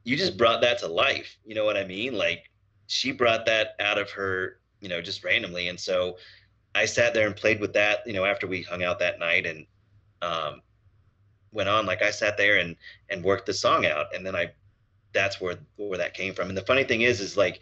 you 0.03 0.17
just 0.17 0.37
brought 0.37 0.61
that 0.61 0.79
to 0.79 0.87
life. 0.87 1.37
You 1.45 1.55
know 1.55 1.65
what 1.65 1.77
I 1.77 1.83
mean? 1.85 2.13
Like 2.13 2.49
she 2.87 3.11
brought 3.11 3.45
that 3.45 3.75
out 3.79 3.97
of 3.97 4.11
her, 4.11 4.59
you 4.81 4.89
know, 4.89 5.01
just 5.01 5.23
randomly. 5.23 5.67
And 5.69 5.79
so 5.79 6.17
I 6.75 6.85
sat 6.85 7.13
there 7.13 7.27
and 7.27 7.35
played 7.35 7.59
with 7.59 7.73
that, 7.73 7.99
you 8.05 8.13
know, 8.13 8.25
after 8.25 8.47
we 8.47 8.63
hung 8.63 8.83
out 8.83 8.99
that 8.99 9.19
night 9.19 9.45
and 9.45 9.65
um 10.21 10.61
went 11.51 11.69
on 11.69 11.85
like 11.85 12.01
I 12.01 12.11
sat 12.11 12.37
there 12.37 12.57
and 12.57 12.75
and 13.09 13.23
worked 13.23 13.45
the 13.45 13.53
song 13.53 13.85
out 13.85 14.07
and 14.15 14.25
then 14.25 14.35
I 14.35 14.51
that's 15.13 15.41
where 15.41 15.57
where 15.77 15.97
that 15.99 16.13
came 16.13 16.33
from. 16.33 16.49
And 16.49 16.57
the 16.57 16.61
funny 16.65 16.83
thing 16.83 17.01
is 17.01 17.21
is 17.21 17.37
like 17.37 17.59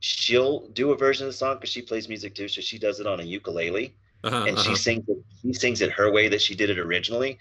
she'll 0.00 0.68
do 0.68 0.90
a 0.92 0.96
version 0.96 1.26
of 1.26 1.32
the 1.32 1.36
song 1.36 1.56
because 1.56 1.70
she 1.70 1.82
plays 1.82 2.08
music 2.08 2.34
too. 2.34 2.48
So 2.48 2.60
she 2.60 2.78
does 2.78 3.00
it 3.00 3.06
on 3.06 3.20
a 3.20 3.24
ukulele 3.24 3.96
Uh-huh, 4.24 4.44
and 4.46 4.58
uh-huh. 4.58 4.62
she 4.62 4.74
sings 4.76 5.04
it 5.08 5.18
she 5.42 5.52
sings 5.52 5.80
it 5.80 5.92
her 5.92 6.10
way 6.12 6.28
that 6.28 6.40
she 6.42 6.54
did 6.54 6.70
it 6.70 6.78
originally. 6.78 7.38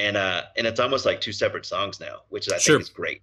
And 0.00 0.16
uh 0.16 0.42
and 0.56 0.66
it's 0.66 0.80
almost 0.80 1.04
like 1.04 1.20
two 1.20 1.32
separate 1.32 1.66
songs 1.66 2.00
now, 2.00 2.22
which 2.30 2.50
I 2.50 2.56
Sure. 2.58 2.76
think 2.76 2.82
is 2.84 2.88
great. 2.88 3.20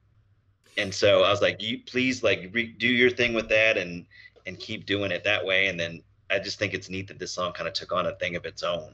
And 0.77 0.93
so 0.93 1.23
I 1.23 1.31
was 1.31 1.41
like, 1.41 1.59
you 1.61 1.79
please 1.85 2.21
like 2.21 2.49
re- 2.53 2.67
do 2.77 2.87
your 2.87 3.09
thing 3.09 3.33
with 3.33 3.49
that 3.49 3.77
and 3.77 4.05
and 4.45 4.59
keep 4.59 4.85
doing 4.85 5.11
it 5.11 5.23
that 5.23 5.43
way. 5.43 5.67
And 5.67 5.79
then 5.79 6.03
I 6.29 6.37
just 6.39 6.59
think 6.59 6.73
it's 6.75 6.89
neat 6.89 7.07
that 7.07 7.17
this 7.19 7.31
song 7.31 7.51
kind 7.53 7.67
of 7.67 7.73
took 7.73 7.91
on 7.91 8.05
a 8.05 8.15
thing 8.15 8.35
of 8.35 8.45
its 8.45 8.61
own. 8.63 8.93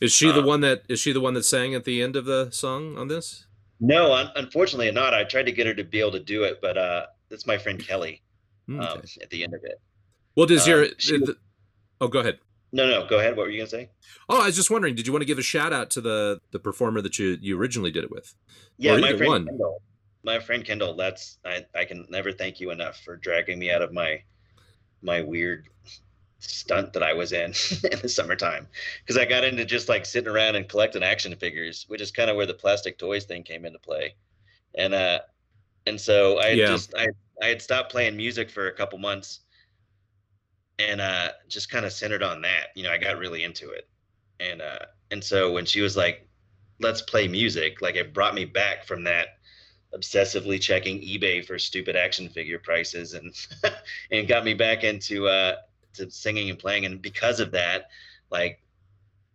Is 0.00 0.12
she 0.12 0.32
the 0.32 0.42
uh, 0.42 0.46
one 0.46 0.60
that 0.62 0.82
is 0.88 0.98
she 0.98 1.12
the 1.12 1.20
one 1.20 1.34
that 1.34 1.44
sang 1.44 1.74
at 1.74 1.84
the 1.84 2.02
end 2.02 2.16
of 2.16 2.24
the 2.24 2.50
song 2.50 2.98
on 2.98 3.06
this? 3.08 3.46
No, 3.78 4.12
un- 4.12 4.32
unfortunately 4.34 4.90
not. 4.90 5.14
I 5.14 5.22
tried 5.24 5.46
to 5.46 5.52
get 5.52 5.66
her 5.68 5.74
to 5.74 5.84
be 5.84 6.00
able 6.00 6.12
to 6.12 6.20
do 6.20 6.42
it, 6.44 6.58
but 6.60 6.76
uh, 6.76 7.06
that's 7.28 7.46
my 7.46 7.56
friend 7.58 7.78
Kelly 7.78 8.20
Hmm, 8.66 8.80
um, 8.80 8.98
okay. 8.98 9.08
at 9.22 9.30
the 9.30 9.44
end 9.44 9.54
of 9.54 9.62
it. 9.64 9.80
Well, 10.36 10.46
does 10.46 10.66
your 10.66 10.82
um, 10.84 10.90
she- 10.98 11.18
the- 11.18 11.36
oh 12.00 12.08
go 12.08 12.18
ahead. 12.20 12.38
No, 12.72 12.88
no, 12.88 13.06
go 13.06 13.18
ahead. 13.18 13.36
What 13.36 13.46
were 13.46 13.50
you 13.50 13.58
gonna 13.58 13.68
say? 13.70 13.90
Oh, 14.28 14.40
I 14.40 14.46
was 14.46 14.56
just 14.56 14.70
wondering, 14.70 14.94
did 14.94 15.06
you 15.06 15.12
want 15.12 15.22
to 15.22 15.26
give 15.26 15.38
a 15.38 15.42
shout 15.42 15.72
out 15.72 15.90
to 15.90 16.00
the 16.00 16.40
the 16.52 16.58
performer 16.58 17.00
that 17.02 17.18
you 17.18 17.36
you 17.40 17.58
originally 17.58 17.90
did 17.90 18.04
it 18.04 18.10
with? 18.10 18.34
Yeah, 18.78 18.96
my 18.96 19.08
friend 19.16 19.26
one. 19.26 19.46
Kendall. 19.46 19.82
My 20.22 20.38
friend 20.38 20.64
Kendall. 20.64 20.94
That's 20.94 21.38
I. 21.44 21.66
I 21.74 21.84
can 21.84 22.06
never 22.10 22.32
thank 22.32 22.60
you 22.60 22.70
enough 22.70 23.00
for 23.04 23.16
dragging 23.16 23.58
me 23.58 23.70
out 23.70 23.82
of 23.82 23.92
my 23.92 24.22
my 25.02 25.20
weird 25.22 25.66
stunt 26.38 26.92
that 26.94 27.02
I 27.02 27.12
was 27.12 27.32
in 27.32 27.52
in 27.92 27.98
the 28.00 28.08
summertime 28.08 28.66
because 29.02 29.18
I 29.18 29.24
got 29.24 29.44
into 29.44 29.64
just 29.64 29.88
like 29.88 30.06
sitting 30.06 30.30
around 30.30 30.56
and 30.56 30.68
collecting 30.68 31.02
action 31.02 31.34
figures, 31.36 31.84
which 31.88 32.00
is 32.00 32.10
kind 32.10 32.30
of 32.30 32.36
where 32.36 32.46
the 32.46 32.54
plastic 32.54 32.98
toys 32.98 33.24
thing 33.24 33.42
came 33.42 33.64
into 33.64 33.78
play. 33.78 34.14
And 34.76 34.94
uh, 34.94 35.20
and 35.86 36.00
so 36.00 36.38
I 36.38 36.50
had 36.50 36.58
Yeah. 36.58 36.66
just 36.68 36.94
I 36.96 37.08
I 37.42 37.46
had 37.46 37.60
stopped 37.62 37.90
playing 37.90 38.16
music 38.16 38.50
for 38.50 38.68
a 38.68 38.72
couple 38.72 38.98
months, 38.98 39.40
and 40.80 41.00
uh, 41.00 41.30
just 41.48 41.70
kind 41.70 41.84
of 41.86 41.92
centered 41.92 42.22
on 42.22 42.42
that. 42.42 42.68
You 42.74 42.84
know, 42.84 42.92
I 42.92 42.98
got 42.98 43.18
really 43.18 43.44
into 43.44 43.70
it, 43.70 43.88
and 44.40 44.62
uh, 44.62 44.86
and 45.10 45.22
so 45.22 45.52
when 45.52 45.66
she 45.66 45.80
was 45.80 45.96
like, 45.96 46.28
"Let's 46.80 47.02
play 47.02 47.28
music," 47.28 47.82
like 47.82 47.96
it 47.96 48.14
brought 48.14 48.34
me 48.34 48.44
back 48.46 48.84
from 48.86 49.04
that 49.04 49.28
obsessively 49.94 50.60
checking 50.60 51.00
eBay 51.00 51.44
for 51.44 51.58
stupid 51.58 51.96
action 51.96 52.28
figure 52.30 52.58
prices, 52.58 53.14
and 53.14 53.34
and 54.12 54.28
got 54.28 54.44
me 54.44 54.54
back 54.54 54.84
into 54.84 55.28
uh, 55.28 55.56
to 55.94 56.10
singing 56.10 56.50
and 56.50 56.58
playing. 56.58 56.86
And 56.86 57.02
because 57.02 57.40
of 57.40 57.52
that, 57.52 57.88
like 58.30 58.60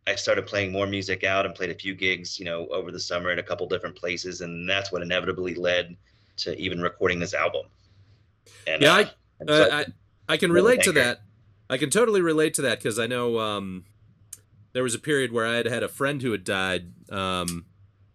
I 0.08 0.16
started 0.16 0.48
playing 0.48 0.72
more 0.72 0.88
music 0.88 1.24
out 1.24 1.46
and 1.46 1.56
played 1.56 1.72
a 1.72 1.76
few 1.76 1.96
gigs, 1.96 2.40
you 2.40 2.46
know, 2.46 2.68
over 2.70 2.92
the 2.92 3.00
summer 3.00 3.32
at 3.32 3.40
a 3.40 3.44
couple 3.44 3.68
different 3.68 3.96
places, 3.98 4.42
and 4.42 4.70
that's 4.70 4.92
what 4.92 5.02
inevitably 5.02 5.56
led 5.56 5.98
to 6.38 6.58
even 6.60 6.82
recording 6.82 7.20
this 7.20 7.34
album. 7.34 7.66
And 8.68 8.84
Yeah, 8.84 8.94
uh, 8.94 8.96
I- 8.98 9.12
so 9.48 9.64
Uh, 9.64 9.84
I 10.30 10.34
I 10.34 10.38
can 10.38 10.52
relate 10.52 10.82
to 10.84 10.92
that. 10.94 11.22
I 11.70 11.78
can 11.78 11.90
totally 11.90 12.22
relate 12.22 12.54
to 12.56 12.62
that 12.64 12.80
because 12.80 13.00
I 13.00 13.08
know 13.08 13.40
um, 13.40 13.86
there 14.74 14.84
was 14.84 14.96
a 14.96 15.00
period 15.00 15.32
where 15.32 15.46
I 15.46 15.56
had 15.56 15.66
had 15.66 15.84
a 15.84 15.88
friend 15.88 16.22
who 16.22 16.32
had 16.32 16.44
died, 16.44 16.92
um, 17.10 17.66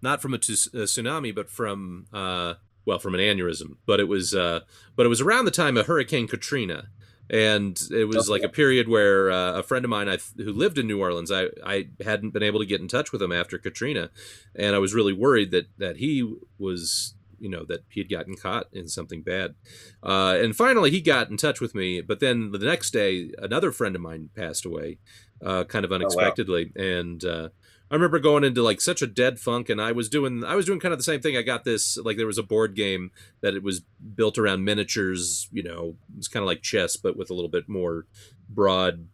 not 0.03 0.23
from 0.23 0.35
a, 0.35 0.39
tsunami, 0.39 1.35
but 1.35 1.51
from 1.51 2.07
uh, 2.13 2.55
well, 2.85 2.99
from 2.99 3.15
an 3.15 3.21
aneurysm. 3.21 3.77
But 3.87 4.01
it 4.01 4.09
was 4.09 4.35
uh, 4.35 4.61
but 4.97 5.07
it 5.07 5.09
was 5.09 5.21
around 5.21 5.47
the 5.47 5.51
time 5.51 5.77
of 5.77 5.87
Hurricane 5.87 6.29
Katrina, 6.29 6.89
and 7.29 7.81
it 7.91 8.07
was 8.07 8.29
like 8.29 8.43
a 8.43 8.49
period 8.49 8.89
where 8.89 9.31
uh, 9.31 9.53
a 9.53 9.63
friend 9.63 9.85
of 9.85 9.91
mine 9.91 10.09
I, 10.09 10.19
who 10.37 10.53
lived 10.53 10.79
in 10.79 10.87
New 10.87 11.01
Orleans, 11.01 11.33
I, 11.33 11.47
I 11.65 11.89
hadn't 12.05 12.31
been 12.31 12.43
able 12.43 12.61
to 12.61 12.67
get 12.67 12.81
in 12.81 12.89
touch 12.89 13.13
with 13.13 13.23
him 13.23 13.33
after 13.33 13.59
Katrina, 13.59 14.11
and 14.55 14.75
I 14.75 14.79
was 14.79 14.95
really 14.95 15.13
worried 15.13 15.51
that 15.51 15.67
that 15.79 15.97
he 15.97 16.37
was 16.59 17.15
you 17.41 17.49
know 17.49 17.65
that 17.65 17.81
he 17.89 18.01
had 18.01 18.11
gotten 18.11 18.37
caught 18.37 18.67
in 18.73 18.89
something 18.89 19.23
bad. 19.23 19.55
Uh, 20.03 20.37
and 20.41 20.55
finally 20.57 20.91
he 20.91 21.01
got 21.01 21.31
in 21.31 21.37
touch 21.37 21.61
with 21.61 21.75
me 21.75 22.01
but 22.01 22.21
then 22.21 22.53
the 22.53 22.59
next 22.59 22.91
day 22.93 23.31
another 23.39 23.73
friend 23.73 23.97
of 23.97 24.03
mine 24.03 24.31
passed 24.35 24.65
away 24.65 24.99
uh, 25.45 25.65
kind 25.65 25.85
of 25.85 25.93
unexpectedly 25.93 26.73
oh, 26.77 26.81
wow. 26.81 26.87
and 26.87 27.25
uh, 27.25 27.49
I 27.91 27.95
remember 27.95 28.21
going 28.21 28.45
into 28.45 28.63
like 28.63 28.81
such 28.81 29.03
a 29.03 29.07
dead 29.07 29.41
funk 29.41 29.69
and 29.69 29.81
I 29.81 29.93
was 29.93 30.09
doing 30.09 30.45
I 30.45 30.55
was 30.55 30.67
doing 30.67 30.79
kind 30.79 30.93
of 30.93 30.99
the 30.99 31.05
same 31.05 31.21
thing. 31.21 31.37
I 31.37 31.43
got 31.43 31.65
this 31.65 31.97
like 31.97 32.17
there 32.17 32.27
was 32.27 32.39
a 32.39 32.43
board 32.43 32.77
game 32.77 33.11
that 33.41 33.55
it 33.55 33.65
was 33.65 33.81
built 34.15 34.39
around 34.39 34.65
miniatures 34.65 35.49
you 35.51 35.63
know 35.63 35.97
it's 36.17 36.29
kind 36.29 36.43
of 36.43 36.47
like 36.47 36.63
chess 36.63 36.97
but 36.97 37.17
with 37.17 37.31
a 37.31 37.35
little 37.35 37.51
bit 37.51 37.69
more 37.69 38.07
broad 38.49 39.09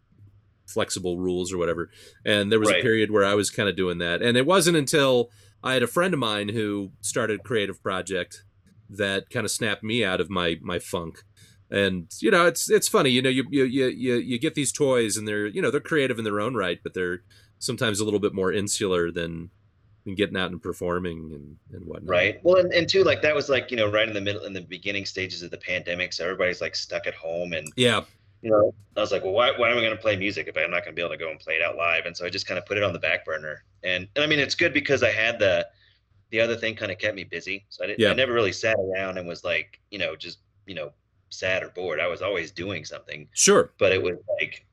flexible 0.67 1.19
rules 1.19 1.53
or 1.53 1.59
whatever. 1.59 1.91
And 2.25 2.51
there 2.51 2.59
was 2.59 2.69
right. 2.69 2.81
a 2.81 2.83
period 2.83 3.11
where 3.11 3.25
I 3.25 3.35
was 3.35 3.51
kind 3.51 3.69
of 3.69 3.77
doing 3.77 3.99
that. 3.99 4.21
And 4.21 4.37
it 4.37 4.47
wasn't 4.47 4.77
until 4.77 5.31
I 5.67 5.73
had 5.75 5.83
a 5.83 5.89
friend 5.89 6.15
of 6.15 6.21
mine 6.21 6.51
who 6.51 6.93
started 7.01 7.41
a 7.41 7.43
creative 7.43 7.83
project 7.83 8.45
that 8.89 9.31
kind 9.31 9.45
of 9.45 9.51
snapped 9.51 9.83
me 9.83 10.05
out 10.05 10.21
of 10.21 10.31
my 10.31 10.59
my 10.63 10.79
funk. 10.79 11.25
And 11.69 12.07
you 12.21 12.31
know, 12.31 12.47
it's 12.47 12.71
it's 12.71 12.87
funny, 12.87 13.11
you 13.11 13.21
know, 13.21 13.29
you 13.29 13.45
you 13.51 13.65
you 13.65 14.15
you 14.15 14.39
get 14.39 14.55
these 14.55 14.71
toys 14.71 15.17
and 15.17 15.27
they're 15.27 15.49
you 15.49 15.61
know 15.61 15.73
they're 15.73 15.81
creative 15.81 16.19
in 16.19 16.25
their 16.25 16.41
own 16.41 16.55
right, 16.55 16.79
but 16.85 16.95
they're 16.95 17.23
sometimes 17.59 17.99
a 17.99 18.05
little 18.05 18.21
bit 18.21 18.33
more 18.33 18.53
insular 18.53 19.11
than 19.11 19.51
than 20.05 20.15
getting 20.15 20.37
out 20.37 20.53
and 20.53 20.63
performing 20.63 21.33
and, 21.35 21.57
and 21.73 21.85
whatnot. 21.85 22.09
Right. 22.09 22.41
Well, 22.45 22.59
and, 22.59 22.73
and 22.73 22.89
too, 22.89 23.03
like 23.03 23.23
that 23.23 23.35
was 23.35 23.49
like, 23.49 23.73
you 23.73 23.77
know, 23.77 23.91
right 23.91 24.07
in 24.07 24.15
the 24.15 24.21
middle, 24.21 24.45
in 24.45 24.53
the 24.53 24.61
beginning 24.61 25.05
stages 25.05 25.43
of 25.43 25.51
the 25.51 25.59
pandemic. 25.59 26.13
So 26.13 26.23
everybody's 26.23 26.61
like 26.61 26.77
stuck 26.77 27.09
at 27.09 27.15
home 27.15 27.53
and 27.53 27.67
yeah, 27.75 28.03
you 28.43 28.51
know, 28.51 28.73
I 28.97 29.01
was 29.01 29.11
like, 29.11 29.25
well, 29.25 29.33
why, 29.33 29.51
why 29.57 29.71
am 29.71 29.79
I 29.79 29.81
going 29.81 29.91
to 29.91 30.01
play 30.01 30.15
music 30.15 30.47
if 30.47 30.57
I'm 30.57 30.71
not 30.71 30.85
going 30.85 30.95
to 30.95 31.01
be 31.01 31.03
able 31.03 31.15
to 31.15 31.19
go 31.19 31.31
and 31.31 31.41
play 31.41 31.55
it 31.55 31.63
out 31.63 31.77
live? 31.77 32.07
And 32.07 32.17
so 32.17 32.25
I 32.25 32.31
just 32.31 32.47
kind 32.47 32.59
of 32.59 32.67
put 32.67 32.77
it 32.77 32.85
on 32.85 32.93
the 32.93 32.99
back 33.01 33.25
burner. 33.25 33.65
And, 33.87 34.09
and 34.17 34.25
I 34.25 34.27
mean, 34.27 34.39
it's 34.39 34.55
good 34.55 34.75
because 34.75 35.03
I 35.03 35.11
had 35.11 35.39
the, 35.39 35.67
the 36.31 36.41
other 36.41 36.57
thing 36.57 36.75
kind 36.75 36.91
of 36.91 36.99
kept 36.99 37.15
me 37.15 37.25
busy. 37.25 37.65
So 37.69 37.85
I, 37.85 37.87
didn't, 37.87 38.01
yeah. 38.01 38.11
I 38.11 38.15
never 38.15 38.33
really 38.33 38.53
sat 38.53 38.77
around 38.79 39.17
and 39.17 39.27
was 39.27 39.45
like, 39.45 39.81
you 39.91 39.99
know, 39.99 40.17
just, 40.17 40.39
you 40.67 40.75
know, 40.75 40.91
sad 41.31 41.63
or 41.63 41.71
bored. 41.71 42.01
I 42.01 42.09
was 42.09 42.21
always 42.21 42.51
doing 42.51 42.85
something. 42.85 43.29
Sure. 43.33 43.73
But 43.79 43.93
it 43.93 44.03
was 44.03 44.17
like, 44.41 44.67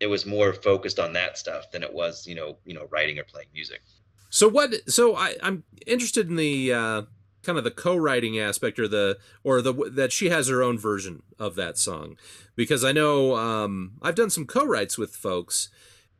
it 0.00 0.06
was 0.06 0.24
more 0.24 0.52
focused 0.52 0.98
on 0.98 1.12
that 1.12 1.38
stuff 1.38 1.70
than 1.70 1.82
it 1.82 1.92
was, 1.92 2.26
you 2.26 2.34
know, 2.34 2.56
you 2.64 2.74
know, 2.74 2.88
writing 2.90 3.18
or 3.18 3.24
playing 3.24 3.48
music. 3.52 3.82
So 4.30 4.48
what, 4.48 4.72
so 4.90 5.14
I, 5.14 5.34
I'm 5.42 5.62
interested 5.86 6.28
in 6.28 6.36
the, 6.36 6.72
uh, 6.72 7.02
kind 7.42 7.58
of 7.58 7.64
the 7.64 7.70
co-writing 7.70 8.38
aspect 8.38 8.78
or 8.78 8.88
the 8.88 9.18
or 9.42 9.60
the 9.60 9.74
that 9.92 10.12
she 10.12 10.30
has 10.30 10.48
her 10.48 10.62
own 10.62 10.78
version 10.78 11.22
of 11.38 11.56
that 11.56 11.76
song 11.76 12.16
because 12.56 12.82
i 12.82 12.90
know 12.90 13.36
um, 13.36 13.92
i've 14.00 14.14
done 14.14 14.30
some 14.30 14.46
co-writes 14.46 14.96
with 14.96 15.14
folks 15.14 15.68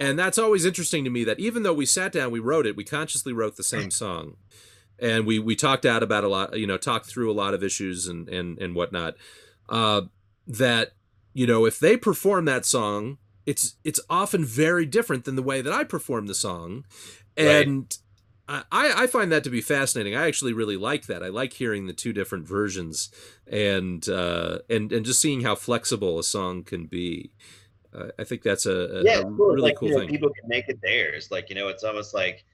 and 0.00 0.18
that's 0.18 0.38
always 0.38 0.64
interesting 0.64 1.04
to 1.04 1.10
me 1.10 1.24
that 1.24 1.38
even 1.38 1.62
though 1.62 1.72
we 1.72 1.86
sat 1.86 2.12
down 2.12 2.30
we 2.30 2.40
wrote 2.40 2.66
it 2.66 2.76
we 2.76 2.84
consciously 2.84 3.32
wrote 3.32 3.56
the 3.56 3.62
same 3.62 3.90
song 3.90 4.36
and 4.98 5.26
we 5.26 5.38
we 5.38 5.56
talked 5.56 5.84
out 5.84 6.02
about 6.02 6.24
a 6.24 6.28
lot 6.28 6.58
you 6.58 6.66
know 6.66 6.76
talked 6.76 7.06
through 7.06 7.30
a 7.30 7.34
lot 7.34 7.54
of 7.54 7.62
issues 7.62 8.06
and 8.06 8.28
and 8.28 8.58
and 8.58 8.74
whatnot 8.74 9.14
uh, 9.68 10.02
that 10.46 10.92
you 11.32 11.46
know 11.46 11.64
if 11.64 11.78
they 11.78 11.96
perform 11.96 12.44
that 12.44 12.64
song 12.64 13.18
it's 13.46 13.76
it's 13.84 14.00
often 14.08 14.44
very 14.44 14.86
different 14.86 15.24
than 15.24 15.36
the 15.36 15.42
way 15.42 15.60
that 15.60 15.72
i 15.72 15.84
perform 15.84 16.26
the 16.26 16.34
song 16.34 16.84
and 17.36 17.76
right 17.76 17.98
I, 18.46 18.64
I 18.70 19.06
find 19.06 19.32
that 19.32 19.44
to 19.44 19.50
be 19.50 19.62
fascinating. 19.62 20.14
I 20.14 20.26
actually 20.26 20.52
really 20.52 20.76
like 20.76 21.06
that. 21.06 21.22
I 21.22 21.28
like 21.28 21.54
hearing 21.54 21.86
the 21.86 21.94
two 21.94 22.12
different 22.12 22.46
versions 22.46 23.10
and 23.46 24.06
uh, 24.08 24.58
and 24.68 24.92
and 24.92 25.06
just 25.06 25.20
seeing 25.20 25.40
how 25.40 25.54
flexible 25.54 26.18
a 26.18 26.24
song 26.24 26.62
can 26.62 26.84
be. 26.86 27.32
Uh, 27.94 28.08
I 28.18 28.24
think 28.24 28.42
that's 28.42 28.66
a, 28.66 28.72
a, 28.72 29.04
yeah, 29.04 29.20
a 29.20 29.26
really 29.26 29.62
like, 29.62 29.76
cool 29.76 29.88
you 29.88 29.94
know, 29.94 30.00
thing. 30.00 30.08
People 30.08 30.30
can 30.30 30.48
make 30.48 30.68
it 30.68 30.80
theirs. 30.82 31.30
Like 31.30 31.48
you 31.48 31.54
know, 31.54 31.68
it's 31.68 31.84
almost 31.84 32.14
like 32.14 32.44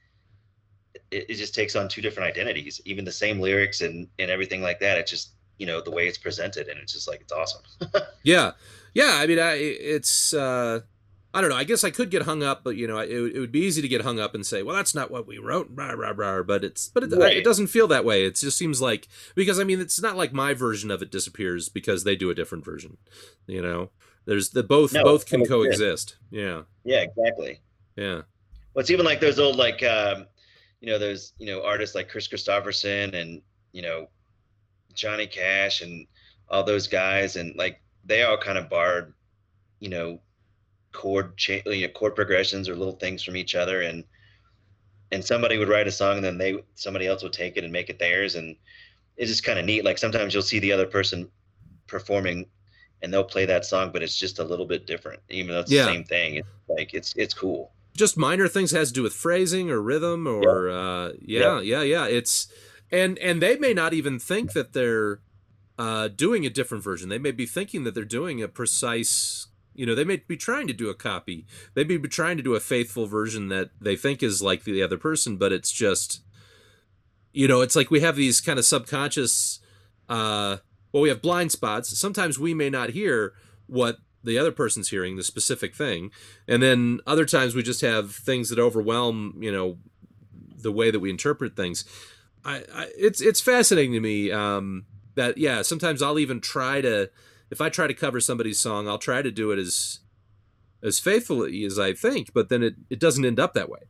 it, 1.10 1.30
it 1.30 1.34
just 1.34 1.54
takes 1.54 1.76
on 1.76 1.88
two 1.88 2.02
different 2.02 2.28
identities. 2.28 2.80
Even 2.84 3.04
the 3.04 3.12
same 3.12 3.40
lyrics 3.40 3.80
and 3.80 4.06
and 4.18 4.30
everything 4.30 4.62
like 4.62 4.80
that. 4.80 4.98
It's 4.98 5.10
just 5.10 5.30
you 5.58 5.66
know 5.66 5.80
the 5.80 5.90
way 5.90 6.06
it's 6.06 6.18
presented, 6.18 6.68
and 6.68 6.78
it's 6.78 6.92
just 6.92 7.08
like 7.08 7.20
it's 7.20 7.32
awesome. 7.32 7.62
yeah, 8.22 8.52
yeah. 8.94 9.16
I 9.16 9.26
mean, 9.26 9.38
I 9.38 9.54
it's. 9.54 10.34
Uh, 10.34 10.80
I 11.32 11.40
don't 11.40 11.50
know. 11.50 11.56
I 11.56 11.62
guess 11.62 11.84
I 11.84 11.90
could 11.90 12.10
get 12.10 12.22
hung 12.22 12.42
up, 12.42 12.64
but 12.64 12.74
you 12.74 12.88
know, 12.88 12.98
it, 12.98 13.08
it 13.08 13.38
would 13.38 13.52
be 13.52 13.60
easy 13.60 13.80
to 13.80 13.86
get 13.86 14.02
hung 14.02 14.18
up 14.18 14.34
and 14.34 14.44
say, 14.44 14.64
"Well, 14.64 14.74
that's 14.74 14.96
not 14.96 15.12
what 15.12 15.28
we 15.28 15.38
wrote." 15.38 15.68
Rah, 15.72 15.92
rah, 15.92 16.12
rah. 16.14 16.42
But 16.42 16.64
it's, 16.64 16.88
but 16.88 17.04
it, 17.04 17.12
right. 17.12 17.36
it 17.36 17.44
doesn't 17.44 17.68
feel 17.68 17.86
that 17.86 18.04
way. 18.04 18.24
It 18.24 18.34
just 18.34 18.58
seems 18.58 18.82
like 18.82 19.06
because 19.36 19.60
I 19.60 19.64
mean, 19.64 19.80
it's 19.80 20.02
not 20.02 20.16
like 20.16 20.32
my 20.32 20.54
version 20.54 20.90
of 20.90 21.02
it 21.02 21.12
disappears 21.12 21.68
because 21.68 22.02
they 22.02 22.16
do 22.16 22.30
a 22.30 22.34
different 22.34 22.64
version. 22.64 22.96
You 23.46 23.62
know, 23.62 23.90
there's 24.26 24.50
the 24.50 24.62
both 24.62 24.92
no, 24.92 25.02
both 25.02 25.26
can 25.26 25.44
coexist. 25.44 26.16
Yeah. 26.30 26.62
Yeah. 26.84 27.00
Exactly. 27.00 27.60
Yeah. 27.96 28.22
Well, 28.74 28.82
it's 28.82 28.90
even 28.90 29.04
like 29.04 29.20
those 29.20 29.38
old 29.38 29.56
like, 29.56 29.82
um, 29.82 30.26
you 30.80 30.88
know, 30.88 30.98
those 30.98 31.32
you 31.38 31.46
know 31.46 31.64
artists 31.64 31.94
like 31.94 32.08
Kris 32.08 32.28
Kristofferson 32.28 33.14
and 33.14 33.42
you 33.72 33.82
know 33.82 34.08
Johnny 34.94 35.26
Cash 35.26 35.82
and 35.82 36.06
all 36.48 36.64
those 36.64 36.86
guys, 36.86 37.36
and 37.36 37.54
like 37.56 37.80
they 38.04 38.22
all 38.22 38.38
kind 38.38 38.58
of 38.58 38.70
borrowed, 38.70 39.12
you 39.80 39.88
know 39.88 40.20
chord 40.92 41.36
cha- 41.36 41.62
you 41.66 41.86
know, 41.86 41.92
chord 41.92 42.14
progressions 42.14 42.68
or 42.68 42.74
little 42.74 42.96
things 42.96 43.22
from 43.22 43.36
each 43.36 43.54
other 43.54 43.82
and 43.82 44.04
and 45.12 45.24
somebody 45.24 45.58
would 45.58 45.68
write 45.68 45.86
a 45.86 45.92
song 45.92 46.16
and 46.16 46.24
then 46.24 46.38
they 46.38 46.62
somebody 46.74 47.06
else 47.06 47.22
would 47.22 47.32
take 47.32 47.56
it 47.56 47.64
and 47.64 47.72
make 47.72 47.90
it 47.90 47.98
theirs 47.98 48.34
and 48.34 48.56
it's 49.16 49.30
just 49.30 49.44
kind 49.44 49.58
of 49.58 49.64
neat 49.64 49.84
like 49.84 49.98
sometimes 49.98 50.34
you'll 50.34 50.42
see 50.42 50.58
the 50.58 50.72
other 50.72 50.86
person 50.86 51.28
performing 51.86 52.46
and 53.02 53.12
they'll 53.12 53.24
play 53.24 53.46
that 53.46 53.64
song 53.64 53.90
but 53.92 54.02
it's 54.02 54.16
just 54.16 54.38
a 54.38 54.44
little 54.44 54.66
bit 54.66 54.86
different 54.86 55.20
even 55.28 55.52
though 55.52 55.60
it's 55.60 55.70
yeah. 55.70 55.84
the 55.84 55.92
same 55.92 56.04
thing 56.04 56.36
it's 56.36 56.48
like 56.68 56.94
it's 56.94 57.14
it's 57.16 57.34
cool 57.34 57.72
just 57.94 58.16
minor 58.16 58.48
things 58.48 58.70
has 58.70 58.88
to 58.88 58.94
do 58.94 59.02
with 59.02 59.12
phrasing 59.12 59.70
or 59.70 59.80
rhythm 59.80 60.26
or 60.26 60.68
yeah. 60.68 60.74
uh 60.74 61.12
yeah, 61.20 61.40
yeah 61.40 61.60
yeah 61.60 61.82
yeah 61.82 62.06
it's 62.06 62.48
and 62.90 63.18
and 63.18 63.42
they 63.42 63.56
may 63.56 63.74
not 63.74 63.92
even 63.92 64.18
think 64.18 64.52
that 64.52 64.72
they're 64.72 65.20
uh 65.78 66.08
doing 66.08 66.44
a 66.44 66.50
different 66.50 66.84
version 66.84 67.08
they 67.08 67.18
may 67.18 67.32
be 67.32 67.46
thinking 67.46 67.84
that 67.84 67.94
they're 67.94 68.04
doing 68.04 68.42
a 68.42 68.48
precise 68.48 69.48
you 69.74 69.86
know, 69.86 69.94
they 69.94 70.04
may 70.04 70.16
be 70.16 70.36
trying 70.36 70.66
to 70.66 70.72
do 70.72 70.90
a 70.90 70.94
copy. 70.94 71.46
They 71.72 71.84
may 71.84 71.96
be 71.96 72.08
trying 72.08 72.36
to 72.36 72.42
do 72.42 72.54
a 72.54 72.60
faithful 72.60 73.06
version 73.06 73.48
that 73.48 73.70
they 73.80 73.96
think 73.96 74.22
is 74.22 74.42
like 74.42 74.64
the 74.64 74.82
other 74.82 74.98
person, 74.98 75.38
but 75.38 75.52
it's 75.52 75.72
just, 75.72 76.22
you 77.32 77.48
know, 77.48 77.60
it's 77.60 77.76
like 77.76 77.90
we 77.90 78.00
have 78.00 78.16
these 78.16 78.42
kind 78.42 78.58
of 78.58 78.66
subconscious, 78.66 79.60
uh, 80.08 80.58
well, 80.92 81.02
we 81.02 81.08
have 81.08 81.22
blind 81.22 81.52
spots. 81.52 81.96
Sometimes 81.98 82.38
we 82.38 82.54
may 82.54 82.70
not 82.70 82.90
hear 82.90 83.32
what 83.66 83.98
the 84.22 84.38
other 84.38 84.52
person's 84.52 84.88
hearing, 84.88 85.16
the 85.16 85.22
specific 85.22 85.74
thing. 85.74 86.10
And 86.46 86.62
then 86.62 87.00
other 87.06 87.24
times 87.24 87.54
we 87.54 87.62
just 87.62 87.80
have 87.80 88.12
things 88.12 88.48
that 88.50 88.58
overwhelm, 88.58 89.38
you 89.40 89.50
know, 89.50 89.78
the 90.56 90.72
way 90.72 90.90
that 90.90 91.00
we 91.00 91.10
interpret 91.10 91.56
things. 91.56 91.84
I, 92.44 92.64
I 92.74 92.90
it's 92.96 93.20
it's 93.20 93.40
fascinating 93.40 93.92
to 93.92 94.00
me 94.00 94.30
um, 94.30 94.86
that 95.14 95.38
yeah, 95.38 95.62
sometimes 95.62 96.02
I'll 96.02 96.18
even 96.18 96.40
try 96.40 96.80
to 96.80 97.10
if 97.50 97.60
I 97.60 97.68
try 97.68 97.86
to 97.86 97.94
cover 97.94 98.20
somebody's 98.20 98.60
song, 98.60 98.88
I'll 98.88 98.98
try 98.98 99.22
to 99.22 99.30
do 99.30 99.50
it 99.52 99.58
as 99.58 99.99
as 100.82 100.98
faithfully 100.98 101.64
as 101.64 101.78
I 101.78 101.92
think, 101.92 102.32
but 102.32 102.48
then 102.48 102.62
it, 102.62 102.74
it 102.88 102.98
doesn't 102.98 103.24
end 103.24 103.38
up 103.38 103.54
that 103.54 103.68
way. 103.68 103.80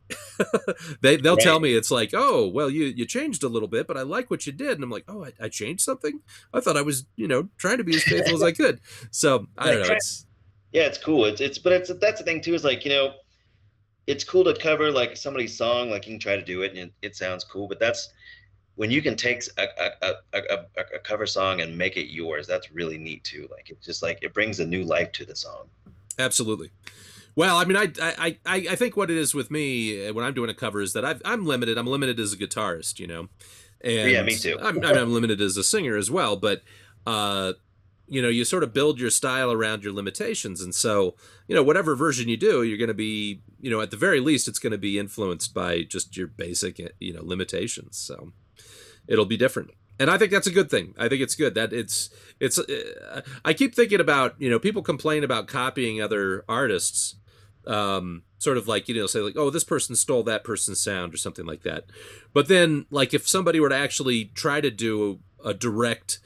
they 1.01 1.15
they'll 1.17 1.35
right. 1.35 1.43
tell 1.43 1.59
me 1.59 1.73
it's 1.73 1.91
like, 1.91 2.11
oh, 2.13 2.47
well, 2.47 2.69
you 2.69 2.85
you 2.85 3.05
changed 3.05 3.43
a 3.43 3.49
little 3.49 3.67
bit, 3.67 3.87
but 3.87 3.97
I 3.97 4.01
like 4.01 4.29
what 4.29 4.45
you 4.45 4.53
did, 4.53 4.71
and 4.71 4.83
I'm 4.83 4.89
like, 4.89 5.05
oh, 5.07 5.25
I, 5.25 5.33
I 5.39 5.49
changed 5.49 5.83
something. 5.83 6.21
I 6.53 6.59
thought 6.59 6.77
I 6.77 6.81
was 6.81 7.05
you 7.15 7.27
know 7.27 7.49
trying 7.57 7.77
to 7.77 7.83
be 7.83 7.95
as 7.95 8.03
faithful 8.03 8.35
as 8.35 8.43
I 8.43 8.51
could. 8.51 8.81
So 9.11 9.47
I 9.57 9.71
don't 9.71 9.87
know. 9.87 9.93
It's 9.93 10.25
yeah, 10.71 10.83
it's 10.83 10.97
cool. 10.97 11.25
It's 11.25 11.41
it's 11.41 11.57
but 11.57 11.73
it's 11.73 11.91
that's 11.99 12.19
the 12.19 12.25
thing 12.25 12.41
too 12.41 12.53
is 12.53 12.63
like 12.63 12.85
you 12.85 12.91
know, 12.91 13.13
it's 14.07 14.23
cool 14.23 14.43
to 14.43 14.53
cover 14.53 14.91
like 14.91 15.17
somebody's 15.17 15.55
song. 15.55 15.89
Like 15.89 16.05
you 16.05 16.13
can 16.13 16.19
try 16.19 16.35
to 16.35 16.43
do 16.43 16.61
it 16.61 16.71
and 16.71 16.79
it, 16.79 16.93
it 17.01 17.15
sounds 17.15 17.43
cool, 17.43 17.67
but 17.67 17.79
that's 17.79 18.09
when 18.75 18.89
you 18.89 19.01
can 19.01 19.15
take 19.15 19.43
a, 19.57 19.67
a, 20.01 20.13
a, 20.33 20.65
a, 20.95 20.99
cover 21.03 21.25
song 21.25 21.61
and 21.61 21.77
make 21.77 21.97
it 21.97 22.11
yours, 22.11 22.47
that's 22.47 22.71
really 22.71 22.97
neat 22.97 23.23
too. 23.23 23.47
Like 23.51 23.69
it's 23.69 23.85
just 23.85 24.01
like 24.01 24.19
it 24.21 24.33
brings 24.33 24.59
a 24.59 24.65
new 24.65 24.83
life 24.83 25.11
to 25.13 25.25
the 25.25 25.35
song. 25.35 25.67
Absolutely. 26.19 26.71
Well, 27.35 27.57
I 27.57 27.65
mean, 27.65 27.77
I, 27.77 27.91
I, 28.01 28.37
I, 28.45 28.55
I 28.71 28.75
think 28.75 28.97
what 28.97 29.09
it 29.09 29.17
is 29.17 29.33
with 29.33 29.49
me 29.49 30.07
uh, 30.07 30.13
when 30.13 30.25
I'm 30.25 30.33
doing 30.33 30.49
a 30.49 30.53
cover 30.53 30.81
is 30.81 30.93
that 30.93 31.05
i 31.05 31.15
am 31.23 31.45
limited. 31.45 31.77
I'm 31.77 31.87
limited 31.87 32.19
as 32.19 32.33
a 32.33 32.37
guitarist, 32.37 32.99
you 32.99 33.07
know. 33.07 33.29
And 33.83 34.11
yeah, 34.11 34.21
me 34.21 34.35
too. 34.35 34.57
I'm, 34.61 34.83
I'm 34.83 35.13
limited 35.13 35.39
as 35.39 35.57
a 35.57 35.63
singer 35.63 35.95
as 35.95 36.11
well, 36.11 36.35
but 36.35 36.61
uh, 37.07 37.53
you 38.11 38.21
know 38.21 38.27
you 38.27 38.43
sort 38.43 38.61
of 38.61 38.73
build 38.73 38.99
your 38.99 39.09
style 39.09 39.51
around 39.51 39.83
your 39.83 39.93
limitations 39.93 40.61
and 40.61 40.75
so 40.75 41.15
you 41.47 41.55
know 41.55 41.63
whatever 41.63 41.95
version 41.95 42.27
you 42.27 42.35
do 42.35 42.61
you're 42.61 42.77
going 42.77 42.89
to 42.89 42.93
be 42.93 43.41
you 43.61 43.71
know 43.71 43.79
at 43.79 43.89
the 43.89 43.97
very 43.97 44.19
least 44.19 44.49
it's 44.49 44.59
going 44.59 44.71
to 44.71 44.77
be 44.77 44.99
influenced 44.99 45.53
by 45.53 45.81
just 45.83 46.17
your 46.17 46.27
basic 46.27 46.79
you 46.99 47.13
know 47.13 47.23
limitations 47.23 47.97
so 47.97 48.33
it'll 49.07 49.25
be 49.25 49.37
different 49.37 49.71
and 49.99 50.09
I 50.09 50.17
think 50.17 50.31
that's 50.31 50.47
a 50.47 50.51
good 50.51 50.69
thing. 50.69 50.93
I 50.97 51.07
think 51.07 51.21
it's 51.21 51.35
good 51.35 51.55
that 51.55 51.73
it's 51.73 52.09
it's. 52.39 52.57
Uh, 52.57 53.21
I 53.45 53.53
keep 53.53 53.75
thinking 53.75 53.99
about 53.99 54.35
you 54.39 54.49
know 54.49 54.59
people 54.59 54.81
complain 54.81 55.23
about 55.23 55.47
copying 55.47 56.01
other 56.01 56.43
artists, 56.49 57.15
um, 57.67 58.23
sort 58.37 58.57
of 58.57 58.67
like 58.67 58.87
you 58.89 58.95
know 58.95 59.07
say 59.07 59.19
like 59.19 59.37
oh 59.37 59.49
this 59.49 59.63
person 59.63 59.95
stole 59.95 60.23
that 60.23 60.43
person's 60.43 60.81
sound 60.81 61.13
or 61.13 61.17
something 61.17 61.45
like 61.45 61.63
that, 61.63 61.85
but 62.33 62.47
then 62.47 62.85
like 62.89 63.13
if 63.13 63.27
somebody 63.27 63.59
were 63.59 63.69
to 63.69 63.75
actually 63.75 64.25
try 64.25 64.61
to 64.61 64.71
do 64.71 65.19
a, 65.43 65.49
a 65.49 65.53
direct 65.53 66.19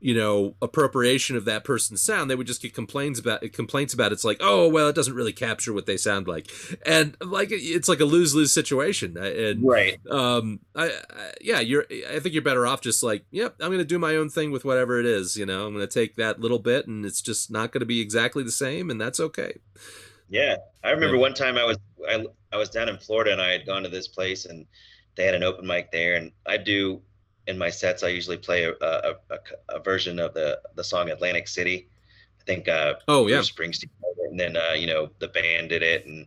you 0.00 0.14
know 0.14 0.54
appropriation 0.62 1.36
of 1.36 1.44
that 1.44 1.62
person's 1.64 2.00
sound 2.00 2.30
they 2.30 2.34
would 2.34 2.46
just 2.46 2.62
get 2.62 2.74
complaints 2.74 3.20
about 3.20 3.40
complaints 3.52 3.92
about 3.92 4.10
it. 4.10 4.14
it's 4.14 4.24
like 4.24 4.38
oh 4.40 4.66
well 4.68 4.88
it 4.88 4.94
doesn't 4.94 5.14
really 5.14 5.32
capture 5.32 5.72
what 5.72 5.84
they 5.86 5.96
sound 5.96 6.26
like 6.26 6.50
and 6.86 7.16
like 7.20 7.48
it's 7.52 7.88
like 7.88 8.00
a 8.00 8.04
lose-lose 8.04 8.52
situation 8.52 9.16
and 9.18 9.62
Right. 9.62 9.98
um 10.10 10.60
I, 10.74 10.86
I 10.86 11.32
yeah 11.40 11.60
you're 11.60 11.84
i 12.10 12.18
think 12.18 12.32
you're 12.32 12.42
better 12.42 12.66
off 12.66 12.80
just 12.80 13.02
like 13.02 13.24
yep 13.30 13.54
i'm 13.60 13.70
gonna 13.70 13.84
do 13.84 13.98
my 13.98 14.16
own 14.16 14.30
thing 14.30 14.50
with 14.50 14.64
whatever 14.64 14.98
it 14.98 15.06
is 15.06 15.36
you 15.36 15.44
know 15.44 15.66
i'm 15.66 15.72
gonna 15.74 15.86
take 15.86 16.16
that 16.16 16.40
little 16.40 16.58
bit 16.58 16.86
and 16.86 17.04
it's 17.04 17.20
just 17.20 17.50
not 17.50 17.70
gonna 17.72 17.84
be 17.84 18.00
exactly 18.00 18.42
the 18.42 18.50
same 18.50 18.90
and 18.90 19.00
that's 19.00 19.20
okay 19.20 19.52
Yeah, 20.30 20.56
I 20.84 20.90
remember 20.90 21.16
Yeah. 21.16 21.22
one 21.22 21.34
time 21.34 21.58
I 21.58 21.64
was 21.64 21.76
I, 22.08 22.24
I 22.52 22.56
was 22.56 22.70
down 22.70 22.88
in 22.88 22.96
Florida 22.98 23.32
and 23.32 23.42
I 23.42 23.50
had 23.50 23.66
gone 23.66 23.82
to 23.82 23.88
this 23.88 24.08
place 24.08 24.46
and 24.46 24.64
they 25.16 25.24
had 25.26 25.34
an 25.34 25.42
open 25.42 25.66
mic 25.66 25.90
there 25.92 26.14
and 26.16 26.30
I 26.46 26.56
do 26.56 27.02
in 27.50 27.58
my 27.58 27.68
sets 27.68 28.02
I 28.02 28.08
usually 28.08 28.38
play 28.38 28.64
a 28.64 28.72
a, 28.80 29.14
a, 29.30 29.38
a 29.68 29.80
version 29.80 30.18
of 30.18 30.32
the 30.32 30.60
the 30.76 30.84
song 30.84 31.10
Atlantic 31.10 31.48
City. 31.48 31.88
I 32.40 32.44
think 32.44 32.68
uh, 32.68 32.94
oh 33.08 33.26
yeah 33.26 33.36
Bruce 33.36 33.52
Springsteen 33.52 33.84
it, 33.84 34.30
and 34.30 34.40
then 34.40 34.56
uh, 34.56 34.74
you 34.74 34.86
know 34.86 35.10
the 35.18 35.28
band 35.28 35.68
did 35.68 35.82
it 35.82 36.06
and 36.06 36.26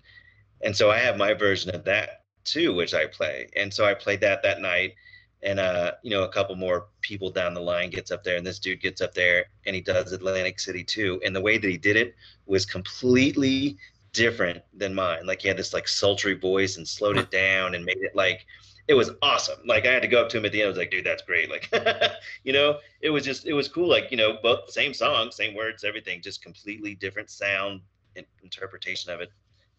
and 0.61 0.75
so 0.75 0.91
I 0.91 0.99
have 0.99 1.17
my 1.17 1.33
version 1.33 1.73
of 1.75 1.83
that 1.85 2.23
too, 2.43 2.73
which 2.73 2.93
I 2.93 3.07
play. 3.07 3.47
And 3.55 3.73
so 3.73 3.85
I 3.85 3.93
played 3.93 4.21
that 4.21 4.43
that 4.43 4.61
night 4.61 4.95
and 5.41 5.59
uh 5.59 5.91
you 6.03 6.09
know 6.09 6.23
a 6.23 6.29
couple 6.29 6.55
more 6.55 6.87
people 7.01 7.29
down 7.29 7.53
the 7.53 7.59
line 7.59 7.89
gets 7.89 8.11
up 8.11 8.23
there 8.23 8.37
and 8.37 8.47
this 8.47 8.59
dude 8.59 8.81
gets 8.81 9.01
up 9.01 9.13
there 9.13 9.45
and 9.65 9.75
he 9.75 9.81
does 9.81 10.13
Atlantic 10.13 10.59
City 10.59 10.85
too 10.85 11.19
and 11.25 11.35
the 11.35 11.41
way 11.41 11.57
that 11.57 11.69
he 11.69 11.77
did 11.77 11.97
it 11.97 12.15
was 12.45 12.65
completely 12.65 13.77
different 14.13 14.63
than 14.73 14.95
mine 14.95 15.25
like 15.25 15.41
he 15.41 15.47
had 15.47 15.57
this 15.57 15.73
like 15.73 15.87
sultry 15.87 16.33
voice 16.33 16.77
and 16.77 16.87
slowed 16.87 17.17
it 17.17 17.29
down 17.29 17.75
and 17.75 17.83
made 17.83 17.97
it 17.97 18.15
like 18.15 18.45
it 18.87 18.93
was 18.93 19.11
awesome 19.21 19.59
like 19.65 19.85
i 19.85 19.91
had 19.91 20.01
to 20.01 20.07
go 20.07 20.21
up 20.21 20.29
to 20.29 20.37
him 20.37 20.45
at 20.45 20.51
the 20.51 20.61
end 20.61 20.65
i 20.65 20.69
was 20.69 20.77
like 20.77 20.91
dude 20.91 21.05
that's 21.05 21.21
great 21.23 21.49
like 21.49 21.71
you 22.43 22.53
know 22.53 22.77
it 23.01 23.09
was 23.09 23.23
just 23.23 23.45
it 23.45 23.53
was 23.53 23.67
cool 23.67 23.87
like 23.87 24.11
you 24.11 24.17
know 24.17 24.37
both 24.43 24.69
same 24.69 24.93
song 24.93 25.31
same 25.31 25.55
words 25.55 25.83
everything 25.83 26.21
just 26.21 26.41
completely 26.41 26.95
different 26.95 27.29
sound 27.29 27.81
and 28.15 28.25
interpretation 28.43 29.11
of 29.11 29.21
it 29.21 29.31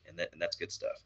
and, 0.06 0.18
that, 0.18 0.30
and 0.32 0.40
that's 0.40 0.56
good 0.56 0.72
stuff 0.72 1.04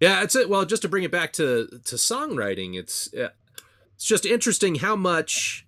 Yeah, 0.00 0.20
that's 0.20 0.34
it. 0.34 0.48
Well, 0.48 0.64
just 0.64 0.82
to 0.82 0.88
bring 0.88 1.04
it 1.04 1.12
back 1.12 1.32
to 1.34 1.68
to 1.84 1.96
songwriting, 1.96 2.74
it's 2.76 3.08
it's 3.12 4.04
just 4.04 4.26
interesting 4.26 4.76
how 4.76 4.96
much 4.96 5.66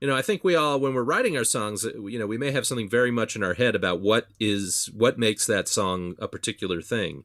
you 0.00 0.08
know. 0.08 0.16
I 0.16 0.22
think 0.22 0.42
we 0.42 0.56
all, 0.56 0.80
when 0.80 0.94
we're 0.94 1.04
writing 1.04 1.36
our 1.36 1.44
songs, 1.44 1.84
you 1.84 2.18
know, 2.18 2.26
we 2.26 2.38
may 2.38 2.50
have 2.50 2.66
something 2.66 2.88
very 2.88 3.10
much 3.10 3.36
in 3.36 3.42
our 3.42 3.54
head 3.54 3.74
about 3.74 4.00
what 4.00 4.28
is 4.40 4.90
what 4.96 5.18
makes 5.18 5.46
that 5.46 5.68
song 5.68 6.16
a 6.18 6.26
particular 6.26 6.80
thing. 6.80 7.22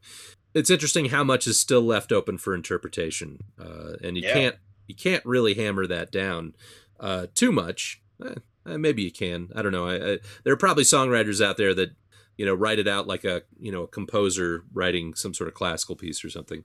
It's 0.56 0.70
interesting 0.70 1.06
how 1.06 1.22
much 1.22 1.46
is 1.46 1.60
still 1.60 1.82
left 1.82 2.12
open 2.12 2.38
for 2.38 2.54
interpretation, 2.54 3.44
uh, 3.60 3.92
and 4.02 4.16
you 4.16 4.22
Yeah. 4.22 4.32
can't 4.32 4.56
you 4.88 4.94
can't 4.94 5.24
really 5.26 5.52
hammer 5.54 5.86
that 5.86 6.10
down 6.10 6.54
uh, 6.98 7.26
too 7.34 7.52
much. 7.52 8.00
Eh, 8.24 8.34
eh, 8.66 8.76
maybe 8.76 9.02
you 9.02 9.10
can. 9.10 9.50
I 9.54 9.60
don't 9.62 9.72
know. 9.72 9.86
I, 9.86 9.94
I, 10.12 10.18
there 10.44 10.52
are 10.52 10.56
probably 10.56 10.84
songwriters 10.84 11.44
out 11.44 11.56
there 11.56 11.74
that 11.74 11.90
you 12.38 12.46
know 12.46 12.54
write 12.54 12.78
it 12.78 12.88
out 12.88 13.06
like 13.06 13.24
a 13.24 13.42
you 13.58 13.70
know 13.70 13.82
a 13.82 13.88
composer 13.88 14.64
writing 14.72 15.12
some 15.14 15.34
sort 15.34 15.48
of 15.48 15.54
classical 15.54 15.96
piece 15.96 16.24
or 16.24 16.30
something 16.30 16.64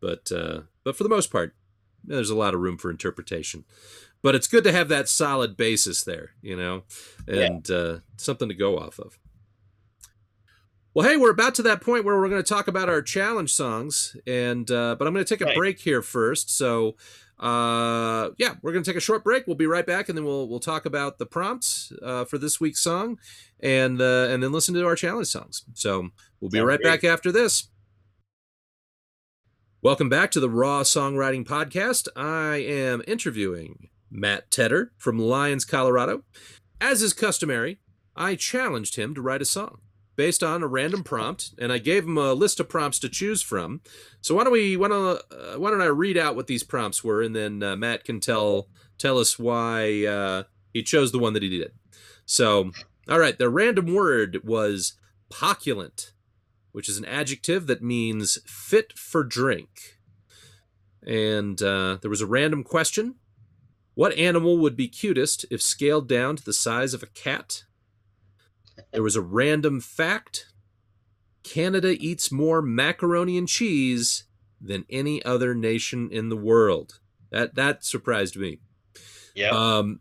but 0.00 0.30
uh 0.32 0.62
but 0.84 0.96
for 0.96 1.04
the 1.04 1.08
most 1.08 1.30
part 1.30 1.54
there's 2.02 2.30
a 2.30 2.34
lot 2.34 2.52
of 2.52 2.60
room 2.60 2.76
for 2.76 2.90
interpretation 2.90 3.64
but 4.22 4.34
it's 4.34 4.48
good 4.48 4.64
to 4.64 4.72
have 4.72 4.88
that 4.88 5.08
solid 5.08 5.56
basis 5.56 6.02
there 6.02 6.30
you 6.42 6.56
know 6.56 6.82
and 7.28 7.70
uh 7.70 7.98
something 8.16 8.48
to 8.48 8.54
go 8.54 8.76
off 8.76 8.98
of 8.98 9.16
well 10.94 11.08
hey 11.08 11.16
we're 11.16 11.30
about 11.30 11.54
to 11.56 11.62
that 11.62 11.80
point 11.80 12.04
where 12.04 12.16
we're 12.18 12.28
going 12.28 12.42
to 12.42 12.48
talk 12.48 12.68
about 12.68 12.88
our 12.88 13.02
challenge 13.02 13.52
songs 13.52 14.16
and 14.26 14.70
uh 14.70 14.94
but 14.98 15.06
i'm 15.06 15.12
going 15.14 15.24
to 15.24 15.28
take 15.34 15.40
a 15.40 15.46
Right. 15.46 15.56
break 15.56 15.78
here 15.80 16.02
first. 16.02 16.56
So 16.56 16.96
uh 17.40 18.30
yeah 18.38 18.54
we're 18.62 18.72
gonna 18.72 18.84
take 18.84 18.94
a 18.96 19.00
short 19.00 19.24
break. 19.24 19.46
We'll 19.48 19.56
be 19.56 19.66
right 19.66 19.84
back 19.84 20.08
and 20.08 20.16
then 20.16 20.24
we'll 20.24 20.48
we'll 20.48 20.60
talk 20.60 20.86
about 20.86 21.18
the 21.18 21.26
prompts 21.26 21.92
uh 22.00 22.24
for 22.24 22.38
this 22.38 22.60
week's 22.60 22.80
song 22.80 23.18
and 23.58 24.00
uh 24.00 24.28
and 24.30 24.40
then 24.42 24.52
listen 24.52 24.72
to 24.74 24.86
our 24.86 24.94
challenge 24.94 25.26
songs. 25.26 25.64
So 25.74 26.10
we'll 26.40 26.50
be 26.50 26.58
Sounds 26.58 26.68
right 26.68 26.80
great. 26.80 27.02
back 27.02 27.04
after 27.04 27.32
this. 27.32 27.68
Welcome 29.82 30.08
back 30.08 30.30
to 30.30 30.40
the 30.40 30.48
raw 30.48 30.82
songwriting 30.84 31.44
podcast. 31.44 32.06
I 32.16 32.58
am 32.58 33.02
interviewing 33.08 33.88
matt 34.10 34.50
tedder 34.52 34.92
from 34.96 35.18
lyons 35.18 35.64
colorado. 35.64 36.22
As 36.80 37.02
is 37.02 37.12
customary 37.12 37.80
i 38.16 38.36
challenged 38.36 38.94
him 38.94 39.12
to 39.12 39.20
write 39.20 39.42
a 39.42 39.44
song 39.44 39.78
based 40.16 40.42
on 40.42 40.62
a 40.62 40.66
random 40.66 41.02
prompt 41.02 41.54
and 41.58 41.72
i 41.72 41.78
gave 41.78 42.04
him 42.04 42.18
a 42.18 42.32
list 42.32 42.60
of 42.60 42.68
prompts 42.68 42.98
to 42.98 43.08
choose 43.08 43.42
from 43.42 43.80
so 44.24 44.34
why 44.34 44.44
don't 44.44 44.54
we 44.54 44.74
why 44.76 44.88
don't 44.88 45.22
uh, 45.30 45.58
why 45.58 45.70
don't 45.70 45.82
I 45.82 45.86
read 45.86 46.16
out 46.16 46.34
what 46.34 46.46
these 46.46 46.62
prompts 46.62 47.04
were, 47.04 47.20
and 47.20 47.36
then 47.36 47.62
uh, 47.62 47.76
Matt 47.76 48.04
can 48.04 48.20
tell 48.20 48.68
tell 48.96 49.18
us 49.18 49.38
why 49.38 50.06
uh, 50.06 50.44
he 50.72 50.82
chose 50.82 51.12
the 51.12 51.18
one 51.18 51.34
that 51.34 51.42
he 51.42 51.50
did. 51.50 51.72
So, 52.24 52.72
all 53.06 53.18
right, 53.18 53.36
the 53.36 53.50
random 53.50 53.92
word 53.92 54.40
was 54.42 54.94
poculent, 55.28 56.12
which 56.72 56.88
is 56.88 56.96
an 56.96 57.04
adjective 57.04 57.66
that 57.66 57.82
means 57.82 58.38
fit 58.46 58.94
for 58.98 59.22
drink. 59.24 59.98
And 61.06 61.60
uh, 61.60 61.98
there 62.00 62.10
was 62.10 62.22
a 62.22 62.26
random 62.26 62.64
question: 62.64 63.16
What 63.92 64.16
animal 64.16 64.56
would 64.56 64.74
be 64.74 64.88
cutest 64.88 65.44
if 65.50 65.60
scaled 65.60 66.08
down 66.08 66.36
to 66.36 66.44
the 66.44 66.54
size 66.54 66.94
of 66.94 67.02
a 67.02 67.08
cat? 67.08 67.64
There 68.92 69.02
was 69.02 69.16
a 69.16 69.22
random 69.22 69.80
fact 69.80 70.46
Canada 71.42 71.94
eats 71.98 72.32
more 72.32 72.62
macaroni 72.62 73.38
and 73.38 73.46
cheese 73.46 74.24
than 74.60 74.84
any 74.88 75.22
other 75.24 75.54
nation 75.54 76.08
in 76.10 76.30
the 76.30 76.36
world. 76.36 77.00
That 77.30 77.54
that 77.54 77.84
surprised 77.84 78.36
me. 78.36 78.60
yeah 79.34 79.50
Um, 79.50 80.00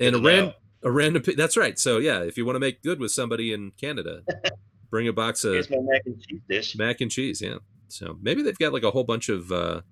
and 0.00 0.16
a, 0.16 0.20
ran, 0.20 0.54
a 0.82 0.90
random. 0.90 1.22
That's 1.36 1.56
right. 1.56 1.78
So 1.78 1.98
yeah, 1.98 2.20
if 2.22 2.36
you 2.36 2.44
want 2.44 2.56
to 2.56 2.60
make 2.60 2.82
good 2.82 2.98
with 2.98 3.12
somebody 3.12 3.52
in 3.52 3.72
Canada, 3.80 4.22
bring 4.90 5.06
a 5.06 5.12
box 5.12 5.44
of 5.44 5.70
mac 5.70 6.02
and 6.04 6.20
cheese 6.20 6.40
dish 6.48 6.76
mac 6.76 7.00
and 7.00 7.10
cheese. 7.10 7.40
Yeah. 7.40 7.58
So 7.88 8.18
maybe 8.20 8.42
they've 8.42 8.58
got 8.58 8.72
like 8.72 8.82
a 8.82 8.90
whole 8.90 9.04
bunch 9.04 9.28
of, 9.28 9.52
uh, 9.52 9.82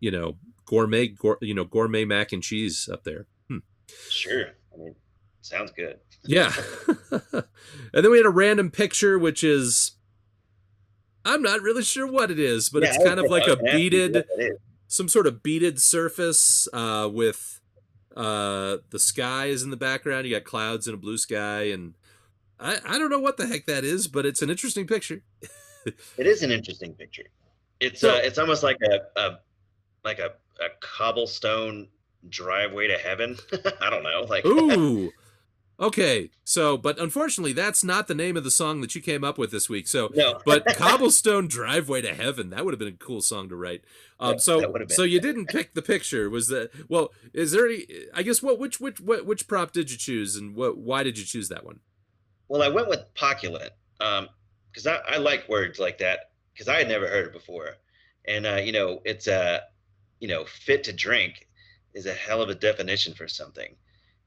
you 0.00 0.10
know, 0.10 0.36
gourmet, 0.66 1.08
gour, 1.08 1.38
you 1.40 1.54
know, 1.54 1.64
gourmet 1.64 2.04
mac 2.04 2.32
and 2.32 2.42
cheese 2.42 2.88
up 2.92 3.04
there. 3.04 3.26
sure 4.08 4.46
i 4.72 4.76
mean 4.76 4.94
sounds 5.42 5.72
good 5.72 5.98
Yeah. 6.24 6.52
and 7.12 7.44
then 7.92 8.10
we 8.10 8.16
had 8.18 8.26
a 8.26 8.30
random 8.30 8.70
picture, 8.70 9.18
which 9.18 9.42
is, 9.42 9.92
I'm 11.24 11.42
not 11.42 11.60
really 11.62 11.82
sure 11.82 12.06
what 12.06 12.30
it 12.30 12.38
is, 12.38 12.68
but 12.68 12.82
Yeah, 12.82 12.90
it's 12.94 13.04
kind 13.04 13.18
of 13.20 13.30
like 13.30 13.46
a 13.46 13.50
was 13.50 13.56
gonna 13.56 13.68
ask 13.70 13.78
you 13.78 13.90
beaded, 13.90 14.14
what 14.14 14.26
that 14.36 14.44
is. 14.44 14.58
some 14.88 15.08
sort 15.08 15.26
of 15.26 15.42
beaded 15.42 15.80
surface 15.80 16.68
uh, 16.72 17.08
with 17.12 17.60
uh, 18.16 18.78
the 18.90 18.98
sky 18.98 19.46
is 19.46 19.62
in 19.62 19.70
the 19.70 19.76
background. 19.76 20.26
You 20.26 20.34
got 20.34 20.44
clouds 20.44 20.86
and 20.86 20.94
a 20.94 20.98
blue 20.98 21.16
sky, 21.18 21.62
and 21.70 21.94
I, 22.58 22.78
I 22.86 22.98
don't 22.98 23.08
know 23.10 23.20
what 23.20 23.36
the 23.36 23.46
heck 23.46 23.66
that 23.66 23.84
is, 23.84 24.08
but 24.08 24.26
it's 24.26 24.42
an 24.42 24.50
interesting 24.50 24.86
picture. 24.86 25.22
It 26.18 26.26
is 26.26 26.42
an 26.42 26.50
interesting 26.50 26.92
picture. 26.92 27.24
It's 27.80 28.02
So- 28.02 28.10
uh, 28.10 28.20
it's 28.22 28.36
almost 28.36 28.62
like 28.62 28.76
a, 28.82 29.18
a 29.18 29.38
like 30.04 30.18
a, 30.18 30.32
a 30.62 30.68
cobblestone 30.80 31.88
driveway 32.28 32.86
to 32.88 32.98
heaven. 32.98 33.38
I 33.80 33.88
don't 33.88 34.02
know. 34.02 34.26
Like 34.28 34.44
Ooh. 34.44 35.10
Okay, 35.80 36.30
so 36.44 36.76
but 36.76 36.98
unfortunately, 36.98 37.54
that's 37.54 37.82
not 37.82 38.06
the 38.06 38.14
name 38.14 38.36
of 38.36 38.44
the 38.44 38.50
song 38.50 38.82
that 38.82 38.94
you 38.94 39.00
came 39.00 39.24
up 39.24 39.38
with 39.38 39.50
this 39.50 39.68
week. 39.70 39.88
So 39.88 40.10
no, 40.14 40.38
but 40.44 40.66
cobblestone 40.76 41.48
driveway 41.48 42.02
to 42.02 42.14
heaven 42.14 42.50
that 42.50 42.64
would 42.64 42.74
have 42.74 42.78
been 42.78 42.88
a 42.88 42.92
cool 42.92 43.22
song 43.22 43.48
to 43.48 43.56
write 43.56 43.82
um 44.18 44.32
That- 44.32 44.42
so 44.42 44.60
that 44.60 44.72
would 44.72 44.82
have 44.82 44.88
been. 44.88 44.96
so 44.96 45.04
you 45.04 45.20
didn't 45.20 45.46
pick 45.46 45.72
the 45.72 45.80
picture 45.80 46.28
was 46.28 46.48
that 46.48 46.70
well 46.88 47.12
is 47.32 47.52
there 47.52 47.66
any 47.66 47.86
i 48.12 48.22
guess 48.22 48.42
what 48.42 48.58
which 48.58 48.78
which 48.78 49.00
what, 49.00 49.24
which 49.24 49.48
prop 49.48 49.72
did 49.72 49.90
you 49.90 49.96
choose 49.96 50.36
and 50.36 50.54
what 50.54 50.76
why 50.76 51.02
did 51.02 51.18
you 51.18 51.24
choose 51.24 51.48
that 51.48 51.64
one 51.64 51.80
well, 52.48 52.62
I 52.62 52.68
went 52.68 52.88
with 52.88 53.14
poculent 53.14 53.70
um, 54.00 54.28
because 54.72 54.84
I, 54.86 54.96
I 55.08 55.16
like 55.18 55.48
words 55.48 55.78
like 55.78 55.98
that 55.98 56.32
because 56.52 56.66
I 56.66 56.78
had 56.78 56.88
never 56.88 57.06
heard 57.06 57.28
it 57.28 57.32
before, 57.32 57.76
and 58.26 58.44
uh, 58.44 58.56
you 58.56 58.72
know 58.72 59.00
it's 59.04 59.28
uh, 59.28 59.60
you 60.18 60.26
know 60.26 60.44
fit 60.44 60.82
to 60.84 60.92
drink 60.92 61.46
is 61.94 62.06
a 62.06 62.12
hell 62.12 62.42
of 62.42 62.48
a 62.48 62.56
definition 62.56 63.14
for 63.14 63.28
something, 63.28 63.76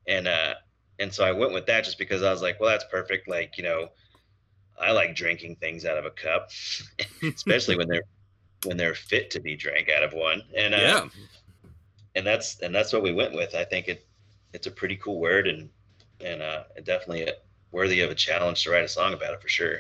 and 0.07 0.29
uh, 0.29 0.53
and 0.99 1.13
so 1.13 1.23
I 1.23 1.31
went 1.31 1.53
with 1.53 1.65
that 1.67 1.83
just 1.83 1.97
because 1.97 2.23
I 2.23 2.31
was 2.31 2.41
like, 2.41 2.59
well, 2.59 2.69
that's 2.69 2.85
perfect. 2.85 3.27
Like 3.27 3.57
you 3.57 3.63
know, 3.63 3.89
I 4.79 4.91
like 4.91 5.15
drinking 5.15 5.57
things 5.57 5.85
out 5.85 5.97
of 5.97 6.05
a 6.05 6.11
cup, 6.11 6.49
especially 7.23 7.77
when 7.77 7.87
they're 7.87 8.05
when 8.65 8.77
they're 8.77 8.95
fit 8.95 9.29
to 9.31 9.39
be 9.39 9.55
drank 9.55 9.89
out 9.89 10.03
of 10.03 10.13
one. 10.13 10.41
And 10.55 10.73
uh, 10.73 10.77
yeah 10.77 11.07
and 12.15 12.25
that's 12.25 12.59
and 12.59 12.73
that's 12.73 12.93
what 12.93 13.03
we 13.03 13.11
went 13.11 13.33
with. 13.33 13.55
I 13.55 13.63
think 13.63 13.87
it 13.87 14.05
it's 14.53 14.67
a 14.67 14.71
pretty 14.71 14.95
cool 14.97 15.19
word 15.19 15.47
and 15.47 15.69
and 16.23 16.41
uh, 16.41 16.63
definitely 16.83 17.27
worthy 17.71 18.01
of 18.01 18.11
a 18.11 18.15
challenge 18.15 18.63
to 18.63 18.71
write 18.71 18.83
a 18.83 18.87
song 18.87 19.13
about 19.13 19.33
it 19.33 19.41
for 19.41 19.49
sure. 19.49 19.79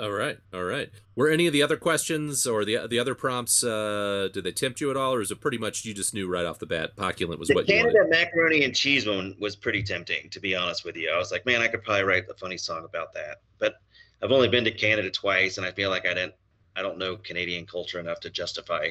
All 0.00 0.10
right, 0.10 0.38
all 0.54 0.64
right. 0.64 0.88
Were 1.14 1.28
any 1.28 1.46
of 1.46 1.52
the 1.52 1.62
other 1.62 1.76
questions 1.76 2.46
or 2.46 2.64
the 2.64 2.86
the 2.88 2.98
other 2.98 3.14
prompts? 3.14 3.62
Uh, 3.62 4.28
did 4.32 4.44
they 4.44 4.52
tempt 4.52 4.80
you 4.80 4.90
at 4.90 4.96
all, 4.96 5.12
or 5.12 5.20
is 5.20 5.30
it 5.30 5.40
pretty 5.42 5.58
much 5.58 5.84
you 5.84 5.92
just 5.92 6.14
knew 6.14 6.26
right 6.26 6.46
off 6.46 6.58
the 6.58 6.64
bat 6.66 6.96
Poculent 6.96 7.38
was 7.38 7.48
The 7.48 7.54
what 7.54 7.68
you 7.68 7.74
Canada 7.74 7.98
wanted? 7.98 8.10
macaroni 8.10 8.64
and 8.64 8.74
cheese 8.74 9.06
one 9.06 9.36
was 9.38 9.56
pretty 9.56 9.82
tempting, 9.82 10.30
to 10.30 10.40
be 10.40 10.56
honest 10.56 10.86
with 10.86 10.96
you. 10.96 11.10
I 11.10 11.18
was 11.18 11.30
like, 11.30 11.44
man, 11.44 11.60
I 11.60 11.68
could 11.68 11.82
probably 11.82 12.04
write 12.04 12.24
a 12.30 12.34
funny 12.34 12.56
song 12.56 12.84
about 12.86 13.12
that. 13.12 13.42
But 13.58 13.74
I've 14.22 14.32
only 14.32 14.48
been 14.48 14.64
to 14.64 14.70
Canada 14.70 15.10
twice, 15.10 15.58
and 15.58 15.66
I 15.66 15.72
feel 15.72 15.90
like 15.90 16.06
I 16.06 16.14
didn't, 16.14 16.34
I 16.74 16.80
don't 16.80 16.96
know 16.96 17.16
Canadian 17.16 17.66
culture 17.66 18.00
enough 18.00 18.20
to 18.20 18.30
justify 18.30 18.90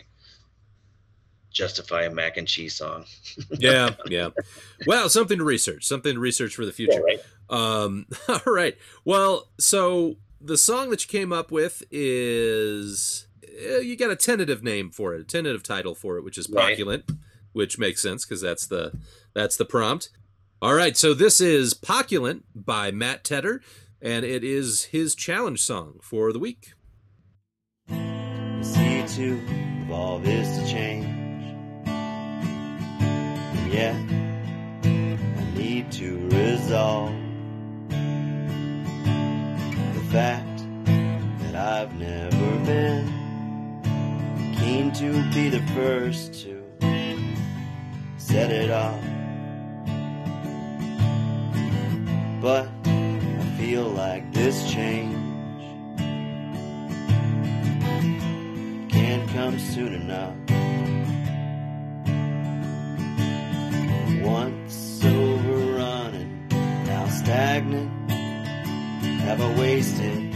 justify 1.52 2.04
a 2.04 2.12
mac 2.12 2.38
and 2.38 2.48
cheese 2.48 2.76
song. 2.76 3.06
yeah, 3.58 3.96
yeah. 4.08 4.30
Well, 4.86 5.10
something 5.10 5.40
to 5.40 5.44
research. 5.44 5.86
Something 5.86 6.14
to 6.14 6.20
research 6.20 6.56
for 6.56 6.66
the 6.66 6.72
future. 6.72 7.02
right. 7.02 7.20
Um, 7.50 8.06
all 8.30 8.42
right. 8.54 8.78
Well, 9.06 9.50
so 9.60 10.18
the 10.42 10.58
song 10.58 10.90
that 10.90 11.04
you 11.04 11.20
came 11.20 11.32
up 11.34 11.52
with 11.52 11.84
is 11.92 13.28
eh, 13.44 13.80
you 13.80 13.96
got 13.96 14.12
a 14.12 14.16
tentative 14.16 14.64
name 14.64 14.92
for 14.92 15.14
it, 15.14 15.22
a 15.22 15.24
tentative 15.24 15.64
title 15.64 15.96
for 15.96 16.18
it, 16.18 16.24
which 16.24 16.38
is 16.38 16.50
Right. 16.50 16.72
Poculent, 16.72 17.12
which 17.54 17.78
makes 17.78 18.02
sense 18.02 18.26
because 18.26 18.42
that's 18.42 18.68
the 18.68 18.94
that's 19.34 19.58
the 19.58 19.66
prompt. 19.66 20.10
All 20.62 20.74
right, 20.74 20.98
so 20.98 21.14
this 21.14 21.40
is 21.40 21.74
Poculent 21.74 22.44
by 22.54 22.92
Matt 22.92 23.24
Tedder, 23.24 23.62
and 24.02 24.26
it 24.26 24.44
is 24.44 24.86
his 24.86 25.16
challenge 25.16 25.62
song 25.62 26.00
for 26.02 26.34
the 26.34 26.40
week. 26.40 26.74
You 27.88 28.62
see, 28.62 29.04
to 29.16 29.40
evolve 29.84 30.28
is 30.28 30.58
to 30.58 30.68
change. 30.70 31.06
And 33.06 33.74
yet, 33.74 33.96
I 34.84 35.58
need 35.58 35.92
to 35.94 36.18
resolve 36.28 37.14
the 37.14 37.19
fact 40.10 40.64
that 41.38 41.56
I've 41.56 41.94
never 41.94 42.66
been 42.66 43.06
keen 44.58 44.92
to 44.94 45.12
be 45.32 45.50
the 45.50 45.62
first 45.76 46.34
to 46.42 46.66
set 48.18 48.50
it 48.50 48.72
off. 48.72 49.04
But 52.42 52.70
I 52.86 53.56
feel 53.60 53.88
like 53.88 54.34
this 54.34 54.72
change 54.72 55.16
can't 58.92 59.30
come 59.30 59.60
soon 59.60 59.94
enough. 59.94 60.36
Once 64.26 65.06
overrunning, 65.06 66.48
now 66.88 67.08
stagnant. 67.10 67.99
Have 69.30 69.42
I 69.42 69.60
wasted? 69.60 70.34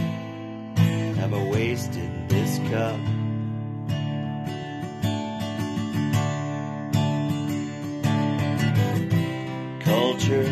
Have 1.18 1.34
I 1.34 1.48
wasted 1.48 2.28
this 2.28 2.58
cup? 2.70 3.00
Culture 9.80 10.44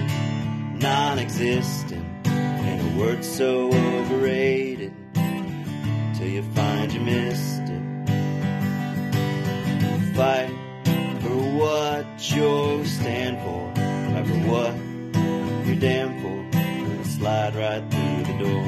non-existent, 0.80 2.04
and 2.26 2.80
a 2.80 3.00
word 3.00 3.24
so 3.24 3.68
overrated 3.68 4.92
till 6.16 6.26
you 6.26 6.42
find 6.42 6.92
you 6.92 7.00
missed 7.00 7.62
it. 7.62 7.82
Fight 10.16 10.50
for 11.20 11.38
what 11.60 12.06
you 12.28 12.84
stand 12.86 13.38
for, 13.38 13.72
fight 14.12 14.26
for 14.26 14.38
what 14.50 14.74
you're 15.64 15.76
damn 15.76 16.20
for, 16.20 16.51
slide 17.22 17.54
right 17.54 17.84
through 17.88 18.24
the 18.24 18.36
door. 18.42 18.66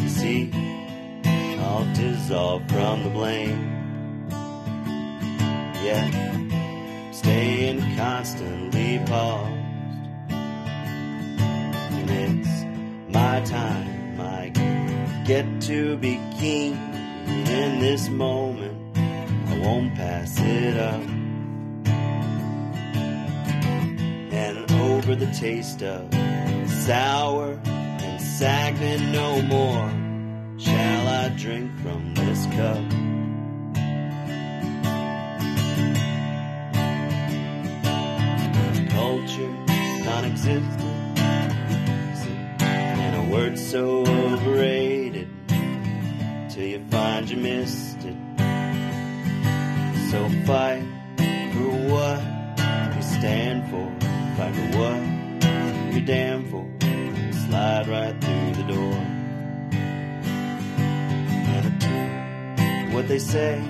You 0.00 0.08
see, 0.08 0.50
I'll 1.60 1.94
dissolve 1.94 2.68
from 2.68 3.04
the 3.04 3.10
blame. 3.10 3.60
Yet, 5.84 6.12
staying 7.14 7.96
constantly 7.96 9.00
paused. 9.06 9.49
Get 15.30 15.60
to 15.60 15.96
be 15.98 16.18
king. 16.40 16.72
In 17.28 17.78
this 17.78 18.08
moment, 18.08 18.76
I 18.96 19.60
won't 19.60 19.94
pass 19.94 20.34
it 20.40 20.76
up. 20.76 21.00
And 24.32 24.72
over 24.72 25.14
the 25.14 25.30
taste 25.32 25.84
of 25.84 26.12
sour 26.82 27.60
and 27.64 28.20
stagnant 28.20 29.12
no 29.12 29.40
more 29.42 29.88
shall 30.58 31.06
I 31.06 31.28
drink 31.28 31.70
from 31.78 32.12
this 32.16 32.46
cup. 32.46 32.84
Culture 38.90 39.52
non-existent, 40.04 41.18
and 42.60 43.14
a 43.14 43.32
word 43.32 43.56
so 43.56 44.00
overrated 44.00 44.89
till 46.60 46.68
you 46.68 46.84
find 46.90 47.30
you 47.30 47.36
missed 47.38 48.04
it. 48.04 48.16
So 50.10 50.28
fight 50.44 50.82
for 51.54 51.70
what 51.90 52.20
you 52.96 53.02
stand 53.02 53.70
for, 53.70 53.86
fight 54.36 54.54
for 54.54 54.68
what 54.78 55.00
you're 55.94 56.04
damn 56.04 56.44
for, 56.50 56.64
slide 57.46 57.88
right 57.88 58.20
through 58.20 58.52
the 58.60 58.66
door. 58.74 58.98
And 62.68 62.94
what 62.94 63.08
they 63.08 63.18
say, 63.18 63.62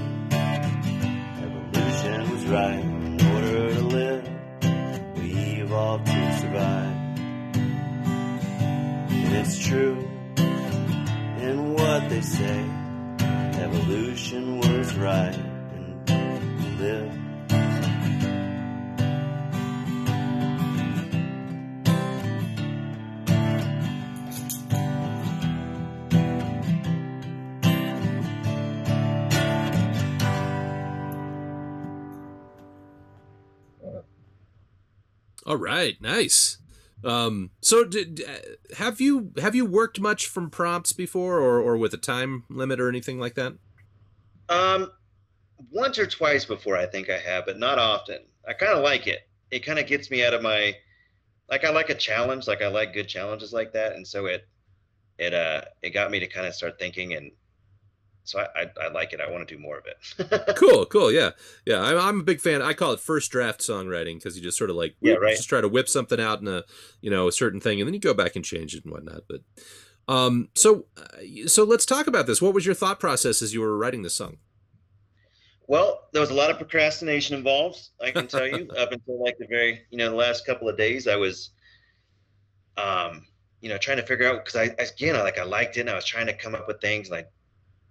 evolution 1.45 2.31
was 2.33 2.45
right. 2.47 2.81
In 2.81 3.21
order 3.35 3.75
to 3.75 3.83
live, 3.83 4.25
we 5.17 5.31
evolved 5.63 6.07
to 6.07 6.39
survive. 6.41 6.97
And 9.11 9.37
it's 9.37 9.59
true 9.65 10.09
in 11.41 11.75
what 11.75 12.09
they 12.09 12.21
say, 12.21 12.65
evolution 13.73 14.59
was 14.59 14.95
right. 14.95 15.35
And. 15.35 16.11
All 35.47 35.57
right, 35.57 36.01
nice. 36.01 36.59
Um, 37.03 37.51
so 37.61 37.85
did 37.85 38.23
uh, 38.27 38.75
have 38.77 39.01
you 39.01 39.33
have 39.39 39.55
you 39.55 39.65
worked 39.65 40.01
much 40.01 40.27
from 40.27 40.51
prompts 40.51 40.93
before, 40.93 41.39
or 41.39 41.61
or 41.61 41.77
with 41.77 41.95
a 41.95 41.99
time 41.99 42.45
limit 42.51 42.81
or 42.81 42.89
anything 42.89 43.19
like 43.19 43.35
that? 43.35 43.55
Um, 44.49 44.91
once 45.71 45.99
or 45.99 46.07
twice 46.07 46.45
before, 46.45 46.77
I 46.77 46.87
think 46.87 47.09
I 47.09 47.19
have, 47.19 47.47
but 47.47 47.59
not 47.59 47.79
often. 47.79 48.19
I 48.47 48.53
kind 48.53 48.73
of 48.73 48.83
like 48.83 49.07
it. 49.07 49.21
It 49.51 49.61
kind 49.61 49.79
of 49.79 49.87
gets 49.87 50.11
me 50.11 50.25
out 50.25 50.35
of 50.35 50.43
my, 50.43 50.75
like 51.51 51.65
I 51.65 51.71
like 51.71 51.91
a 51.91 51.95
challenge. 51.95 52.47
Like 52.47 52.63
I 52.63 52.69
like 52.69 52.93
good 52.93 53.09
challenges 53.09 53.53
like 53.53 53.73
that, 53.73 53.95
and 53.95 54.07
so 54.07 54.27
it, 54.27 54.47
it 55.19 55.35
uh, 55.35 55.63
it 55.83 55.91
got 55.91 56.11
me 56.11 56.21
to 56.21 56.27
kind 56.27 56.47
of 56.47 56.55
start 56.55 56.79
thinking, 56.79 57.15
and 57.15 57.31
so 58.31 58.41
I 58.41 58.63
I, 58.63 58.87
I 58.87 58.89
like 58.89 59.13
it. 59.13 59.21
I 59.21 59.31
want 59.31 59.47
to 59.47 59.55
do 59.55 59.61
more 59.61 59.79
of 59.79 59.85
it. 59.87 60.57
cool, 60.57 60.87
cool, 60.87 61.11
yeah, 61.11 61.31
yeah. 61.67 61.81
I'm, 61.81 61.99
I'm 61.99 62.21
a 62.21 62.25
big 62.25 62.41
fan. 62.41 62.63
I 62.63 62.73
call 62.73 62.93
it 62.93 63.01
first 63.01 63.31
draft 63.31 63.61
songwriting 63.61 64.17
because 64.17 64.37
you 64.37 64.43
just 64.43 64.59
sort 64.59 64.71
of 64.71 64.77
like 64.77 64.97
Yeah, 65.01 65.15
right. 65.15 65.37
just 65.37 65.49
try 65.49 65.61
to 65.61 65.69
whip 65.69 65.89
something 65.89 66.21
out 66.21 66.41
in 66.41 66.49
a 66.49 66.65
you 67.01 67.11
know 67.11 67.29
a 67.29 67.33
certain 67.33 67.61
thing, 67.61 67.81
and 67.81 67.89
then 67.89 67.95
you 67.95 68.01
go 68.01 68.15
back 68.15 68.37
and 68.37 68.45
change 68.45 68.75
it 68.75 68.85
and 68.85 68.93
whatnot. 68.93 69.23
But 69.29 69.41
um, 70.13 70.49
so 70.55 70.87
uh, 70.97 71.47
so 71.49 71.65
let's 71.65 71.87
talk 71.87 72.07
about 72.07 72.27
this. 72.27 72.41
What 72.41 72.55
was 72.55 72.67
your 72.67 72.75
thought 72.75 73.01
process 73.01 73.43
as 73.43 73.53
you 73.55 73.61
were 73.61 73.77
writing 73.77 74.03
this 74.03 74.15
song? 74.15 74.39
Well, 75.67 76.09
there 76.13 76.21
was 76.21 76.31
a 76.31 76.35
lot 76.35 76.51
of 76.51 76.57
procrastination 76.57 77.37
involved. 77.37 77.91
I 78.05 78.11
can 78.11 78.27
tell 78.27 78.45
you, 78.45 78.69
up 78.77 78.91
until 78.91 79.23
like 79.23 79.39
the 79.39 79.47
very, 79.47 79.83
you 79.91 79.99
know, 79.99 80.11
the 80.11 80.17
last 80.17 80.45
couple 80.45 80.69
of 80.69 80.77
days, 80.77 81.07
I 81.07 81.15
was, 81.15 81.51
um, 82.77 83.25
you 83.61 83.69
know, 83.69 83.79
trying 83.79 83.99
to 83.99 84.03
figure 84.05 84.27
out 84.27 84.45
because 84.45 84.57
I 84.57 84.75
again, 84.83 85.15
I 85.15 85.23
like 85.23 85.39
I 85.39 85.45
liked 85.45 85.77
it, 85.77 85.83
and 85.83 85.91
I 85.91 85.95
was 85.95 86.05
trying 86.05 86.27
to 86.27 86.33
come 86.33 86.57
up 86.57 86.67
with 86.67 86.81
things, 86.81 87.09
and 87.09 87.19
I, 87.19 87.25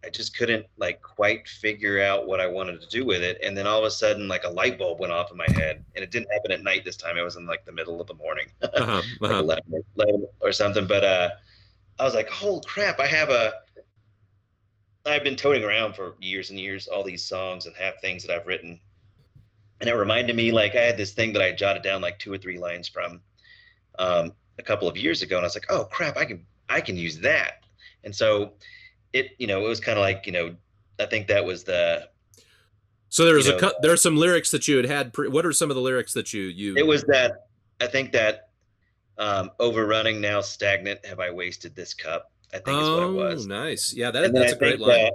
I 0.04 0.10
just 0.10 0.38
couldn't 0.38 0.66
like 0.78 1.02
quite 1.02 1.48
figure 1.48 2.02
out 2.02 2.26
what 2.26 2.40
I 2.40 2.48
wanted 2.48 2.80
to 2.82 2.88
do 2.88 3.06
with 3.06 3.22
it. 3.22 3.38
And 3.44 3.58
then 3.58 3.68
all 3.68 3.80
of 3.80 3.86
a 3.86 3.92
sudden, 3.92 4.28
like 4.28 4.44
a 4.46 4.50
light 4.50 4.80
bulb 4.80 5.00
went 5.00 5.12
off 5.12 5.32
in 5.32 5.38
my 5.38 5.50
head, 5.50 5.84
and 5.96 6.04
it 6.04 6.12
didn't 6.12 6.32
happen 6.32 6.52
at 6.52 6.64
night 6.64 6.86
this 6.86 6.96
time. 6.96 7.18
It 7.18 7.22
was 7.22 7.36
in 7.36 7.46
like 7.46 7.66
the 7.66 7.72
middle 7.72 8.00
of 8.00 8.08
the 8.08 8.14
morning, 8.14 8.48
Uh-huh, 8.62 9.02
like 9.20 9.32
uh-huh. 9.32 9.44
11, 9.44 9.64
or 9.72 9.82
11 9.98 10.28
or 10.40 10.52
something. 10.52 10.88
But 10.88 11.04
uh, 11.04 11.30
I 12.00 12.06
was 12.06 12.14
like, 12.16 12.30
"Holy 12.30 12.62
crap! 12.66 13.00
I 13.00 13.08
have 13.08 13.30
a 13.30 13.54
I've 15.06 15.24
been 15.24 15.36
toting 15.36 15.64
around 15.64 15.96
for 15.96 16.16
years 16.20 16.50
and 16.50 16.60
years 16.60 16.88
all 16.88 17.04
these 17.04 17.26
songs 17.26 17.66
and 17.66 17.76
have 17.76 17.96
things 18.00 18.24
that 18.24 18.36
I've 18.36 18.48
written, 18.48 18.80
and 19.82 19.90
it 19.90 19.94
reminded 19.94 20.36
me 20.36 20.52
like 20.52 20.76
I 20.76 20.82
had 20.82 20.98
this 20.98 21.12
thing 21.14 21.34
that 21.34 21.42
I 21.42 21.52
jotted 21.52 21.84
down 21.84 22.02
like 22.02 22.20
two 22.20 22.32
or 22.32 22.38
three 22.38 22.58
lines 22.58 22.88
from 22.88 23.22
um, 23.98 24.34
a 24.60 24.64
couple 24.64 24.88
of 24.88 24.96
years 24.98 25.22
ago, 25.22 25.38
and 25.38 25.46
I 25.46 25.48
was 25.48 25.56
like, 25.56 25.70
oh 25.70 25.86
crap, 25.86 26.16
I 26.16 26.26
can 26.26 26.46
I 26.70 26.80
can 26.80 26.96
use 26.96 27.18
that, 27.20 27.64
and 28.06 28.16
so 28.16 28.54
it 29.14 29.32
you 29.40 29.48
know 29.48 29.66
it 29.66 29.68
was 29.68 29.80
kind 29.80 29.98
of 29.98 30.02
like 30.02 30.26
you 30.26 30.32
know 30.32 30.56
I 31.00 31.06
think 31.06 31.28
that 31.28 31.44
was 31.44 31.64
the 31.64 32.08
So 33.10 33.26
there 33.26 33.36
was 33.36 33.48
a 33.48 33.58
know, 33.60 33.72
there 33.82 33.92
are 33.92 33.98
some 33.98 34.18
lyrics 34.18 34.52
that 34.52 34.68
you 34.68 34.78
had 34.78 34.86
had. 34.86 35.14
Pre- 35.14 35.30
what 35.30 35.46
are 35.46 35.54
some 35.54 35.70
of 35.70 35.76
the 35.76 35.82
lyrics 35.82 36.14
that 36.14 36.34
you 36.34 36.44
you? 36.44 36.76
it 36.78 36.86
was 36.86 37.04
that 37.06 37.48
I 37.82 37.88
think 37.88 38.12
that 38.12 38.50
um, 39.18 39.52
overrunning 39.60 40.22
now 40.22 40.42
stagnant 40.42 41.06
have 41.06 41.20
I 41.20 41.30
wasted 41.32 41.76
this 41.76 41.94
cup 41.94 42.32
I 42.54 42.58
think 42.60 42.82
is 42.82 42.90
what 42.90 43.00
it 43.04 43.06
Oh, 43.06 43.14
was. 43.14 43.46
nice. 43.48 43.94
Yeah, 43.94 44.12
that, 44.12 44.34
that's 44.34 44.54
I 44.54 44.56
a 44.56 44.60
great 44.60 44.80
line. 44.80 44.90
that- 45.06 45.14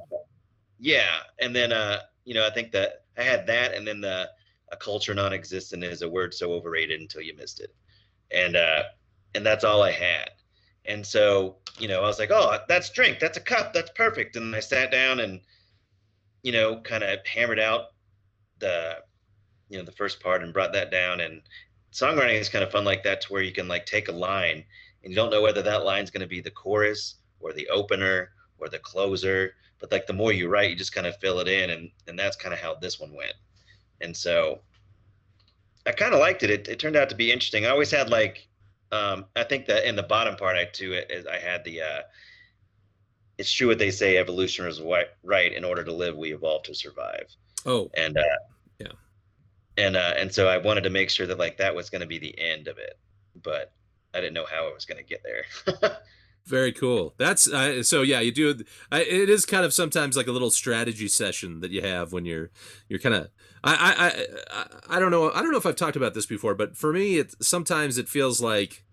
yeah, 0.79 1.21
and 1.41 1.55
then 1.55 1.73
uh, 1.73 2.01
you 2.25 2.35
know, 2.35 2.47
I 2.47 2.51
think 2.51 2.73
that 2.73 3.05
I 3.17 3.23
had 3.23 3.47
that, 3.47 3.75
and 3.75 3.87
then 3.87 4.01
the 4.01 4.29
a 4.73 4.77
culture 4.77 5.15
non-existent 5.15 5.85
is 5.85 6.03
a 6.03 6.09
word 6.09 6.35
so 6.35 6.53
overrated 6.53 7.01
until 7.01 7.21
you 7.23 7.35
missed 7.37 7.61
it, 7.61 7.75
and 8.31 8.57
uh, 8.57 8.83
and 9.35 9.45
that's 9.47 9.63
all 9.65 9.83
I 9.83 9.93
had. 9.93 10.31
And 10.85 11.07
so 11.07 11.57
you 11.79 11.89
know, 11.89 12.03
I 12.03 12.07
was 12.07 12.19
like, 12.19 12.31
oh, 12.31 12.59
that's 12.69 12.91
drink, 12.91 13.19
that's 13.19 13.37
a 13.37 13.41
cup, 13.41 13.73
that's 13.73 13.91
perfect. 13.91 14.37
And 14.37 14.55
I 14.55 14.61
sat 14.61 14.91
down 14.91 15.21
and 15.21 15.41
you 16.43 16.53
know, 16.53 16.81
kind 16.81 17.03
of 17.03 17.27
hammered 17.27 17.59
out 17.59 17.87
the 18.59 18.99
you 19.69 19.79
know 19.79 19.85
the 19.85 19.93
first 19.93 20.21
part 20.21 20.43
and 20.43 20.53
brought 20.53 20.73
that 20.75 20.91
down. 20.91 21.21
And 21.21 21.43
songwriting 21.93 22.39
is 22.39 22.49
kind 22.49 22.65
of 22.65 22.71
fun 22.71 22.85
like 22.85 23.03
that, 23.05 23.23
to 23.23 23.33
where 23.33 23.43
you 23.43 23.53
can 23.53 23.69
like 23.69 23.87
take 23.87 24.09
a 24.09 24.13
line 24.13 24.65
and 25.05 25.13
you 25.13 25.17
don't 25.17 25.31
know 25.31 25.43
whether 25.43 25.63
that 25.63 25.85
line's 25.85 26.11
going 26.11 26.23
to 26.23 26.27
be 26.27 26.41
the 26.41 26.51
chorus 26.51 27.17
or 27.41 27.53
the 27.53 27.69
opener 27.69 28.31
or 28.59 28.69
the 28.69 28.79
closer 28.79 29.55
but 29.79 29.93
like 29.93 30.07
the 30.07 30.13
more 30.13 30.33
you 30.33 30.49
write 30.49 30.71
you 30.71 30.77
just 30.77 30.95
kind 30.95 31.07
of 31.07 31.17
fill 31.19 31.39
it 31.39 31.49
in 31.49 31.71
and 31.71 31.91
and 32.09 32.19
that's 32.19 32.37
kind 32.37 32.55
of 32.55 32.59
how 32.59 32.75
this 32.75 32.99
one 32.99 33.13
went 33.13 33.35
and 34.01 34.17
so 34.17 34.61
i 35.87 35.93
kind 35.93 36.15
of 36.15 36.21
liked 36.21 36.43
it. 36.43 36.51
it 36.51 36.69
it 36.69 36.79
turned 36.79 36.97
out 36.97 37.09
to 37.09 37.15
be 37.15 37.31
interesting 37.31 37.67
i 37.67 37.71
always 37.71 37.91
had 37.91 38.11
like 38.11 38.49
um 38.95 39.25
i 39.37 39.43
think 39.43 39.67
that 39.67 39.89
in 39.89 39.97
the 39.97 40.03
bottom 40.03 40.37
part 40.37 40.57
i 40.57 40.65
to 40.65 40.93
it 40.93 41.11
is 41.11 41.27
i 41.27 41.37
had 41.39 41.65
the 41.65 41.81
uh 41.83 42.01
it's 43.39 43.53
true 43.53 43.69
what 43.69 43.79
they 43.79 43.91
say 43.91 44.17
evolution 44.17 44.67
is 44.67 44.81
right. 45.25 45.53
In 45.53 45.65
order 45.65 45.83
to 45.83 45.93
live 45.93 46.17
we 46.17 46.33
evolve 46.33 46.63
to 46.65 46.75
survive. 46.75 47.27
Oh, 47.67 47.91
and 47.95 48.17
uh 48.17 48.23
Yeah. 48.79 48.93
and 49.77 49.97
uh 49.97 50.15
and 50.17 50.33
so 50.33 50.47
i 50.49 50.57
wanted 50.57 50.85
to 50.85 50.91
make 50.91 51.11
sure 51.11 51.27
that 51.27 51.39
like 51.39 51.57
that 51.59 51.75
was 51.75 51.91
going 51.91 52.03
to 52.03 52.07
be 52.07 52.19
the 52.19 52.39
end 52.39 52.69
of 52.69 52.79
it 52.79 52.99
but 53.43 53.73
i 54.15 54.21
didn't 54.21 54.35
know 54.35 54.47
how 54.47 54.69
it 54.69 54.75
was 54.75 54.85
going 54.85 54.99
to 54.99 55.09
get 55.09 55.23
there 55.25 55.45
very 56.47 56.73
cool. 56.73 57.15
That's 57.17 57.49
uh, 57.49 57.83
so. 57.83 58.03
Yeah, 58.03 58.21
you 58.21 58.33
do. 58.33 58.65
I, 58.93 59.03
it 59.03 59.31
is 59.31 59.47
kind 59.47 59.65
of 59.65 59.73
sometimes 59.73 60.17
like 60.17 60.27
a 60.27 60.33
little 60.33 60.51
strategy 60.51 61.09
session 61.09 61.61
that 61.61 61.71
you 61.71 61.81
have 61.83 62.13
when 62.13 62.25
you're 62.25 62.51
you're 62.89 62.99
kind 62.99 63.15
of. 63.15 63.29
I, 63.63 63.75
I 63.75 64.07
I 64.07 64.27
I 64.61 64.97
I 64.97 64.99
don't 65.01 65.11
know. 65.11 65.31
I 65.33 65.41
don't 65.41 65.51
know 65.53 65.59
if 65.59 65.67
I've 65.67 65.77
talked 65.77 65.97
about 65.97 66.15
this 66.15 66.27
before, 66.27 66.55
but 66.55 66.77
for 66.77 66.93
me, 66.93 67.19
it 67.19 67.35
sometimes 67.43 67.97
it 67.99 68.09
feels 68.09 68.41
like 68.41 68.85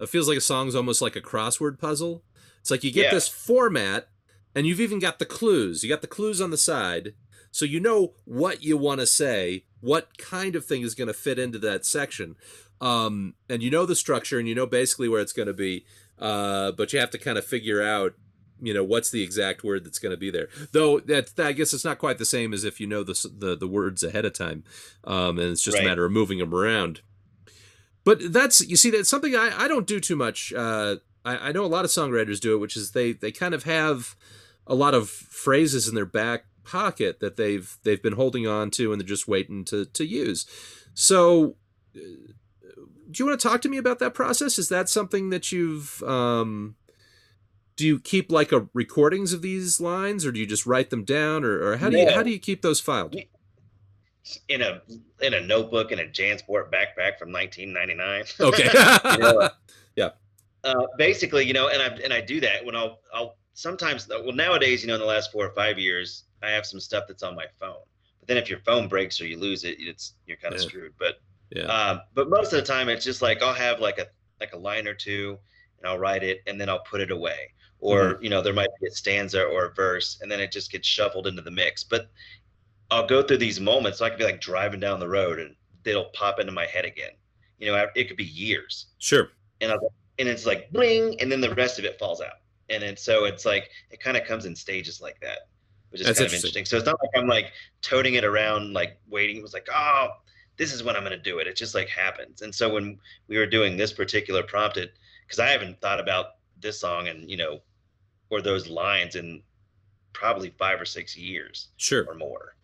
it 0.00 0.08
feels 0.08 0.28
like 0.28 0.38
a 0.38 0.42
song's 0.42 0.74
almost 0.74 1.02
like 1.02 1.16
a 1.16 1.20
crossword 1.20 1.78
puzzle. 1.78 2.22
It's 2.60 2.70
like 2.70 2.84
you 2.84 2.92
get 2.92 3.06
Yeah. 3.06 3.14
this 3.14 3.28
format, 3.28 4.08
and 4.54 4.66
you've 4.66 4.80
even 4.80 4.98
got 4.98 5.18
the 5.18 5.24
clues. 5.26 5.82
You 5.82 5.88
got 5.88 6.02
the 6.02 6.06
clues 6.08 6.40
on 6.40 6.50
the 6.50 6.56
side, 6.56 7.14
so 7.50 7.64
you 7.64 7.80
know 7.80 8.14
what 8.24 8.62
you 8.62 8.76
want 8.76 9.00
to 9.00 9.06
say, 9.06 9.64
what 9.80 10.18
kind 10.18 10.54
of 10.54 10.64
thing 10.64 10.82
is 10.82 10.94
going 10.94 11.08
to 11.08 11.14
fit 11.14 11.38
into 11.38 11.58
that 11.60 11.84
section, 11.86 12.36
um, 12.80 13.34
and 13.48 13.62
you 13.62 13.70
know 13.70 13.86
the 13.86 13.96
structure, 13.96 14.38
and 14.38 14.48
you 14.48 14.54
know 14.54 14.66
basically 14.66 15.08
where 15.08 15.20
it's 15.20 15.32
going 15.32 15.48
to 15.48 15.54
be. 15.54 15.84
Uh, 16.18 16.72
but 16.72 16.92
you 16.92 16.98
have 16.98 17.10
to 17.10 17.18
kind 17.18 17.36
of 17.38 17.44
figure 17.44 17.82
out, 17.82 18.14
you 18.60 18.72
know, 18.72 18.82
what's 18.82 19.10
the 19.10 19.22
exact 19.22 19.62
word 19.62 19.84
that's 19.84 19.98
going 19.98 20.12
to 20.12 20.16
be 20.16 20.30
there. 20.30 20.48
Though 20.72 20.98
that, 21.00 21.38
I 21.38 21.52
guess 21.52 21.74
it's 21.74 21.84
not 21.84 21.98
quite 21.98 22.18
the 22.18 22.24
same 22.24 22.54
as 22.54 22.64
if 22.64 22.80
you 22.80 22.86
know 22.86 23.02
the 23.02 23.30
the, 23.36 23.56
the 23.56 23.68
words 23.68 24.02
ahead 24.02 24.24
of 24.24 24.32
time, 24.32 24.64
um, 25.04 25.38
and 25.38 25.50
it's 25.52 25.62
just 25.62 25.76
Right. 25.76 25.84
a 25.84 25.88
matter 25.88 26.06
of 26.06 26.12
moving 26.12 26.38
them 26.38 26.54
around. 26.54 27.00
But 28.04 28.32
that's 28.32 28.66
you 28.66 28.76
see 28.76 28.90
that's 28.90 29.10
something 29.10 29.34
I, 29.34 29.52
I 29.64 29.68
don't 29.68 29.86
do 29.86 30.00
too 30.00 30.16
much. 30.16 30.52
Uh, 30.52 30.96
I, 31.24 31.48
I 31.48 31.52
know 31.52 31.64
a 31.64 31.66
lot 31.66 31.84
of 31.84 31.90
songwriters 31.90 32.40
do 32.40 32.54
it, 32.54 32.58
which 32.58 32.76
is 32.76 32.92
they 32.92 33.12
they 33.12 33.32
kind 33.32 33.52
of 33.52 33.64
have 33.64 34.16
a 34.66 34.74
lot 34.74 34.94
of 34.94 35.10
phrases 35.10 35.86
in 35.88 35.94
their 35.94 36.06
back 36.06 36.46
pocket 36.64 37.20
that 37.20 37.36
they've 37.36 37.76
they've 37.82 38.02
been 38.02 38.14
holding 38.14 38.46
on 38.46 38.70
to 38.72 38.90
and 38.92 39.00
they're 39.00 39.06
just 39.06 39.28
waiting 39.28 39.64
to 39.66 39.84
to 39.86 40.04
use. 40.06 40.46
So 40.94 41.56
do 43.10 43.22
you 43.22 43.28
want 43.28 43.40
to 43.40 43.48
talk 43.48 43.60
to 43.62 43.68
me 43.68 43.76
about 43.78 43.98
that 44.00 44.14
process? 44.14 44.58
Is 44.58 44.68
that 44.68 44.88
something 44.88 45.30
that 45.30 45.52
you've 45.52 46.02
um 46.02 46.76
do 47.76 47.86
you 47.86 47.98
keep 48.00 48.32
like 48.32 48.52
a 48.52 48.68
recordings 48.72 49.32
of 49.32 49.42
these 49.42 49.80
lines 49.80 50.24
or 50.24 50.32
do 50.32 50.40
you 50.40 50.46
just 50.46 50.64
write 50.66 50.90
them 50.90 51.04
down 51.04 51.44
or, 51.44 51.62
or 51.62 51.76
how 51.76 51.90
do 51.90 51.98
you 51.98 52.10
how 52.14 52.22
do 52.22 52.30
you 52.30 52.38
keep 52.38 52.62
those 52.62 52.80
filed? 52.80 53.14
in 54.48 54.60
a 54.62 54.82
in 55.20 55.34
a 55.34 55.40
notebook 55.40 55.92
in 55.92 56.00
a 56.00 56.04
Jansport 56.04 56.70
backpack 56.72 57.18
from 57.18 57.30
1999. 57.32 58.24
Okay. 58.40 58.68
You 59.12 59.18
know, 59.18 59.48
Yeah. 59.96 60.10
uh, 60.64 60.86
basically, 60.98 61.44
you 61.46 61.52
know, 61.52 61.68
and 61.68 61.80
I 61.80 61.86
and 62.02 62.12
I 62.12 62.20
do 62.20 62.40
that 62.40 62.64
when 62.64 62.74
I'll 62.74 63.00
I'll 63.14 63.36
sometimes 63.54 64.08
well 64.08 64.32
nowadays, 64.32 64.82
you 64.82 64.88
know, 64.88 64.94
in 64.94 65.00
the 65.00 65.06
last 65.06 65.30
four 65.32 65.46
or 65.46 65.54
five 65.54 65.78
years, 65.78 66.24
I 66.42 66.50
have 66.50 66.66
some 66.66 66.80
stuff 66.80 67.04
that's 67.08 67.22
on 67.22 67.36
my 67.36 67.46
phone. 67.60 67.82
But 68.18 68.28
then 68.28 68.36
if 68.36 68.50
your 68.50 68.58
phone 68.60 68.88
breaks 68.88 69.20
or 69.20 69.26
you 69.26 69.38
lose 69.38 69.64
it, 69.64 69.76
it's 69.78 70.14
you're 70.26 70.38
kind 70.38 70.54
of 70.54 70.60
Yeah. 70.60 70.68
screwed. 70.68 70.92
But 70.98 71.20
yeah. 71.50 71.64
um, 71.64 72.00
but 72.14 72.28
most 72.30 72.52
of 72.52 72.58
the 72.60 72.66
time, 72.66 72.88
it's 72.88 73.04
just 73.04 73.22
like 73.22 73.42
I'll 73.42 73.54
have 73.54 73.80
like 73.80 73.98
a 73.98 74.06
like 74.40 74.52
a 74.52 74.58
line 74.58 74.86
or 74.86 74.94
two, 74.94 75.38
and 75.78 75.86
I'll 75.88 75.98
write 75.98 76.22
it, 76.22 76.42
and 76.46 76.60
then 76.60 76.68
I'll 76.68 76.82
put 76.84 77.00
it 77.00 77.10
away. 77.10 77.52
Or 77.78 78.14
Mm-hmm. 78.14 78.24
you 78.24 78.30
know, 78.30 78.42
there 78.42 78.52
might 78.54 78.68
be 78.80 78.88
a 78.88 78.90
stanza 78.90 79.42
or 79.44 79.66
a 79.66 79.74
verse, 79.74 80.18
and 80.22 80.30
then 80.30 80.40
it 80.40 80.50
just 80.52 80.70
gets 80.72 80.86
shuffled 80.88 81.26
into 81.26 81.42
the 81.42 81.50
mix. 81.50 81.84
But 81.84 82.10
I'll 82.90 83.06
go 83.06 83.22
through 83.22 83.38
these 83.38 83.60
moments. 83.60 83.98
So 83.98 84.04
I 84.04 84.10
could 84.10 84.18
be 84.18 84.24
like 84.24 84.40
driving 84.40 84.80
down 84.80 85.00
the 85.00 85.08
road, 85.08 85.38
and 85.38 85.54
it'll 85.84 86.10
pop 86.14 86.40
into 86.40 86.52
my 86.52 86.66
head 86.66 86.84
again. 86.84 87.12
You 87.58 87.72
know, 87.72 87.86
it 87.94 88.08
could 88.08 88.16
be 88.16 88.24
years, 88.24 88.86
Sure. 88.98 89.30
and 89.60 89.72
I'll, 89.72 89.92
and 90.18 90.28
it's 90.28 90.44
like 90.46 90.70
bling, 90.72 91.20
and 91.20 91.30
then 91.32 91.40
the 91.40 91.54
rest 91.54 91.78
of 91.78 91.84
it 91.84 91.98
falls 91.98 92.20
out. 92.20 92.32
And 92.68 92.82
then 92.82 92.96
so 92.96 93.24
it's 93.24 93.44
like 93.46 93.70
it 93.90 94.00
kind 94.00 94.16
of 94.16 94.24
comes 94.24 94.44
in 94.46 94.54
stages 94.56 95.00
like 95.00 95.18
that, 95.20 95.48
which 95.90 96.00
is 96.00 96.06
That's 96.06 96.18
kind 96.18 96.26
of 96.26 96.34
interesting. 96.34 96.60
interesting. 96.60 96.64
So 96.66 96.76
it's 96.78 96.86
not 96.86 96.98
like 97.00 97.22
I'm 97.22 97.28
like 97.28 97.52
toting 97.80 98.14
it 98.14 98.24
around, 98.24 98.72
like 98.72 98.98
waiting. 99.08 99.36
It 99.36 99.42
was 99.42 99.54
like, 99.54 99.68
oh, 99.72 100.08
this 100.56 100.72
is 100.72 100.82
when 100.82 100.96
I'm 100.96 101.02
going 101.02 101.12
to 101.12 101.18
do 101.18 101.38
it. 101.38 101.46
It 101.46 101.56
just 101.56 101.74
like 101.74 101.88
happens. 101.88 102.42
And 102.42 102.54
so 102.54 102.72
when 102.72 102.98
we 103.28 103.38
were 103.38 103.46
doing 103.46 103.76
this 103.76 103.92
particular 103.92 104.42
prompt, 104.42 104.76
it 104.76 104.94
because 105.26 105.38
I 105.38 105.48
haven't 105.48 105.80
thought 105.80 106.00
about 106.00 106.26
this 106.60 106.80
song 106.80 107.08
and 107.08 107.30
you 107.30 107.36
know, 107.36 107.60
or 108.30 108.40
those 108.40 108.68
lines 108.68 109.16
in 109.16 109.42
probably 110.12 110.54
five 110.58 110.80
or 110.80 110.86
six 110.86 111.16
years 111.16 111.68
Sure. 111.76 112.04
or 112.08 112.14
more. 112.14 112.56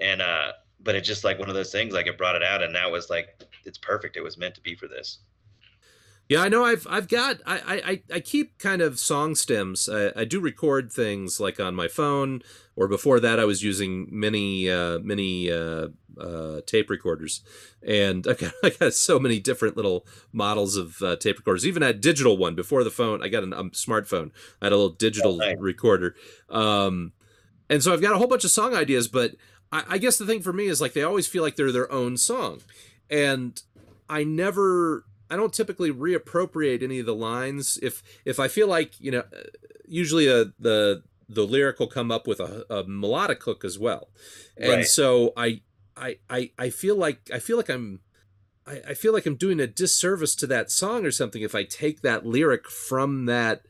And 0.00 0.22
uh, 0.22 0.52
but 0.80 0.94
it's 0.94 1.06
just 1.06 1.24
like 1.24 1.38
one 1.38 1.48
of 1.48 1.54
those 1.54 1.72
things. 1.72 1.92
Like 1.92 2.06
it 2.06 2.18
brought 2.18 2.34
it 2.36 2.42
out, 2.42 2.62
and 2.62 2.72
now 2.72 2.90
was 2.90 3.10
like 3.10 3.42
it's 3.64 3.78
perfect. 3.78 4.16
It 4.16 4.22
was 4.22 4.36
meant 4.36 4.54
to 4.56 4.60
be 4.60 4.74
for 4.74 4.88
this. 4.88 5.18
Yeah, 6.28 6.40
I 6.40 6.48
know. 6.48 6.64
I've 6.64 6.86
I've 6.88 7.08
got 7.08 7.40
I 7.46 8.02
I 8.10 8.14
I 8.16 8.20
keep 8.20 8.58
kind 8.58 8.80
of 8.80 8.98
song 8.98 9.34
stems. 9.34 9.88
I, 9.88 10.12
I 10.16 10.24
do 10.24 10.40
record 10.40 10.90
things 10.90 11.38
like 11.38 11.60
on 11.60 11.74
my 11.74 11.86
phone, 11.86 12.42
or 12.76 12.88
before 12.88 13.20
that, 13.20 13.38
I 13.38 13.44
was 13.44 13.62
using 13.62 14.08
many 14.10 14.70
uh, 14.70 14.98
mini 15.00 15.50
uh, 15.50 15.88
uh, 16.20 16.60
tape 16.66 16.90
recorders, 16.90 17.42
and 17.86 18.26
I 18.26 18.34
got 18.34 18.52
I 18.62 18.70
got 18.70 18.94
so 18.94 19.18
many 19.18 19.40
different 19.40 19.76
little 19.76 20.06
models 20.32 20.76
of 20.76 21.00
uh, 21.02 21.16
tape 21.16 21.38
recorders. 21.38 21.66
Even 21.66 21.82
a 21.82 21.92
digital 21.92 22.36
one 22.36 22.54
before 22.54 22.84
the 22.84 22.90
phone. 22.90 23.22
I 23.22 23.28
got 23.28 23.44
a 23.44 23.58
um, 23.58 23.70
smartphone. 23.70 24.30
I 24.60 24.66
had 24.66 24.72
a 24.72 24.76
little 24.76 24.92
digital 24.94 25.36
nice. 25.36 25.56
recorder, 25.58 26.14
um, 26.48 27.12
and 27.68 27.82
so 27.82 27.92
I've 27.92 28.02
got 28.02 28.12
a 28.12 28.18
whole 28.18 28.28
bunch 28.28 28.44
of 28.44 28.50
song 28.50 28.74
ideas. 28.74 29.08
But 29.08 29.32
I, 29.72 29.84
I 29.90 29.98
guess 29.98 30.18
the 30.18 30.26
thing 30.26 30.42
for 30.42 30.52
me 30.52 30.66
is 30.66 30.80
like 30.80 30.92
they 30.92 31.02
always 31.02 31.26
feel 31.26 31.42
like 31.42 31.56
they're 31.56 31.72
their 31.72 31.90
own 31.90 32.16
song, 32.16 32.60
and 33.10 33.60
I 34.08 34.24
never 34.24 35.04
I 35.30 35.36
don't 35.36 35.52
typically 35.52 35.90
reappropriate 35.90 36.82
any 36.82 37.00
of 37.00 37.06
the 37.06 37.14
lines 37.14 37.78
if 37.82 38.02
if 38.24 38.38
I 38.38 38.48
feel 38.48 38.68
like 38.68 39.00
you 39.00 39.10
know 39.10 39.20
uh, 39.20 39.48
usually 39.86 40.28
uh, 40.28 40.46
the 40.58 41.02
the 41.28 41.46
lyric 41.46 41.78
will 41.78 41.86
come 41.86 42.10
up 42.10 42.26
with 42.26 42.38
a, 42.38 42.66
a 42.68 42.84
melodic 42.86 43.42
hook 43.42 43.64
as 43.64 43.78
well 43.78 44.10
and 44.58 44.68
Right. 44.68 44.86
so 44.86 45.32
I, 45.38 45.62
I 45.96 46.18
I 46.28 46.50
I 46.58 46.70
feel 46.70 46.96
like 46.96 47.30
I 47.32 47.38
feel 47.38 47.56
like 47.56 47.68
I'm 47.68 48.00
I, 48.66 48.80
I 48.88 48.94
feel 48.94 49.12
like 49.12 49.26
I'm 49.26 49.36
doing 49.36 49.60
a 49.60 49.66
disservice 49.66 50.34
to 50.36 50.46
that 50.48 50.70
song 50.70 51.04
or 51.04 51.10
something 51.10 51.42
if 51.42 51.54
I 51.54 51.64
take 51.64 52.02
that 52.02 52.26
lyric 52.26 52.68
from 52.68 53.26
that 53.26 53.62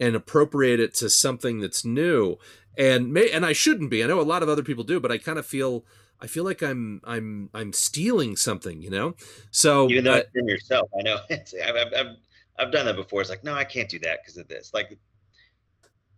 and 0.00 0.16
appropriate 0.16 0.80
it 0.80 0.94
to 0.96 1.08
something 1.10 1.60
that's 1.60 1.84
new 1.84 2.36
and 2.76 3.12
may 3.12 3.30
and 3.30 3.46
I 3.46 3.52
shouldn't 3.52 3.90
be 3.90 4.02
I 4.02 4.06
know 4.06 4.20
a 4.20 4.22
lot 4.22 4.42
of 4.42 4.48
other 4.48 4.62
people 4.62 4.84
do 4.84 5.00
but 5.00 5.12
I 5.12 5.18
kind 5.18 5.38
of 5.38 5.46
feel 5.46 5.84
I 6.20 6.26
feel 6.26 6.44
like 6.44 6.62
I'm 6.62 7.00
I'm 7.04 7.50
I'm 7.54 7.72
stealing 7.72 8.36
something 8.36 8.82
you 8.82 8.90
know 8.90 9.14
so 9.50 9.88
Even 9.90 10.04
though 10.04 10.14
uh, 10.14 10.16
it's 10.16 10.30
in 10.34 10.48
yourself, 10.48 10.88
I 10.98 11.02
know. 11.02 11.18
It's, 11.30 11.54
I've, 11.54 11.76
I've, 11.76 11.92
I've, 11.94 12.16
I've 12.58 12.72
done 12.72 12.86
that 12.86 12.96
before. 12.96 13.20
It's 13.20 13.30
like, 13.30 13.44
no, 13.44 13.54
I 13.54 13.64
can't 13.64 13.88
do 13.88 13.98
that 14.00 14.20
because 14.22 14.36
of 14.36 14.48
this. 14.48 14.72
Like, 14.74 14.98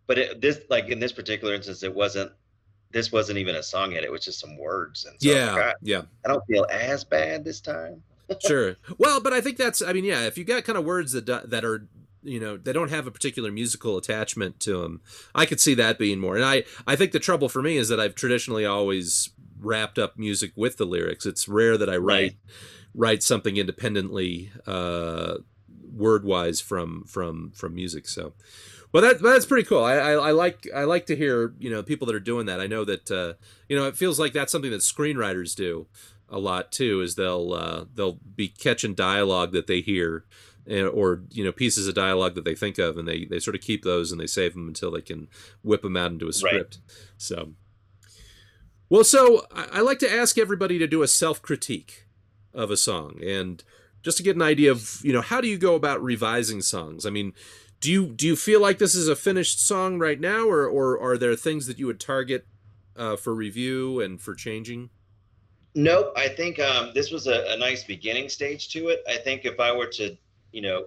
but 0.07 0.19
it, 0.19 0.41
this, 0.41 0.61
like 0.69 0.89
in 0.89 0.99
this 0.99 1.13
particular 1.13 1.55
instance, 1.55 1.83
it 1.83 1.95
wasn't. 1.95 2.33
This 2.95 3.13
wasn't 3.13 3.39
even 3.39 3.57
a 3.57 3.63
song 3.63 3.93
yet. 3.93 4.05
It 4.05 4.11
was 4.11 4.25
just 4.25 4.41
some 4.41 4.57
words. 4.57 5.05
And 5.05 5.21
so 5.21 5.29
yeah 5.31 5.53
like, 5.53 5.65
"Ah, 5.67 5.73
yeah 5.83 6.03
I 6.25 6.29
don't 6.29 6.47
feel 6.47 6.67
as 6.71 7.05
bad 7.05 7.45
this 7.45 7.61
time. 7.61 8.03
sure. 8.47 8.77
Well, 8.97 9.21
but 9.21 9.35
I 9.35 9.43
think 9.43 9.59
that's. 9.59 9.83
I 9.83 9.93
mean, 9.93 10.05
yeah. 10.05 10.23
If 10.27 10.39
you 10.39 10.45
got 10.45 10.65
kind 10.65 10.79
of 10.79 10.85
words 10.87 11.13
that 11.13 11.27
that 11.27 11.65
are 11.65 11.87
you 12.23 12.41
know 12.41 12.57
they 12.57 12.73
don't 12.73 12.89
have 12.89 13.07
a 13.07 13.11
particular 13.11 13.53
musical 13.53 13.99
attachment 13.99 14.61
to 14.61 14.81
them. 14.81 15.03
I 15.35 15.45
could 15.45 15.61
see 15.61 15.75
that 15.75 15.99
being 15.99 16.21
more. 16.21 16.37
And 16.37 16.45
I 16.45 16.65
I 16.87 16.97
think 16.97 17.13
the 17.13 17.19
trouble 17.19 17.51
for 17.51 17.61
me 17.61 17.77
is 17.77 17.89
that 17.91 18.01
I've 18.01 18.15
traditionally 18.15 18.65
always 18.65 19.29
wrapped 19.61 19.99
up 19.99 20.17
music 20.19 20.53
with 20.57 20.79
the 20.79 20.87
lyrics. 20.87 21.27
It's 21.27 21.49
rare 21.49 21.77
that 21.77 21.91
I 21.91 21.97
write 21.97 22.23
Right. 22.23 22.37
write 22.95 23.23
something 23.23 23.57
independently 23.59 24.53
uh 24.67 25.35
word 25.93 26.25
wise 26.25 26.61
from 26.63 27.05
from 27.05 27.51
from 27.55 27.75
music. 27.75 28.09
So 28.09 28.33
well, 28.95 29.03
that 29.03 29.21
that's 29.21 29.45
pretty 29.45 29.67
cool. 29.67 29.83
I, 29.83 29.95
I 29.95 30.13
I 30.13 30.31
like 30.31 30.69
I 30.73 30.85
like 30.85 31.07
to 31.07 31.17
hear 31.17 31.53
you 31.59 31.69
know 31.69 31.83
people 31.83 32.07
that 32.07 32.15
are 32.15 32.21
doing 32.21 32.47
that. 32.47 32.61
I 32.61 32.69
know 32.69 32.85
that 32.85 33.11
uh, 33.11 33.35
you 33.69 33.77
know 33.77 33.89
it 33.89 33.97
feels 33.97 34.21
like 34.21 34.33
that's 34.33 34.53
something 34.53 34.71
that 34.71 34.83
screenwriters 34.83 35.57
do 35.57 35.89
a 36.29 36.39
lot 36.39 36.71
too. 36.71 37.01
Is 37.01 37.17
they'll 37.17 37.53
uh, 37.55 37.85
they'll 37.93 38.21
be 38.37 38.47
catching 38.47 38.95
dialogue 38.95 39.51
that 39.51 39.67
they 39.67 39.81
hear, 39.81 40.25
and, 40.65 40.87
or 40.87 41.23
you 41.33 41.43
know 41.43 41.51
pieces 41.51 41.89
of 41.89 41.97
dialogue 41.97 42.37
that 42.37 42.45
they 42.45 42.55
think 42.55 42.79
of, 42.79 42.97
and 42.97 43.09
they 43.09 43.25
they 43.25 43.41
sort 43.41 43.57
of 43.57 43.63
keep 43.63 43.83
those 43.83 44.13
and 44.13 44.21
they 44.21 44.29
save 44.29 44.55
them 44.55 44.69
until 44.69 44.93
they 44.93 45.03
can 45.03 45.27
whip 45.65 45.83
them 45.83 45.97
out 45.97 46.13
into 46.13 46.29
a 46.29 46.33
script. 46.33 46.79
So, 47.19 47.55
well, 48.89 49.03
so 49.03 49.45
I, 49.53 49.67
I 49.73 49.81
like 49.81 49.99
to 49.99 50.13
ask 50.13 50.39
everybody 50.39 50.79
to 50.79 50.87
do 50.87 51.03
a 51.03 51.09
self 51.09 51.43
critique 51.43 52.07
of 52.53 52.71
a 52.71 52.77
song 52.77 53.19
and 53.27 53.65
just 54.05 54.19
to 54.19 54.23
get 54.23 54.37
an 54.37 54.43
idea 54.43 54.71
of 54.71 55.01
you 55.03 55.13
know 55.13 55.21
how 55.21 55.41
do 55.41 55.49
you 55.49 55.59
go 55.59 55.75
about 55.75 56.01
revising 56.01 56.63
songs. 56.63 57.05
I 57.05 57.11
mean 57.11 57.33
do 57.85 57.93
you 57.93 58.07
do 58.07 58.27
you 58.27 58.35
feel 58.35 58.63
like 58.63 58.79
this 58.79 58.95
is 58.95 59.09
a 59.09 59.15
finished 59.15 59.61
song 59.61 59.99
right 59.99 60.19
now 60.19 60.49
or 60.49 60.67
or 60.67 60.99
are 60.99 61.19
there 61.19 61.37
things 61.37 61.67
that 61.67 61.79
you 61.79 61.87
would 61.87 62.01
target 62.01 62.47
uh, 62.97 63.15
for 63.15 63.35
review 63.35 64.01
and 64.01 64.23
for 64.23 64.35
changing 64.35 64.89
Nope. 65.75 66.13
I 66.17 66.29
think 66.29 66.61
um, 66.61 66.93
this 66.95 67.11
was 67.11 67.27
a, 67.27 67.45
a 67.49 67.57
nice 67.57 67.83
beginning 67.83 68.29
stage 68.29 68.69
to 68.71 68.89
it. 68.89 69.03
I 69.09 69.17
think 69.17 69.45
if 69.45 69.59
I 69.59 69.73
were 69.73 69.89
to, 69.89 70.17
you 70.53 70.63
know, 70.63 70.87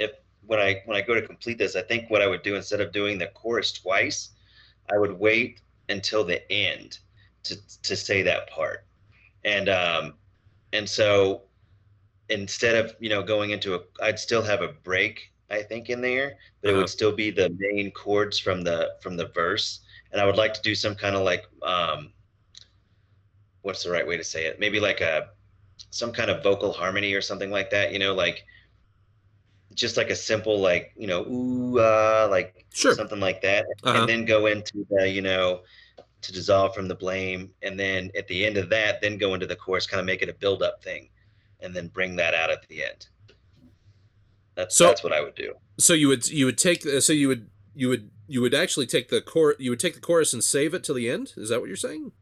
if 0.00 0.10
when 0.46 0.58
I 0.58 0.82
when 0.86 0.96
I 0.96 1.00
go 1.00 1.14
to 1.14 1.22
complete 1.22 1.58
this, 1.58 1.76
I 1.76 1.82
think 1.82 2.10
what 2.10 2.20
I 2.20 2.26
would 2.26 2.42
do 2.42 2.56
instead 2.56 2.80
of 2.80 2.90
doing 2.90 3.18
the 3.18 3.28
chorus 3.28 3.70
twice, 3.70 4.30
I 4.92 4.98
would 4.98 5.12
wait 5.12 5.60
until 5.88 6.24
the 6.24 6.50
end 6.50 6.98
to 7.44 7.56
to 7.82 7.94
say 7.94 8.22
that 8.22 8.50
part, 8.50 8.84
and 9.44 9.68
um, 9.68 10.14
and 10.72 10.88
so 10.88 11.42
instead 12.30 12.74
of 12.74 12.96
you 12.98 13.08
know 13.08 13.22
going 13.22 13.50
into 13.50 13.76
a, 13.76 13.80
I'd 14.02 14.18
still 14.18 14.42
have 14.42 14.60
a 14.60 14.68
break 14.68 15.30
I 15.54 15.62
think 15.62 15.90
in 15.90 16.00
there, 16.00 16.36
but 16.62 16.70
it 16.70 16.74
Uh-huh. 16.74 16.80
would 16.80 16.88
still 16.88 17.12
be 17.12 17.30
the 17.30 17.50
main 17.58 17.90
chords 17.92 18.38
from 18.38 18.62
the 18.62 18.90
from 19.02 19.16
the 19.16 19.28
verse, 19.28 19.80
and 20.12 20.20
I 20.20 20.26
would 20.26 20.36
like 20.36 20.54
to 20.54 20.62
do 20.62 20.74
some 20.74 20.94
kind 20.96 21.16
of 21.16 21.22
like 21.24 21.44
um, 21.62 22.12
what's 23.62 23.82
the 23.82 23.90
right 23.90 24.06
way 24.06 24.16
to 24.16 24.24
say 24.24 24.46
it? 24.46 24.60
Maybe 24.60 24.80
like 24.80 25.00
a 25.00 25.28
some 25.90 26.12
kind 26.12 26.30
of 26.30 26.42
vocal 26.42 26.72
harmony 26.72 27.14
or 27.14 27.22
something 27.22 27.50
like 27.50 27.70
that. 27.70 27.92
You 27.92 27.98
know, 27.98 28.14
like 28.14 28.44
just 29.74 29.96
like 29.96 30.10
a 30.10 30.16
simple 30.16 30.58
like 30.60 30.92
you 30.96 31.06
know 31.06 31.22
ooh 31.22 31.78
uh, 31.78 32.28
like 32.30 32.66
Sure. 32.72 32.94
something 32.94 33.20
like 33.20 33.40
that, 33.42 33.66
Uh-huh. 33.82 33.98
and 33.98 34.08
then 34.08 34.24
go 34.24 34.46
into 34.46 34.86
the 34.90 35.08
you 35.08 35.22
know 35.22 35.62
to 36.22 36.32
dissolve 36.32 36.74
from 36.74 36.88
the 36.88 36.94
blame, 36.96 37.50
and 37.62 37.78
then 37.80 38.10
at 38.16 38.28
the 38.28 38.46
end 38.46 38.58
of 38.58 38.70
that, 38.70 39.00
then 39.02 39.18
go 39.18 39.34
into 39.34 39.46
the 39.46 39.56
chorus, 39.56 39.86
kind 39.86 40.00
of 40.00 40.06
make 40.06 40.22
it 40.22 40.30
a 40.30 40.34
build 40.34 40.62
up 40.62 40.82
thing, 40.84 41.08
and 41.60 41.74
then 41.76 41.88
bring 41.88 42.16
that 42.16 42.34
out 42.34 42.50
at 42.50 42.66
the 42.68 42.84
end. 42.84 43.08
That's 44.54 44.76
So- 44.76 44.86
that's 44.86 45.02
what 45.02 45.12
I 45.12 45.20
would 45.20 45.34
do. 45.34 45.54
so 45.78 45.92
you 45.94 46.08
would 46.08 46.28
you 46.28 46.46
would 46.46 46.58
take 46.58 46.82
so 46.82 47.12
you 47.12 47.28
would 47.28 47.50
you 47.74 47.88
would 47.88 48.10
you 48.28 48.40
would 48.40 48.54
actually 48.54 48.86
take 48.86 49.08
the 49.08 49.20
chor 49.20 49.54
you 49.58 49.70
would 49.70 49.80
take 49.80 49.94
the 49.94 50.00
chorus 50.00 50.32
and 50.32 50.42
save 50.44 50.74
it 50.74 50.84
till 50.84 50.94
the 50.94 51.10
end? 51.10 51.32
Is 51.36 51.48
that 51.48 51.60
what 51.60 51.66
you're 51.68 51.76
saying? 51.76 52.12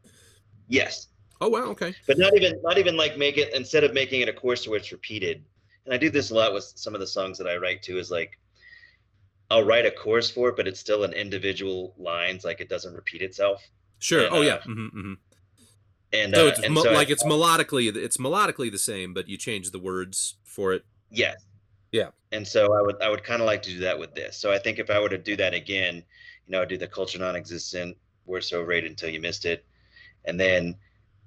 Yes, 0.67 1.07
oh 1.41 1.49
wow 1.49 1.65
okay. 1.71 1.93
But 2.07 2.17
not 2.17 2.35
even 2.35 2.59
not 2.63 2.77
even 2.77 2.97
like 2.97 3.17
make 3.17 3.37
it 3.37 3.53
instead 3.53 3.83
of 3.83 3.93
making 3.93 4.21
it 4.21 4.29
a 4.29 4.33
chorus 4.33 4.67
where 4.67 4.77
it's 4.79 4.91
repeated 4.91 5.43
and 5.85 5.93
i 5.93 5.97
do 5.97 6.09
this 6.09 6.31
a 6.31 6.33
lot 6.35 6.53
with 6.53 6.63
some 6.63 6.93
of 6.95 7.01
the 7.01 7.07
songs 7.07 7.37
that 7.37 7.45
i 7.45 7.57
write 7.57 7.83
too 7.83 7.97
is 7.99 8.09
like 8.09 8.39
i'll 9.51 9.65
write 9.65 9.85
a 9.85 9.91
chorus 9.91 10.31
for 10.31 10.47
it 10.49 10.55
but 10.55 10.65
it's 10.67 10.79
still 10.79 11.03
an 11.03 11.11
individual 11.11 11.93
lines 11.97 12.45
like 12.45 12.61
it 12.61 12.69
doesn't 12.69 12.93
repeat 12.93 13.21
itself. 13.21 13.61
Sure. 13.99 14.25
And, 14.25 14.33
oh 14.33 14.37
uh, 14.39 14.41
yeah. 14.41 14.59
Hmm 14.63 14.87
hmm 14.87 15.13
and, 16.13 16.33
so 16.35 16.45
uh, 16.45 16.49
it's 16.49 16.59
and 16.61 16.73
mo- 16.73 16.83
so 16.83 16.91
I- 16.91 16.93
like 16.93 17.09
it's 17.09 17.23
melodically 17.23 17.93
it's 17.95 18.17
melodically 18.17 18.71
the 18.71 18.79
same 18.79 19.13
but 19.13 19.27
you 19.27 19.37
change 19.37 19.71
the 19.71 19.79
words 19.79 20.35
for 20.43 20.73
it? 20.73 20.85
Yes 21.11 21.35
Yeah. 21.93 22.09
and 22.33 22.45
so 22.45 22.73
i 22.73 22.81
would 22.81 23.01
i 23.01 23.07
would 23.07 23.23
kind 23.23 23.41
of 23.41 23.45
like 23.45 23.61
to 23.63 23.69
do 23.69 23.79
that 23.79 23.97
with 23.99 24.13
this. 24.15 24.35
So 24.35 24.51
i 24.51 24.57
think 24.59 24.79
if 24.79 24.89
i 24.89 24.99
were 24.99 25.09
to 25.09 25.17
do 25.17 25.35
that 25.37 25.53
again 25.53 25.95
you 25.95 26.51
know 26.51 26.61
i'd 26.63 26.67
do 26.69 26.77
the 26.77 26.87
culture 26.87 27.19
non-existent 27.19 27.95
we're 28.25 28.41
so 28.41 28.59
overrated 28.59 28.89
until 28.89 29.09
you 29.09 29.21
missed 29.21 29.45
it 29.45 29.65
and 30.25 30.39
then 30.39 30.75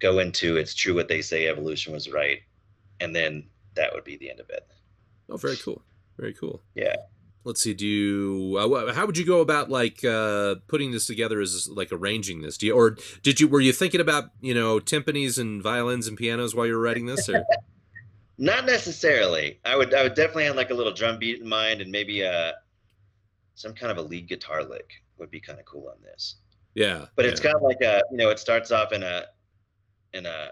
go 0.01 0.19
into 0.19 0.57
it's 0.57 0.75
true 0.75 0.95
what 0.95 1.09
they 1.09 1.23
say 1.23 1.47
evolution 1.47 1.93
was 1.93 2.11
right 2.11 2.41
and 3.01 3.15
then 3.17 3.47
that 3.77 3.93
would 3.95 4.05
be 4.05 4.17
the 4.17 4.31
end 4.31 4.41
of 4.41 4.49
it. 4.51 4.67
Oh 5.29 5.37
very 5.37 5.57
cool. 5.57 5.83
Very 6.19 6.33
cool. 6.33 6.63
Yeah. 6.75 6.97
Let's 7.45 7.61
see 7.61 7.75
do 7.75 7.87
you 7.87 8.57
uh, 8.59 8.93
how 8.93 9.07
would 9.07 9.17
you 9.19 9.25
go 9.27 9.41
about 9.41 9.71
like 9.71 10.05
uh 10.05 10.57
putting 10.67 10.91
this 10.91 11.07
together 11.07 11.41
as 11.41 11.69
like 11.69 11.93
arranging 11.93 12.41
this? 12.43 12.57
Do 12.59 12.67
you 12.67 12.75
or 12.75 12.97
did 13.23 13.39
you 13.39 13.47
were 13.49 13.61
you 13.61 13.73
thinking 13.73 14.01
about 14.01 14.31
you 14.41 14.55
know 14.55 14.81
timpanis 14.81 15.39
and 15.39 15.63
violins 15.63 16.09
and 16.09 16.17
pianos 16.17 16.55
while 16.55 16.67
you 16.67 16.73
were 16.75 16.81
writing 16.81 17.07
this 17.07 17.29
or 17.29 17.45
Not 18.39 18.67
necessarily. 18.67 19.61
I 19.65 19.77
would 19.77 19.95
I 19.95 20.03
would 20.03 20.15
definitely 20.15 20.45
have 20.45 20.57
like 20.57 20.71
a 20.71 20.75
little 20.75 20.93
drum 20.93 21.19
beat 21.19 21.41
in 21.41 21.49
mind 21.49 21.81
and 21.81 21.91
maybe 21.91 22.25
uh 22.25 22.53
some 23.55 23.73
kind 23.73 23.91
of 23.91 23.99
a 23.99 24.03
lead 24.03 24.29
guitar 24.29 24.63
lick 24.63 24.91
would 25.19 25.31
be 25.31 25.41
kind 25.41 25.59
of 25.59 25.65
cool 25.65 25.89
on 25.89 25.97
this. 26.03 26.37
yeah 26.75 27.07
But 27.17 27.25
it's 27.25 27.43
yeah. 27.43 27.53
got 27.53 27.63
like 27.63 27.81
a 27.81 28.03
you 28.11 28.19
know 28.19 28.29
it 28.31 28.39
starts 28.39 28.71
off 28.71 28.93
in 28.93 29.03
a 29.03 29.25
in 30.13 30.27
a 30.27 30.51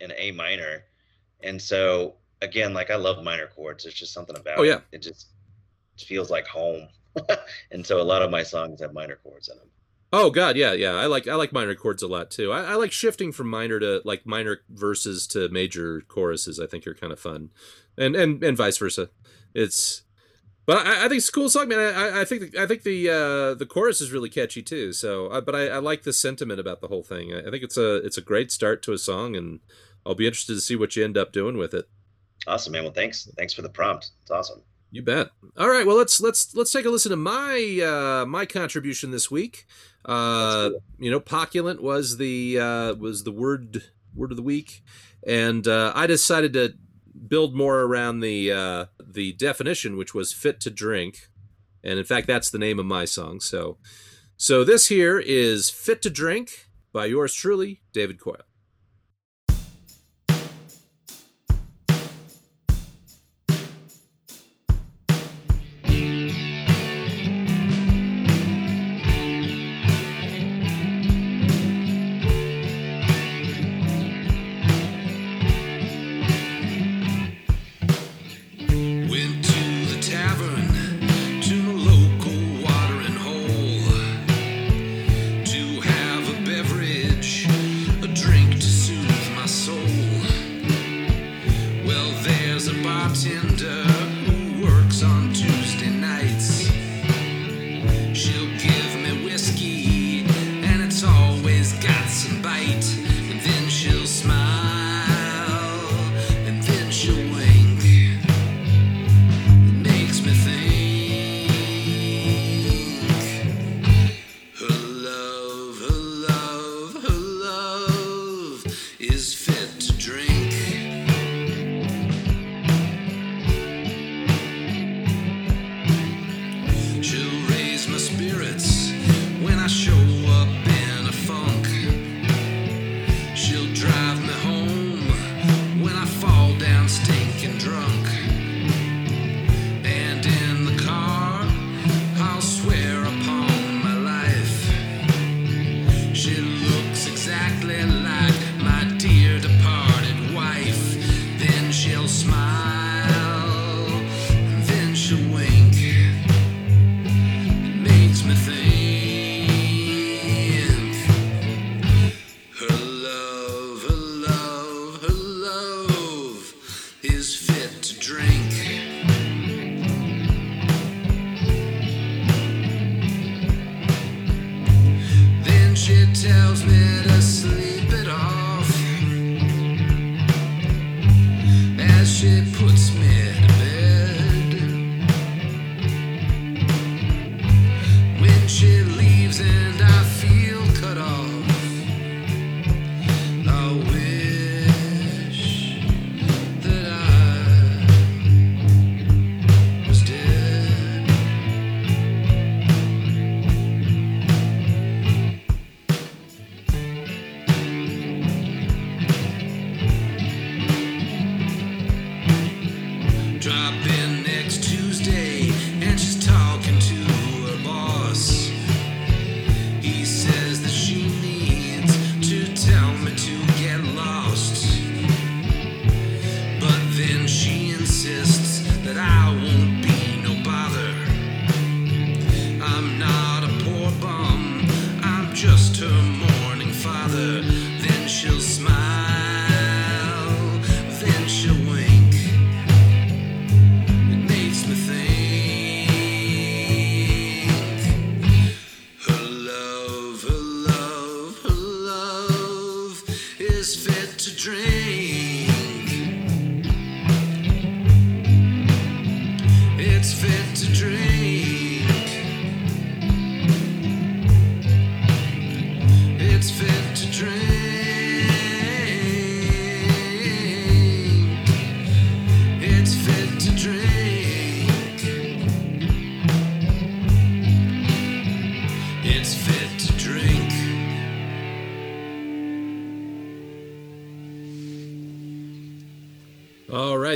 in 0.00 0.12
A 0.18 0.30
minor, 0.32 0.84
and 1.42 1.60
so 1.60 2.16
again 2.42 2.74
like 2.74 2.90
I 2.90 2.96
love 2.96 3.24
minor 3.24 3.46
chords. 3.46 3.84
There's 3.84 3.94
just 3.94 4.12
something 4.12 4.36
about 4.36 4.58
Oh, 4.58 4.62
yeah. 4.62 4.76
it. 4.76 4.82
It 4.92 5.02
just 5.02 5.28
it 5.98 6.04
feels 6.04 6.30
like 6.30 6.46
home, 6.46 6.88
and 7.70 7.86
so 7.86 8.00
a 8.00 8.04
lot 8.04 8.20
of 8.20 8.30
my 8.30 8.42
songs 8.42 8.80
have 8.82 8.92
minor 8.92 9.16
chords 9.16 9.48
in 9.48 9.56
them. 9.56 9.68
Oh 10.12 10.30
god, 10.30 10.56
yeah, 10.56 10.72
yeah. 10.72 10.92
I 10.92 11.06
like 11.06 11.26
I 11.26 11.34
like 11.34 11.52
minor 11.52 11.74
chords 11.74 12.02
a 12.02 12.06
lot 12.06 12.30
too. 12.30 12.52
I, 12.52 12.62
I 12.62 12.74
like 12.74 12.92
shifting 12.92 13.32
from 13.32 13.48
minor 13.48 13.80
to 13.80 14.00
like 14.04 14.24
minor 14.24 14.60
verses 14.68 15.26
to 15.28 15.48
major 15.48 16.02
choruses. 16.02 16.60
I 16.60 16.66
think 16.66 16.86
are 16.86 16.94
kind 16.94 17.12
of 17.12 17.18
fun, 17.18 17.50
and 17.98 18.14
and 18.14 18.42
and 18.42 18.56
vice 18.56 18.78
versa. 18.78 19.10
It's, 19.52 20.02
but 20.64 20.86
I, 20.86 21.06
I 21.06 21.08
think 21.08 21.18
it's 21.18 21.28
a 21.28 21.32
cool 21.32 21.48
song, 21.48 21.68
man. 21.68 21.78
I, 21.78 22.20
I 22.20 22.24
think 22.24 22.56
I 22.56 22.66
think 22.66 22.84
the 22.84 23.10
uh, 23.10 23.54
the 23.54 23.66
chorus 23.66 24.00
is 24.00 24.12
really 24.12 24.28
catchy 24.28 24.62
too. 24.62 24.92
So, 24.92 25.26
uh, 25.26 25.40
but 25.40 25.56
I, 25.56 25.68
I 25.68 25.78
like 25.78 26.04
the 26.04 26.12
sentiment 26.12 26.60
about 26.60 26.80
the 26.80 26.88
whole 26.88 27.02
thing. 27.02 27.34
I, 27.34 27.48
I 27.48 27.50
think 27.50 27.64
it's 27.64 27.76
a 27.76 27.96
it's 27.96 28.18
a 28.18 28.22
great 28.22 28.52
start 28.52 28.82
to 28.84 28.92
a 28.92 28.98
song, 28.98 29.34
and 29.34 29.60
I'll 30.04 30.14
be 30.14 30.26
interested 30.26 30.54
to 30.54 30.60
see 30.60 30.76
what 30.76 30.94
you 30.94 31.04
end 31.04 31.18
up 31.18 31.32
doing 31.32 31.56
with 31.56 31.74
it. 31.74 31.88
Awesome, 32.46 32.72
man. 32.72 32.84
Well, 32.84 32.92
thanks 32.92 33.28
thanks 33.36 33.52
for 33.52 33.62
the 33.62 33.68
prompt. 33.68 34.10
It's 34.22 34.30
awesome. 34.30 34.62
You 34.90 35.02
bet. 35.02 35.30
All 35.56 35.68
right. 35.68 35.86
Well, 35.86 35.96
let's 35.96 36.20
let's 36.20 36.54
let's 36.54 36.72
take 36.72 36.86
a 36.86 36.90
listen 36.90 37.10
to 37.10 37.16
my 37.16 37.80
uh, 37.82 38.26
my 38.26 38.46
contribution 38.46 39.10
this 39.10 39.30
week. 39.30 39.66
Uh, 40.04 40.70
cool. 40.70 40.82
You 40.98 41.10
know, 41.10 41.20
poculent 41.20 41.82
was 41.82 42.18
the 42.18 42.58
uh, 42.58 42.94
was 42.94 43.24
the 43.24 43.32
word 43.32 43.82
word 44.14 44.30
of 44.30 44.36
the 44.36 44.42
week, 44.42 44.82
and 45.26 45.66
uh, 45.66 45.92
I 45.94 46.06
decided 46.06 46.52
to 46.54 46.74
build 47.28 47.54
more 47.54 47.80
around 47.80 48.20
the 48.20 48.52
uh, 48.52 48.84
the 49.04 49.32
definition, 49.32 49.96
which 49.96 50.14
was 50.14 50.32
fit 50.32 50.60
to 50.60 50.70
drink, 50.70 51.28
and 51.82 51.98
in 51.98 52.04
fact, 52.04 52.26
that's 52.26 52.50
the 52.50 52.58
name 52.58 52.78
of 52.78 52.86
my 52.86 53.04
song. 53.04 53.40
So, 53.40 53.78
so 54.36 54.64
this 54.64 54.88
here 54.88 55.18
is 55.18 55.68
"Fit 55.68 56.00
to 56.02 56.10
Drink" 56.10 56.68
by 56.92 57.06
yours 57.06 57.34
truly, 57.34 57.82
David 57.92 58.20
Coyle. 58.20 58.44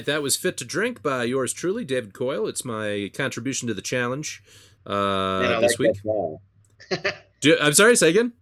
Right, 0.00 0.06
that 0.06 0.22
was 0.22 0.36
Fit 0.36 0.56
to 0.58 0.64
Drink 0.64 1.02
by 1.02 1.24
yours 1.24 1.52
truly, 1.52 1.84
David 1.84 2.14
Coyle. 2.14 2.46
It's 2.46 2.64
my 2.64 3.10
contribution 3.14 3.68
to 3.68 3.74
the 3.74 3.82
challenge 3.82 4.42
uh, 4.86 5.40
Man, 5.42 5.60
this 5.60 5.78
like 5.78 5.94
week. 6.90 7.14
Do, 7.40 7.56
I'm 7.60 7.74
sorry, 7.74 7.96
say 7.96 8.10
again. 8.10 8.32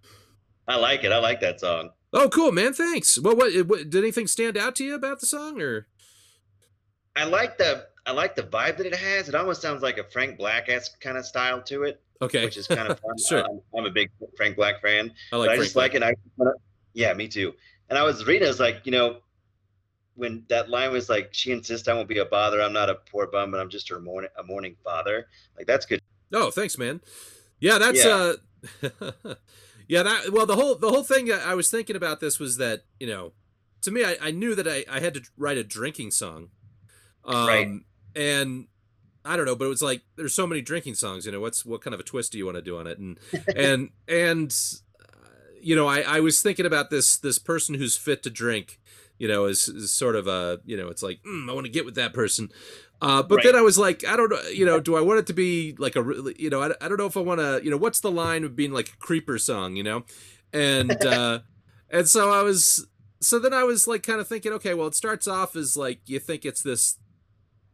I 0.67 0.77
like 0.77 1.05
it. 1.05 1.13
I 1.13 1.19
like 1.19 1.41
that 1.41 1.61
song. 1.61 1.91
Oh, 2.13 2.29
cool, 2.29 2.53
man. 2.53 2.73
Thanks. 2.73 3.19
Well, 3.19 3.37
what, 3.37 3.53
what 3.67 3.91
did 3.91 3.97
anything 3.97 4.27
stand 4.27 4.57
out 4.57 4.75
to 4.77 4.85
you 4.85 4.95
about 4.95 5.21
the 5.21 5.27
song, 5.27 5.61
or 5.61 5.87
I 7.17 7.25
like 7.25 7.59
the 7.59 7.87
I 8.07 8.13
like 8.13 8.35
the 8.37 8.43
vibe 8.43 8.79
that 8.79 8.87
it 8.87 8.95
has. 8.95 9.29
It 9.29 9.35
almost 9.35 9.61
sounds 9.61 9.83
like 9.83 9.99
a 9.99 10.05
Frank 10.05 10.39
Black 10.39 10.69
esque 10.69 11.01
kind 11.01 11.19
of 11.19 11.27
style 11.27 11.61
to 11.63 11.83
it, 11.83 12.01
okay? 12.23 12.45
which 12.45 12.57
is 12.57 12.67
kind 12.67 12.89
of 12.89 12.99
fun. 13.01 13.19
Sure. 13.19 13.45
I'm, 13.45 13.61
I'm 13.77 13.85
a 13.85 13.91
big 13.91 14.11
Frank 14.37 14.57
Black 14.57 14.81
fan. 14.81 15.11
I 15.11 15.13
but 15.33 15.39
like. 15.41 15.51
I 15.51 15.53
Frank 15.57 15.65
just 15.65 15.77
like 15.77 15.95
it. 15.95 16.03
I 16.03 16.15
yeah, 16.95 17.13
me 17.15 17.29
too. 17.29 17.55
And 17.91 17.99
I 17.99 18.05
was 18.05 18.27
reading, 18.27 18.47
I 18.47 18.51
was 18.51 18.61
like, 18.61 18.85
you 18.85 18.93
know, 18.93 19.19
when 20.19 20.45
that 20.49 20.69
line 20.69 20.93
was 20.93 21.09
like, 21.09 21.31
"She 21.33 21.53
insists 21.53 21.89
I 21.89 21.95
won't 21.95 22.09
be 22.09 22.19
a 22.19 22.25
bother. 22.27 22.61
I'm 22.61 22.73
not 22.73 22.91
a 22.91 22.97
poor 22.97 23.27
bum, 23.27 23.51
but 23.53 23.61
I'm 23.61 23.71
just 23.71 23.89
her 23.89 24.01
morning 24.01 24.31
a 24.37 24.43
morning 24.43 24.77
father." 24.85 25.29
Like 25.57 25.67
that's 25.67 25.87
good. 25.87 26.01
Oh, 26.33 26.51
thanks, 26.51 26.77
man. 26.77 27.01
Yeah, 27.61 27.79
that's 27.79 28.05
Yeah. 28.05 28.35
uh 28.83 29.35
Yeah, 29.89 30.03
that 30.03 30.31
well 30.33 30.45
the 30.45 30.57
whole 30.57 30.75
the 30.75 30.91
whole 30.91 31.03
thing 31.05 31.33
I 31.33 31.55
was 31.55 31.71
thinking 31.71 31.97
about 31.97 32.21
this 32.21 32.39
was 32.39 32.59
that, 32.59 32.83
you 33.01 33.07
know, 33.07 33.33
to 33.83 33.91
me 33.91 34.05
I, 34.05 34.17
I 34.21 34.31
knew 34.33 34.55
that 34.55 34.69
I, 34.69 34.85
I 34.91 35.01
had 35.01 35.15
to 35.15 35.23
write 35.37 35.57
a 35.57 35.65
drinking 35.65 36.11
song. 36.11 36.51
Um 37.25 37.47
Right. 37.47 37.69
and 38.15 38.67
I 39.25 39.37
don't 39.37 39.47
know, 39.47 39.57
but 39.57 39.65
it 39.67 39.69
was 39.69 39.83
like 39.83 40.03
there's 40.17 40.35
so 40.35 40.47
many 40.47 40.61
drinking 40.61 40.95
songs, 40.95 41.25
you 41.27 41.33
know, 41.33 41.41
what's 41.41 41.65
what 41.65 41.81
kind 41.81 41.95
of 41.95 42.01
a 42.01 42.03
twist 42.05 42.33
do 42.33 42.39
you 42.39 42.45
want 42.45 42.57
to 42.57 42.63
do 42.63 42.79
on 42.79 42.87
it? 42.87 42.99
And 42.99 43.19
and 43.57 43.91
and 44.07 44.55
uh, 45.01 45.29
you 45.61 45.75
know, 45.75 45.87
I 45.87 46.01
I 46.01 46.21
was 46.21 46.43
thinking 46.43 46.67
about 46.67 46.91
this 46.91 47.17
this 47.17 47.39
person 47.39 47.75
who's 47.77 47.97
fit 47.97 48.23
to 48.25 48.31
drink, 48.31 48.79
you 49.19 49.29
know, 49.29 49.47
is, 49.47 49.69
is 49.69 49.93
sort 49.93 50.17
of 50.17 50.27
a, 50.27 50.61
you 50.65 50.77
know, 50.77 50.89
it's 50.89 51.03
like, 51.03 51.21
mm, 51.23 51.51
I 51.51 51.53
want 51.53 51.67
to 51.67 51.73
get 51.73 51.85
with 51.85 51.97
that 51.97 52.13
person. 52.13 52.51
Uh, 53.01 53.23
but 53.23 53.37
Right. 53.37 53.45
then 53.45 53.57
I 53.57 53.61
was 53.61 53.79
like, 53.79 54.05
I 54.07 54.17
don't 54.17 54.31
know, 54.31 54.41
you 54.49 54.65
know, 54.67 54.81
do 54.81 54.97
I 54.97 55.01
want 55.01 55.21
it 55.21 55.27
to 55.29 55.33
be 55.33 55.75
like 55.79 55.97
a, 55.97 56.33
you 56.37 56.51
know, 56.51 56.63
I, 56.63 56.71
I 56.81 56.89
don't 56.89 56.99
know 56.99 57.07
if 57.07 57.17
I 57.17 57.21
want 57.21 57.41
to, 57.41 57.61
you 57.63 57.71
know, 57.71 57.77
what's 57.77 58.01
the 58.01 58.11
line 58.11 58.45
of 58.45 58.57
being 58.57 58.73
like 58.73 58.89
a 58.89 58.97
creeper 58.97 59.39
song, 59.39 59.77
you 59.77 59.83
know, 59.85 60.05
and 60.53 61.05
uh, 61.05 61.41
and 61.91 62.09
so 62.09 62.31
I 62.31 62.43
was, 62.43 62.87
so 63.21 63.39
then 63.39 63.53
I 63.53 63.65
was 63.65 63.87
like 63.87 64.03
kind 64.03 64.21
of 64.21 64.29
thinking, 64.29 64.53
okay, 64.55 64.75
well, 64.75 64.89
it 64.89 64.95
starts 64.95 65.29
off 65.29 65.55
as 65.57 65.77
like 65.77 66.01
you 66.07 66.19
think 66.19 66.45
it's 66.45 66.63
this, 66.63 66.99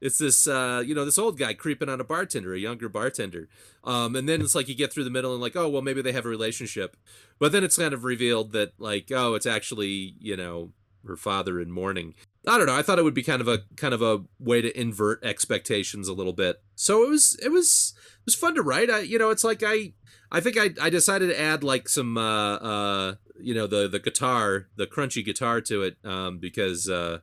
it's 0.01 0.19
this, 0.19 0.47
uh, 0.47 0.83
you 0.85 0.95
know, 0.95 1.07
this 1.07 1.17
old 1.19 1.39
guy 1.39 1.55
creeping 1.55 1.89
on 1.89 2.01
a 2.01 2.05
bartender, 2.05 2.53
a 2.53 2.59
younger 2.59 2.91
bartender, 2.91 3.49
um, 3.85 4.15
and 4.17 4.29
then 4.29 4.43
it's 4.43 4.55
like 4.55 4.69
you 4.69 4.75
get 4.75 4.93
through 4.93 5.05
the 5.05 5.11
middle 5.11 5.33
and 5.33 5.41
like, 5.41 5.57
oh, 5.57 5.69
well, 5.69 5.81
maybe 5.81 6.03
they 6.03 6.13
have 6.13 6.27
a 6.27 6.29
relationship, 6.29 6.97
but 7.39 7.53
then 7.53 7.65
it's 7.65 7.79
kind 7.79 7.95
of 7.95 8.05
revealed 8.05 8.53
that 8.53 8.73
like, 8.79 9.11
oh, 9.11 9.35
it's 9.35 9.47
actually, 9.47 10.15
you 10.19 10.37
know, 10.37 10.73
her 11.07 11.17
father 11.17 11.61
in 11.61 11.71
mourning. 11.71 12.15
I 12.47 12.59
don't 12.59 12.67
know. 12.67 12.77
I 12.77 12.83
thought 12.83 12.99
it 12.99 13.05
would 13.05 13.15
be 13.15 13.23
kind 13.23 13.41
of 13.41 13.49
a 13.49 13.61
kind 13.77 13.95
of 13.95 14.03
a 14.03 14.25
way 14.39 14.61
to 14.61 14.79
invert 14.79 15.25
expectations 15.25 16.09
a 16.09 16.13
little 16.13 16.33
bit. 16.33 16.63
So 16.75 17.03
it 17.03 17.09
was 17.09 17.39
it 17.43 17.51
was 17.51 17.95
it 17.97 18.27
was 18.27 18.35
fun 18.35 18.55
to 18.55 18.63
write. 18.63 18.91
I 18.91 19.01
you 19.01 19.19
know 19.19 19.31
it's 19.31 19.45
like 19.45 19.63
I 19.65 19.95
I 20.31 20.41
think 20.41 20.59
I 20.59 20.71
I 20.81 20.91
decided 20.91 21.29
to 21.29 21.41
add 21.41 21.65
like 21.65 21.89
some 21.89 22.19
uh 22.19 22.57
uh 22.57 23.15
you 23.41 23.55
know 23.55 23.67
the 23.67 23.89
the 23.89 23.99
guitar 23.99 24.69
the 24.77 24.87
crunchy 24.87 25.25
guitar 25.25 25.61
to 25.63 25.83
it 25.83 25.97
um 26.05 26.39
because 26.39 26.89
uh 26.89 27.19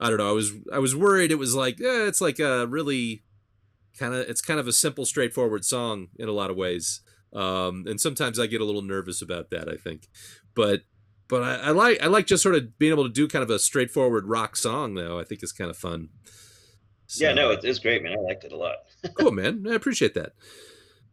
I 0.00 0.08
don't 0.08 0.18
know 0.18 0.30
I 0.30 0.32
was 0.32 0.52
I 0.72 0.78
was 0.78 0.96
worried 0.96 1.30
it 1.30 1.38
was 1.38 1.54
like 1.54 1.80
eh, 1.80 2.06
it's 2.06 2.20
like 2.20 2.38
a 2.38 2.66
really 2.66 3.22
kind 3.98 4.14
of 4.14 4.28
it's 4.28 4.40
kind 4.40 4.58
of 4.58 4.66
a 4.66 4.72
simple 4.72 5.04
straightforward 5.04 5.64
song 5.64 6.08
in 6.18 6.28
a 6.28 6.32
lot 6.32 6.50
of 6.50 6.56
ways 6.56 7.00
um 7.32 7.84
and 7.86 8.00
sometimes 8.00 8.38
I 8.38 8.46
get 8.46 8.60
a 8.60 8.64
little 8.64 8.82
nervous 8.82 9.20
about 9.20 9.50
that 9.50 9.68
I 9.68 9.76
think 9.76 10.08
but 10.54 10.82
but 11.28 11.42
I, 11.42 11.54
I 11.54 11.70
like 11.70 12.02
I 12.02 12.06
like 12.06 12.26
just 12.26 12.42
sort 12.42 12.54
of 12.54 12.78
being 12.78 12.92
able 12.92 13.04
to 13.04 13.12
do 13.12 13.28
kind 13.28 13.42
of 13.42 13.50
a 13.50 13.58
straightforward 13.58 14.26
rock 14.26 14.56
song 14.56 14.94
though. 14.94 15.18
I 15.18 15.24
think 15.24 15.42
is 15.42 15.52
kind 15.52 15.70
of 15.70 15.76
fun. 15.76 16.08
Yeah, 17.16 17.32
no, 17.32 17.50
it's, 17.50 17.64
it's 17.64 17.78
great, 17.78 18.02
man. 18.02 18.12
I 18.12 18.20
liked 18.20 18.44
it 18.44 18.52
a 18.52 18.56
lot. 18.56 18.76
cool, 19.14 19.30
man. 19.30 19.66
I 19.68 19.74
appreciate 19.74 20.14
that. 20.14 20.32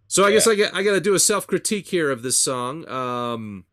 So 0.07 0.25
I 0.25 0.31
guess 0.31 0.47
I 0.47 0.55
get 0.55 0.73
I 0.75 0.83
got 0.83 0.93
to 0.93 1.01
do 1.01 1.13
a 1.13 1.19
self 1.19 1.47
critique 1.47 1.87
here 1.87 2.11
of 2.11 2.21
this 2.21 2.37
song. 2.37 2.87
Um, 2.89 3.65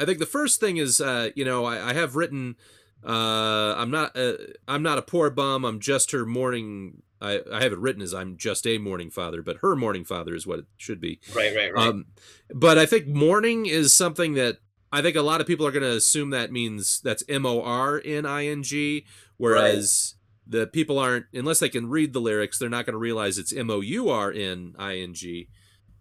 I 0.00 0.04
think 0.04 0.18
the 0.18 0.26
first 0.26 0.60
thing 0.60 0.76
is, 0.76 1.00
uh, 1.00 1.30
you 1.34 1.44
know, 1.44 1.64
I, 1.64 1.90
I 1.90 1.92
have 1.92 2.16
written, 2.16 2.56
uh, 3.04 3.74
I'm 3.76 3.90
not, 3.90 4.16
uh, 4.16 4.34
I'm 4.68 4.82
not 4.82 4.98
a 4.98 5.02
poor 5.02 5.28
bum. 5.30 5.64
I'm 5.64 5.80
just 5.80 6.12
her 6.12 6.24
morning. 6.24 7.02
I, 7.20 7.40
I 7.52 7.62
have 7.62 7.72
it 7.72 7.78
written 7.78 8.00
as 8.00 8.14
I'm 8.14 8.36
just 8.36 8.66
a 8.66 8.78
morning 8.78 9.10
father, 9.10 9.42
but 9.42 9.58
her 9.60 9.74
morning 9.74 10.04
father 10.04 10.36
is 10.36 10.46
what 10.46 10.60
it 10.60 10.66
should 10.76 11.00
be. 11.00 11.20
Right, 11.34 11.54
right, 11.54 11.74
right. 11.74 11.88
Um, 11.88 12.06
but 12.54 12.78
I 12.78 12.86
think 12.86 13.08
morning 13.08 13.66
is 13.66 13.92
something 13.92 14.34
that 14.34 14.58
I 14.90 15.02
think 15.02 15.16
a 15.16 15.22
lot 15.22 15.40
of 15.40 15.46
people 15.46 15.66
are 15.66 15.70
going 15.70 15.82
to 15.82 15.96
assume 15.96 16.30
that 16.30 16.50
means 16.50 17.00
that's 17.00 17.22
M 17.28 17.44
O 17.44 17.60
R 17.62 18.00
N 18.04 18.24
I 18.26 18.46
N 18.46 18.62
G, 18.62 19.04
whereas 19.36 20.14
the 20.46 20.66
people 20.66 20.98
aren't, 20.98 21.26
unless 21.34 21.58
they 21.60 21.68
can 21.68 21.88
read 21.90 22.12
the 22.14 22.20
lyrics, 22.20 22.58
they're 22.58 22.70
not 22.70 22.86
going 22.86 22.94
to 22.94 22.98
realize 22.98 23.36
it's 23.36 23.52
M 23.52 23.70
O 23.70 23.80
U 23.80 24.08
R 24.08 24.32
N 24.32 24.74
I 24.78 24.96
N 24.96 25.12
G. 25.12 25.48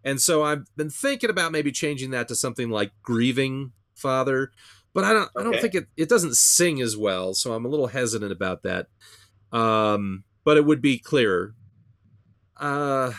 And 0.04 0.22
so 0.22 0.44
I've 0.44 0.64
been 0.78 0.90
thinking 0.90 1.30
about 1.30 1.52
maybe 1.52 1.72
changing 1.72 2.12
that 2.12 2.30
to 2.30 2.36
something 2.36 2.70
like 2.70 2.92
grieving 3.02 3.74
father, 3.94 4.52
but 4.94 5.04
I 5.04 5.12
don't, 5.12 5.30
I 5.38 5.44
don't 5.44 5.60
think 5.60 5.76
it, 5.76 5.88
it 5.98 6.08
doesn't 6.08 6.38
sing 6.38 6.82
as 6.82 6.96
well. 6.96 7.34
So 7.34 7.54
I'm 7.54 7.66
a 7.66 7.68
little 7.68 7.88
hesitant 7.88 8.32
about 8.32 8.64
that. 8.64 8.88
um, 9.52 10.24
but 10.46 10.56
it 10.56 10.66
would 10.66 10.82
be 10.82 10.98
clearer. 10.98 11.54
Uh, 12.56 13.12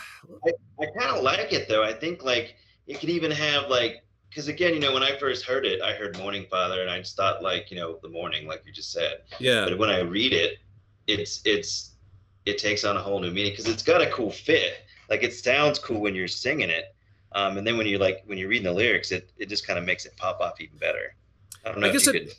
I 0.81 0.85
kind 0.97 1.15
of 1.15 1.23
like 1.23 1.53
it 1.53 1.69
though. 1.69 1.83
I 1.83 1.93
think 1.93 2.23
like 2.23 2.55
it 2.87 2.99
could 2.99 3.09
even 3.09 3.29
have 3.29 3.69
like 3.69 4.03
because 4.29 4.47
again, 4.47 4.73
you 4.73 4.79
know, 4.79 4.93
when 4.93 5.03
I 5.03 5.17
first 5.17 5.45
heard 5.45 5.65
it, 5.65 5.81
I 5.81 5.93
heard 5.93 6.17
Morning 6.17 6.45
Father, 6.49 6.81
and 6.81 6.89
I 6.89 6.99
just 6.99 7.15
thought 7.15 7.41
like 7.41 7.71
you 7.71 7.77
know 7.77 7.99
the 8.01 8.09
morning, 8.09 8.47
like 8.47 8.63
you 8.65 8.71
just 8.71 8.91
said. 8.91 9.21
yeah, 9.39 9.65
But 9.65 9.77
when 9.77 9.89
I 9.89 9.99
read 9.99 10.33
it, 10.33 10.57
it's 11.07 11.41
it's 11.45 11.91
it 12.45 12.57
takes 12.57 12.83
on 12.83 12.95
a 12.97 13.01
whole 13.01 13.19
new 13.19 13.31
meaning 13.31 13.51
because 13.51 13.67
it's 13.67 13.83
got 13.83 14.01
a 14.01 14.09
cool 14.11 14.31
fit. 14.31 14.85
Like 15.09 15.23
it 15.23 15.33
sounds 15.33 15.79
cool 15.79 15.99
when 16.01 16.13
you're 16.15 16.27
singing 16.27 16.69
it, 16.69 16.95
um, 17.33 17.57
and 17.57 17.65
then 17.65 17.77
when 17.77 17.87
you're 17.87 17.99
like 17.99 18.23
when 18.27 18.37
you're 18.37 18.49
reading 18.49 18.65
the 18.65 18.73
lyrics, 18.73 19.11
it 19.11 19.31
it 19.37 19.49
just 19.49 19.65
kind 19.65 19.79
of 19.79 19.85
makes 19.85 20.05
it 20.05 20.15
pop 20.17 20.39
off 20.39 20.61
even 20.61 20.77
better. 20.77 21.15
I 21.65 21.71
don't 21.71 21.81
know 21.81 21.87
I 21.87 21.89
if 21.89 21.93
guess 21.93 22.05
you 22.07 22.13
it- 22.13 22.35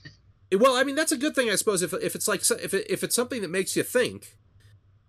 could. 0.50 0.60
well, 0.60 0.76
I 0.76 0.84
mean 0.84 0.94
that's 0.94 1.12
a 1.12 1.16
good 1.16 1.34
thing, 1.34 1.50
I 1.50 1.56
suppose. 1.56 1.82
If 1.82 1.92
if 1.92 2.14
it's 2.14 2.28
like 2.28 2.42
if 2.62 2.72
it, 2.74 2.86
if 2.88 3.02
it's 3.04 3.14
something 3.16 3.42
that 3.42 3.50
makes 3.50 3.76
you 3.76 3.82
think, 3.82 4.36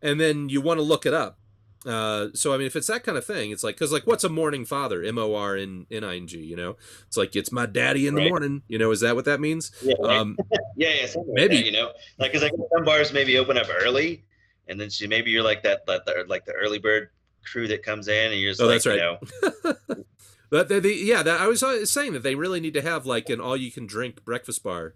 and 0.01 0.19
then 0.19 0.49
you 0.49 0.61
want 0.61 0.79
to 0.79 0.83
look 0.83 1.05
it 1.05 1.13
up. 1.13 1.37
Uh, 1.85 2.27
so 2.33 2.53
I 2.53 2.57
mean, 2.57 2.67
if 2.67 2.75
it's 2.75 2.87
that 2.87 3.03
kind 3.03 3.17
of 3.17 3.25
thing, 3.25 3.51
it's 3.51 3.63
like 3.63 3.75
because 3.75 3.91
like 3.91 4.05
what's 4.05 4.23
a 4.23 4.29
morning 4.29 4.65
father? 4.65 5.01
M 5.03 5.17
O 5.17 5.33
R 5.35 5.55
N 5.55 5.87
N 5.89 6.03
I 6.03 6.15
N 6.17 6.27
G. 6.27 6.37
You 6.39 6.55
know, 6.55 6.77
it's 7.07 7.17
like 7.17 7.35
it's 7.35 7.51
my 7.51 7.65
daddy 7.65 8.05
in 8.07 8.13
the 8.13 8.21
Right. 8.21 8.29
morning. 8.29 8.61
You 8.67 8.77
know, 8.77 8.91
is 8.91 8.99
that 8.99 9.15
what 9.15 9.25
that 9.25 9.39
means? 9.39 9.71
Yeah. 9.81 9.95
Um, 10.03 10.37
yeah, 10.77 10.89
yeah, 10.89 11.07
maybe. 11.27 11.55
like 11.55 11.63
that, 11.63 11.65
you 11.65 11.71
know, 11.71 11.91
like 12.19 12.31
because 12.31 12.43
like 12.43 12.53
some 12.71 12.83
bars 12.85 13.11
maybe 13.13 13.37
open 13.37 13.57
up 13.57 13.67
early, 13.69 14.25
and 14.67 14.79
then 14.79 14.89
she, 14.91 15.07
maybe 15.07 15.31
you're 15.31 15.43
like 15.43 15.63
that, 15.63 15.85
that, 15.87 16.05
that 16.05 16.29
like 16.29 16.45
the 16.45 16.53
early 16.53 16.77
bird 16.77 17.09
crew 17.43 17.67
that 17.67 17.81
comes 17.83 18.07
in, 18.07 18.31
and 18.31 18.39
you're 18.39 18.51
just 18.51 18.61
Oh, 18.61 18.67
like, 18.67 18.83
that's 18.83 18.85
you 18.85 18.91
right. 18.91 19.75
know, 19.89 20.03
But 20.51 20.67
they, 20.67 20.79
they, 20.81 20.93
yeah, 20.95 21.23
that, 21.23 21.39
I 21.39 21.47
was 21.47 21.63
uh, 21.63 21.85
saying 21.85 22.11
that 22.13 22.23
they 22.23 22.35
really 22.35 22.59
need 22.59 22.73
to 22.73 22.81
have 22.81 23.05
like 23.05 23.29
an 23.29 23.39
all-you-can-drink 23.39 24.25
breakfast 24.25 24.61
bar. 24.63 24.95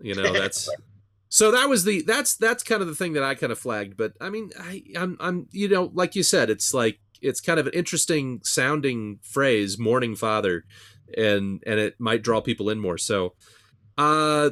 You 0.00 0.14
know, 0.14 0.32
that's 0.32 0.68
so 1.34 1.50
that 1.50 1.68
was 1.68 1.82
the 1.82 2.00
that's 2.02 2.36
that's 2.36 2.62
kind 2.62 2.80
of 2.80 2.86
the 2.86 2.94
thing 2.94 3.14
that 3.14 3.24
I 3.24 3.34
kind 3.34 3.50
of 3.50 3.58
flagged. 3.58 3.96
But 3.96 4.12
I 4.20 4.30
mean, 4.30 4.52
I 4.56 4.84
I'm 4.96 5.16
I'm 5.18 5.48
you 5.50 5.66
know, 5.66 5.90
like 5.92 6.14
you 6.14 6.22
said, 6.22 6.48
it's 6.48 6.72
like 6.72 7.00
it's 7.20 7.40
kind 7.40 7.58
of 7.58 7.66
an 7.66 7.72
interesting 7.72 8.38
sounding 8.44 9.18
phrase, 9.20 9.76
"morning 9.76 10.14
father," 10.14 10.64
and 11.18 11.60
and 11.66 11.80
it 11.80 11.96
might 11.98 12.22
draw 12.22 12.40
people 12.40 12.70
in 12.70 12.78
more. 12.78 12.98
So, 12.98 13.34
uh, 13.98 14.50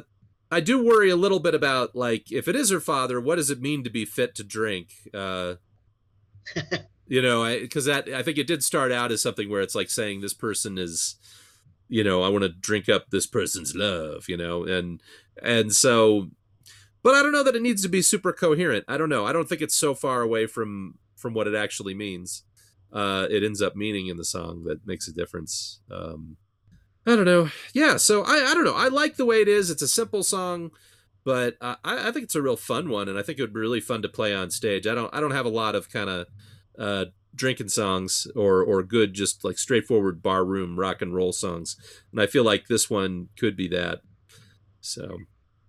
I 0.51 0.59
do 0.59 0.83
worry 0.83 1.09
a 1.09 1.15
little 1.15 1.39
bit 1.39 1.55
about 1.55 1.95
like 1.95 2.33
if 2.33 2.49
it 2.49 2.55
is 2.57 2.69
her 2.69 2.81
father, 2.81 3.21
what 3.21 3.35
does 3.35 3.49
it 3.49 3.61
mean 3.61 3.85
to 3.85 3.89
be 3.89 4.03
fit 4.03 4.35
to 4.35 4.43
drink? 4.43 4.89
Uh, 5.13 5.53
you 7.07 7.21
know, 7.21 7.45
because 7.45 7.85
that 7.85 8.09
I 8.09 8.23
think 8.23 8.37
it 8.37 8.45
did 8.45 8.61
start 8.61 8.91
out 8.91 9.09
as 9.13 9.21
something 9.21 9.49
where 9.49 9.61
it's 9.61 9.73
like 9.73 9.89
saying 9.89 10.19
this 10.19 10.33
person 10.33 10.77
is, 10.77 11.15
you 11.87 12.03
know, 12.03 12.23
I 12.23 12.27
want 12.27 12.43
to 12.43 12.49
drink 12.49 12.89
up 12.89 13.09
this 13.09 13.25
person's 13.25 13.73
love, 13.73 14.25
you 14.27 14.35
know, 14.35 14.65
and 14.65 15.01
and 15.41 15.73
so, 15.73 16.27
but 17.03 17.15
I 17.15 17.21
don't 17.21 17.31
know 17.31 17.43
that 17.43 17.55
it 17.55 17.61
needs 17.61 17.83
to 17.83 17.89
be 17.89 18.01
super 18.01 18.33
coherent. 18.33 18.85
I 18.87 18.97
don't 18.97 19.09
know. 19.09 19.25
I 19.25 19.33
don't 19.33 19.47
think 19.47 19.61
it's 19.61 19.75
so 19.75 19.93
far 19.93 20.21
away 20.21 20.47
from 20.47 20.97
from 21.15 21.33
what 21.33 21.47
it 21.47 21.55
actually 21.55 21.93
means. 21.93 22.43
Uh, 22.91 23.27
it 23.29 23.43
ends 23.43 23.61
up 23.61 23.75
meaning 23.75 24.07
in 24.07 24.17
the 24.17 24.25
song 24.25 24.63
that 24.65 24.85
makes 24.85 25.07
a 25.07 25.13
difference. 25.13 25.81
Um, 25.91 26.37
I 27.05 27.15
don't 27.15 27.25
know. 27.25 27.49
Yeah, 27.73 27.97
so 27.97 28.23
I 28.23 28.49
I 28.49 28.53
don't 28.53 28.65
know. 28.65 28.75
I 28.75 28.87
like 28.87 29.17
the 29.17 29.25
way 29.25 29.41
it 29.41 29.47
is. 29.47 29.69
It's 29.69 29.81
a 29.81 29.87
simple 29.87 30.23
song 30.23 30.71
but 31.23 31.55
I, 31.61 31.77
I 31.83 32.11
think 32.11 32.23
it's 32.23 32.35
a 32.35 32.41
real 32.41 32.57
fun 32.57 32.89
one, 32.89 33.07
and 33.07 33.17
I 33.17 33.21
think 33.21 33.39
it 33.39 33.43
would 33.43 33.53
be 33.53 33.59
really 33.59 33.79
fun 33.79 34.01
to 34.01 34.09
play 34.09 34.33
on 34.35 34.51
stage. 34.51 34.87
I 34.87 34.93
don't 34.93 35.13
I 35.13 35.19
don't 35.19 35.31
have 35.31 35.45
a 35.45 35.49
lot 35.49 35.75
of 35.75 35.89
kind 35.89 36.09
of 36.09 36.27
uh, 36.77 37.05
drinking 37.35 37.69
songs 37.69 38.27
or 38.35 38.61
or 38.63 38.83
good 38.83 39.13
just 39.13 39.43
like 39.43 39.57
straightforward 39.57 40.21
bar 40.21 40.43
room 40.43 40.79
rock 40.79 41.01
and 41.01 41.15
roll 41.15 41.31
songs, 41.31 41.77
and 42.11 42.21
I 42.21 42.25
feel 42.25 42.43
like 42.43 42.67
this 42.67 42.89
one 42.89 43.29
could 43.37 43.55
be 43.55 43.67
that. 43.69 44.01
So 44.81 45.19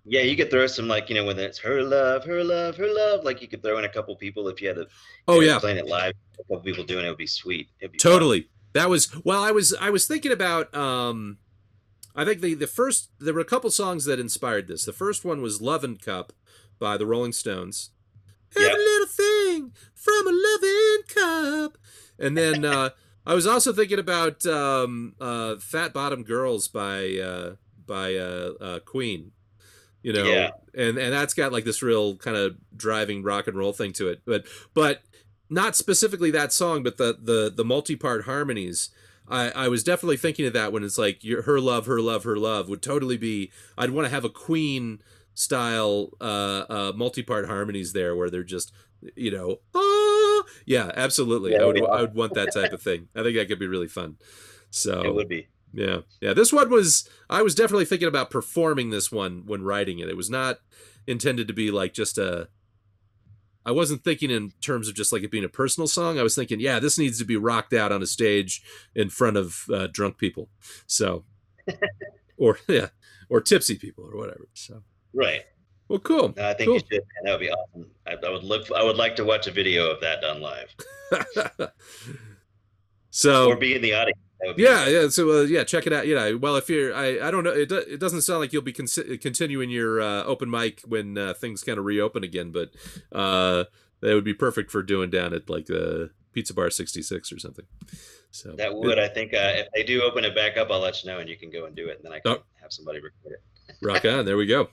yeah, 0.05 0.23
you 0.23 0.37
could 0.37 0.51
throw 0.51 0.67
some 0.67 0.89
like 0.89 1.09
you 1.09 1.15
know 1.15 1.25
when 1.25 1.39
it's 1.39 1.59
her 1.59 1.83
love, 1.83 2.25
her 2.25 2.45
love, 2.45 2.77
her 2.77 2.93
love. 2.93 3.25
Like 3.25 3.41
you 3.41 3.49
could 3.49 3.63
throw 3.63 3.79
in 3.79 3.85
a 3.85 3.89
couple 3.89 4.15
people 4.17 4.49
if 4.49 4.61
you 4.61 4.69
had 4.69 4.77
to. 4.77 4.89
oh 5.29 5.41
yeah, 5.41 5.59
playing 5.59 5.79
it 5.79 5.87
live, 5.87 6.15
a 6.35 6.37
couple 6.43 6.61
people 6.61 6.85
doing 6.85 7.07
it 7.07 7.09
would 7.09 7.19
be 7.19 7.27
sweet. 7.27 7.69
It'd 7.81 7.93
be 7.93 7.99
fun. 7.99 8.13
totally. 8.13 8.49
That 8.75 8.91
was 8.91 9.15
well. 9.25 9.43
I 9.43 9.51
was 9.51 9.75
I 9.81 9.91
was 9.91 10.07
thinking 10.07 10.33
about. 10.33 10.75
um 10.75 11.39
I 12.17 12.25
think 12.25 12.41
the 12.41 12.55
the 12.55 12.67
first 12.67 13.11
there 13.19 13.35
were 13.35 13.41
a 13.41 13.45
couple 13.45 13.71
songs 13.71 14.05
that 14.05 14.21
inspired 14.21 14.69
this. 14.69 14.85
The 14.85 14.93
first 14.93 15.25
one 15.25 15.43
was 15.43 15.61
"Loving 15.61 15.97
Cup" 15.97 16.33
by 16.79 16.97
the 16.97 17.07
Rolling 17.07 17.33
Stones. 17.33 17.91
Yep. 18.57 18.71
Every 18.71 18.85
little 18.85 19.07
thing 19.09 19.73
from 19.95 20.29
a 20.29 20.33
loving 20.33 21.03
cup, 21.09 21.79
and 22.19 22.39
then 22.39 22.65
uh, 22.65 22.91
I 23.27 23.35
was 23.35 23.47
also 23.47 23.73
thinking 23.73 23.99
about 23.99 24.47
um, 24.47 25.15
uh, 25.21 25.57
"Fat 25.57 25.93
Bottom 25.93 26.23
Girls" 26.23 26.69
by 26.69 27.19
uh, 27.19 27.55
by 27.85 28.15
uh, 28.15 28.53
uh, 28.61 28.79
Queen. 28.81 29.33
You 30.05 30.13
know, 30.13 30.25
Yeah. 30.25 30.51
and 30.75 30.99
and 30.99 31.13
that's 31.13 31.33
got 31.35 31.51
like 31.51 31.65
this 31.65 31.83
real 31.83 32.17
kind 32.17 32.37
of 32.37 32.57
driving 32.77 33.23
rock 33.23 33.49
and 33.49 33.57
roll 33.57 33.73
thing 33.73 33.93
to 33.95 34.09
it, 34.09 34.21
but 34.27 34.45
but 34.75 35.01
not 35.49 35.75
specifically 35.75 36.31
that 36.31 36.53
song, 36.53 36.83
but 36.83 36.99
the 36.99 37.17
the 37.21 37.51
the 37.55 37.65
multi 37.65 37.97
part 37.97 38.25
harmonies. 38.25 38.91
I, 39.27 39.51
I 39.53 39.69
was 39.69 39.83
definitely 39.83 40.19
thinking 40.19 40.45
of 40.45 40.53
that 40.53 40.71
when 40.73 40.85
it's 40.85 40.99
like 40.99 41.25
your 41.25 41.43
her 41.43 41.59
love, 41.59 41.87
her 41.87 42.01
love, 42.03 42.25
her 42.25 42.37
love 42.37 42.69
would 42.69 42.83
totally 42.83 43.17
be. 43.17 43.51
I'd 43.79 43.91
want 43.91 44.05
to 44.05 44.11
have 44.11 44.25
a 44.25 44.29
Queen 44.29 45.01
style 45.33 46.11
uh, 46.21 46.65
uh, 46.69 46.93
multi 46.95 47.23
part 47.23 47.47
harmonies 47.47 47.95
there 47.95 48.15
where 48.15 48.29
they're 48.29 48.45
just 48.45 48.73
you 49.17 49.31
know 49.31 49.59
ah 49.75 50.43
yeah 50.67 50.91
absolutely 50.95 51.53
Yeah, 51.53 51.63
I 51.63 51.65
would. 51.65 51.85
I 51.85 52.01
would 52.03 52.15
want 52.15 52.35
that 52.35 52.53
type 52.53 52.73
of 52.75 52.83
thing. 52.83 53.09
I 53.17 53.23
think 53.23 53.37
that 53.39 53.49
could 53.49 53.59
be 53.59 53.67
really 53.67 53.89
fun. 53.89 54.17
So 54.71 55.01
It 55.03 55.15
would 55.15 55.29
be. 55.29 55.49
Yeah, 55.75 55.99
yeah. 56.21 56.33
This 56.33 56.53
one 56.53 56.71
was. 56.71 57.09
I 57.29 57.43
was 57.43 57.55
definitely 57.55 57.85
thinking 57.85 58.09
about 58.09 58.31
performing 58.31 58.91
this 58.91 59.11
one 59.11 59.43
when 59.47 59.63
writing 59.63 59.99
it. 59.99 60.09
It 60.09 60.17
was 60.17 60.31
not 60.31 60.59
intended 61.07 61.49
to 61.49 61.55
be 61.55 61.71
like 61.71 61.93
just 61.93 62.17
a. 62.19 62.49
I 63.67 63.73
wasn't 63.73 64.05
thinking 64.05 64.31
in 64.31 64.53
terms 64.61 64.89
of 64.89 64.95
just 64.95 65.11
like 65.13 65.23
it 65.23 65.31
being 65.31 65.45
a 65.45 65.49
personal 65.49 65.87
song. 65.87 66.19
I 66.19 66.23
was 66.23 66.35
thinking, 66.35 66.61
yeah, 66.61 66.79
this 66.79 66.99
needs 66.99 67.19
to 67.19 67.25
be 67.25 67.37
rocked 67.37 67.73
out 67.73 67.93
on 67.93 68.03
a 68.03 68.07
stage 68.07 68.63
in 68.95 69.09
front 69.09 69.37
of 69.39 69.65
uh, 69.73 69.87
drunk 69.91 70.19
people. 70.19 70.51
So, 70.87 71.25
or 72.37 72.59
yeah, 72.69 72.89
or 73.31 73.41
tipsy 73.41 73.77
people 73.77 74.05
or 74.05 74.19
whatever. 74.19 74.49
So, 74.55 74.83
Right. 75.15 75.43
well, 75.89 75.99
cool. 75.99 76.35
No, 76.37 76.49
I 76.51 76.55
think 76.55 76.67
cool. 76.69 76.75
you 76.75 76.81
should. 76.93 77.03
That 77.25 77.31
would 77.33 77.41
be 77.41 77.51
awesome. 77.51 77.91
I, 78.07 78.17
I 78.25 78.31
would 78.31 78.45
look. 78.45 78.71
I 78.71 78.83
would 78.83 78.97
like 78.97 79.17
to 79.17 79.25
watch 79.25 79.47
a 79.47 79.51
video 79.51 79.91
of 79.91 80.01
that 80.03 80.21
done 80.21 80.41
live, 80.43 80.75
so 83.11 83.49
or 83.49 83.57
be 83.57 83.75
in 83.75 83.83
the 83.83 83.95
audience. 83.95 84.19
That 84.45 84.49
would 84.49 84.57
be 84.57 84.63
Yeah, 84.63 84.87
yeah. 84.89 85.09
So 85.09 85.31
uh, 85.31 85.43
yeah, 85.43 85.65
check 85.65 85.87
it 85.87 85.93
out. 85.93 86.07
Yeah. 86.07 86.33
Well, 86.33 86.57
if 86.57 86.69
you're, 86.69 86.95
I, 86.95 87.27
I 87.27 87.31
don't 87.31 87.45
know. 87.45 87.51
It, 87.53 87.69
do, 87.71 87.77
it 87.79 87.99
doesn't 87.99 88.23
sound 88.23 88.41
like 88.41 88.53
you'll 88.53 88.63
be 88.63 88.73
con- 88.73 88.87
continuing 89.21 89.71
your 89.71 90.01
uh, 90.01 90.25
open 90.25 90.51
mic 90.51 90.81
when 90.87 91.17
uh, 91.17 91.35
things 91.35 91.63
kind 91.65 91.79
of 91.79 91.85
reopen 91.85 92.23
again, 92.25 92.53
but 92.53 92.71
uh, 93.13 93.65
that 94.01 94.15
would 94.15 94.25
be 94.25 94.35
perfect 94.35 94.71
for 94.71 94.83
doing 94.83 95.09
down 95.11 95.33
at 95.33 95.49
like 95.49 95.67
the 95.67 96.11
Pizza 96.33 96.53
Bar 96.53 96.69
sixty 96.71 97.01
six 97.03 97.33
or 97.33 97.39
something. 97.39 97.65
So 98.31 98.53
That 98.53 98.75
would. 98.75 98.99
I 98.99 99.09
think 99.09 99.33
uh, 99.33 99.53
if 99.55 99.69
they 99.75 99.83
do 99.85 100.03
open 100.03 100.25
it 100.25 100.35
back 100.35 100.57
up, 100.57 100.69
I'll 100.71 100.81
let 100.81 101.03
you 101.03 101.11
know, 101.11 101.21
and 101.21 101.29
you 101.29 101.37
can 101.37 101.51
go 101.51 101.65
and 101.67 101.75
do 101.75 101.89
it, 101.89 101.97
and 101.97 102.05
then 102.05 102.13
I 102.13 102.21
can 102.21 102.33
Oh. 102.33 102.43
have 102.61 102.73
somebody 102.73 102.99
record 103.01 103.33
it. 103.35 103.77
rock 103.83 104.05
on. 104.05 104.25
There 104.25 104.37
we 104.37 104.47
go. 104.47 104.69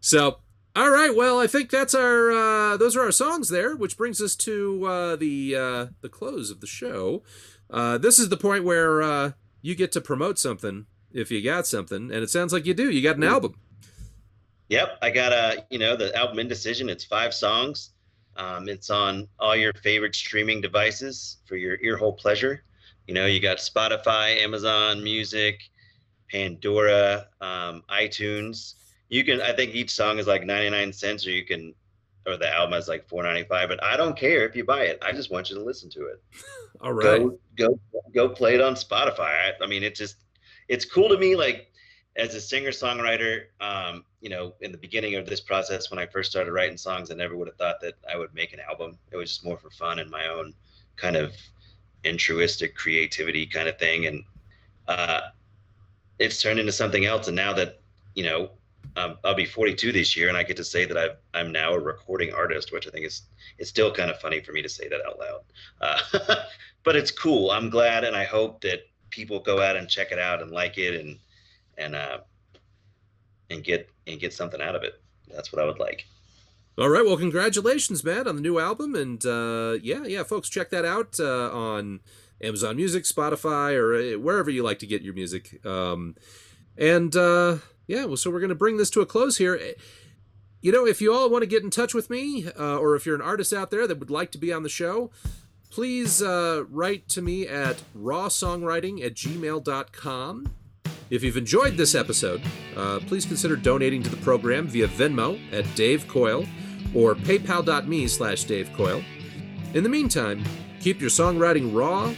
So. 0.00 0.38
All 0.74 0.90
right, 0.90 1.16
well, 1.16 1.40
I 1.40 1.46
think 1.46 1.70
that's 1.70 1.94
our 1.94 2.30
uh, 2.30 2.76
those 2.76 2.96
are 2.98 3.00
our 3.00 3.10
songs 3.10 3.48
there, 3.48 3.74
which 3.74 3.96
brings 3.96 4.20
us 4.20 4.36
to 4.36 4.84
uh, 4.84 5.16
the 5.16 5.56
uh, 5.56 5.86
the 6.02 6.10
close 6.10 6.50
of 6.50 6.60
the 6.60 6.66
show. 6.66 7.22
Uh, 7.70 7.98
this 7.98 8.18
is 8.18 8.28
the 8.28 8.36
point 8.36 8.64
where 8.64 9.02
uh, 9.02 9.32
you 9.62 9.74
get 9.74 9.92
to 9.92 10.00
promote 10.00 10.38
something 10.38 10.86
if 11.12 11.30
you 11.30 11.42
got 11.42 11.66
something, 11.66 12.10
and 12.12 12.22
it 12.22 12.30
sounds 12.30 12.52
like 12.52 12.66
you 12.66 12.74
do. 12.74 12.90
You 12.90 13.02
got 13.02 13.16
an 13.16 13.24
album. 13.24 13.54
Yep, 14.68 14.98
I 15.02 15.10
got 15.10 15.32
a 15.32 15.64
you 15.70 15.78
know 15.78 15.96
the 15.96 16.14
album 16.16 16.38
Indecision. 16.38 16.88
It's 16.88 17.04
five 17.04 17.32
songs. 17.32 17.90
Um, 18.36 18.68
it's 18.68 18.90
on 18.90 19.28
all 19.38 19.56
your 19.56 19.72
favorite 19.72 20.14
streaming 20.14 20.60
devices 20.60 21.38
for 21.46 21.56
your 21.56 21.78
earhole 21.82 22.12
pleasure. 22.12 22.62
You 23.06 23.14
know, 23.14 23.26
you 23.26 23.40
got 23.40 23.58
Spotify, 23.58 24.42
Amazon 24.42 25.02
Music, 25.02 25.60
Pandora, 26.30 27.28
um, 27.40 27.82
iTunes. 27.88 28.74
You 29.08 29.24
can, 29.24 29.40
I 29.40 29.52
think 29.52 29.74
each 29.74 29.90
song 29.90 30.18
is 30.18 30.26
like 30.26 30.44
99 30.44 30.92
cents, 30.92 31.26
or 31.26 31.30
you 31.30 31.44
can, 31.44 31.74
or 32.26 32.36
the 32.36 32.52
album 32.52 32.74
is 32.78 32.88
like 32.88 33.08
4.95. 33.08 33.68
But 33.68 33.84
I 33.84 33.96
don't 33.96 34.16
care 34.16 34.46
if 34.46 34.56
you 34.56 34.64
buy 34.64 34.84
it. 34.84 34.98
I 35.02 35.12
just 35.12 35.30
want 35.30 35.50
you 35.50 35.56
to 35.56 35.62
listen 35.62 35.88
to 35.90 36.06
it 36.06 36.22
All 36.80 36.92
right. 36.92 37.20
go 37.20 37.38
go 37.56 37.80
go 38.14 38.28
play 38.28 38.54
it 38.54 38.60
on 38.60 38.74
Spotify. 38.74 39.20
I, 39.20 39.52
I 39.62 39.66
mean, 39.66 39.82
it 39.82 39.94
just 39.94 40.16
it's 40.68 40.84
cool 40.84 41.08
to 41.08 41.18
me. 41.18 41.36
Like 41.36 41.72
as 42.16 42.34
a 42.34 42.40
singer 42.40 42.70
songwriter, 42.70 43.44
um, 43.60 44.04
you 44.20 44.28
know, 44.28 44.54
in 44.60 44.72
the 44.72 44.78
beginning 44.78 45.14
of 45.16 45.26
this 45.26 45.40
process, 45.40 45.90
when 45.90 45.98
I 45.98 46.06
first 46.06 46.30
started 46.30 46.52
writing 46.52 46.76
songs, 46.76 47.10
I 47.10 47.14
never 47.14 47.36
would 47.36 47.48
have 47.48 47.56
thought 47.56 47.80
that 47.82 47.94
I 48.12 48.16
would 48.16 48.34
make 48.34 48.52
an 48.52 48.60
album. 48.60 48.98
It 49.10 49.16
was 49.16 49.30
just 49.30 49.44
more 49.44 49.56
for 49.56 49.70
fun 49.70 49.98
and 49.98 50.10
my 50.10 50.28
own 50.28 50.54
kind 50.96 51.16
of 51.16 51.34
altruistic 52.06 52.74
creativity 52.74 53.46
kind 53.46 53.68
of 53.68 53.78
thing, 53.78 54.06
and 54.06 54.24
uh, 54.88 55.20
it's 56.18 56.40
turned 56.40 56.60
into 56.60 56.72
something 56.72 57.04
else. 57.04 57.28
And 57.28 57.36
now 57.36 57.52
that 57.54 57.80
you 58.14 58.24
know. 58.24 58.50
Um, 58.96 59.18
I'll 59.24 59.34
be 59.34 59.44
42 59.44 59.92
this 59.92 60.16
year, 60.16 60.28
and 60.28 60.36
I 60.36 60.42
get 60.42 60.56
to 60.58 60.64
say 60.64 60.84
that 60.84 60.96
I've, 60.96 61.16
I'm 61.34 61.52
now 61.52 61.74
a 61.74 61.78
recording 61.78 62.32
artist, 62.32 62.72
which 62.72 62.86
I 62.86 62.90
think 62.90 63.06
is 63.06 63.22
it's 63.58 63.70
still 63.70 63.92
kind 63.92 64.10
of 64.10 64.20
funny 64.20 64.40
for 64.40 64.52
me 64.52 64.62
to 64.62 64.68
say 64.68 64.88
that 64.88 65.00
out 65.06 65.18
loud. 65.18 65.40
Uh, 65.80 66.36
but 66.84 66.96
it's 66.96 67.10
cool. 67.10 67.50
I'm 67.50 67.70
glad, 67.70 68.04
and 68.04 68.16
I 68.16 68.24
hope 68.24 68.60
that 68.62 68.80
people 69.10 69.40
go 69.40 69.60
out 69.60 69.76
and 69.76 69.88
check 69.88 70.12
it 70.12 70.18
out 70.18 70.42
and 70.42 70.50
like 70.50 70.78
it, 70.78 71.00
and 71.00 71.18
and 71.78 71.94
uh, 71.94 72.18
and 73.50 73.64
get 73.64 73.88
and 74.06 74.20
get 74.20 74.32
something 74.32 74.60
out 74.60 74.74
of 74.74 74.82
it. 74.82 75.00
That's 75.32 75.52
what 75.52 75.62
I 75.62 75.66
would 75.66 75.78
like. 75.78 76.06
All 76.78 76.90
right. 76.90 77.04
Well, 77.04 77.16
congratulations, 77.16 78.04
Matt, 78.04 78.26
on 78.26 78.36
the 78.36 78.42
new 78.42 78.58
album, 78.58 78.94
and 78.94 79.24
uh, 79.24 79.78
yeah, 79.82 80.04
yeah, 80.04 80.22
folks, 80.22 80.48
check 80.48 80.70
that 80.70 80.84
out 80.84 81.18
uh, 81.18 81.50
on 81.50 82.00
Amazon 82.42 82.76
Music, 82.76 83.04
Spotify, 83.04 83.74
or 83.74 83.94
uh, 83.94 84.18
wherever 84.18 84.50
you 84.50 84.62
like 84.62 84.78
to 84.80 84.86
get 84.86 85.02
your 85.02 85.14
music. 85.14 85.64
Um, 85.64 86.16
and 86.76 87.16
uh, 87.16 87.58
yeah, 87.86 88.04
well, 88.04 88.16
so 88.16 88.30
we're 88.30 88.40
going 88.40 88.48
to 88.48 88.54
bring 88.54 88.76
this 88.76 88.90
to 88.90 89.00
a 89.00 89.06
close 89.06 89.38
here. 89.38 89.60
You 90.60 90.72
know, 90.72 90.86
if 90.86 91.00
you 91.00 91.14
all 91.14 91.30
want 91.30 91.42
to 91.42 91.46
get 91.46 91.62
in 91.62 91.70
touch 91.70 91.94
with 91.94 92.10
me, 92.10 92.46
uh, 92.58 92.78
or 92.78 92.96
if 92.96 93.06
you're 93.06 93.14
an 93.14 93.22
artist 93.22 93.52
out 93.52 93.70
there 93.70 93.86
that 93.86 93.98
would 93.98 94.10
like 94.10 94.30
to 94.32 94.38
be 94.38 94.52
on 94.52 94.62
the 94.62 94.68
show, 94.68 95.10
please 95.70 96.22
uh, 96.22 96.64
write 96.70 97.08
to 97.10 97.22
me 97.22 97.46
at 97.46 97.82
rawsongwriting 97.96 99.04
at 99.04 99.14
gmail.com. 99.14 100.52
If 101.08 101.22
you've 101.22 101.36
enjoyed 101.36 101.76
this 101.76 101.94
episode, 101.94 102.42
uh, 102.76 102.98
please 103.06 103.24
consider 103.24 103.54
donating 103.54 104.02
to 104.02 104.10
the 104.10 104.16
program 104.16 104.66
via 104.66 104.88
Venmo 104.88 105.38
at 105.52 105.72
Dave 105.76 106.08
Coyle 106.08 106.44
or 106.94 107.14
paypal.me 107.14 108.08
slash 108.08 108.44
Dave 108.44 108.72
Coyle. 108.72 109.04
In 109.74 109.84
the 109.84 109.88
meantime, 109.88 110.42
keep 110.80 111.00
your 111.00 111.10
songwriting 111.10 111.74
raw 111.74 112.12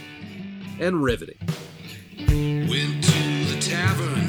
and 0.79 1.03
riveting. 1.03 1.37
Went 2.17 3.03
to 3.03 3.45
the 3.45 3.57
tavern 3.61 4.28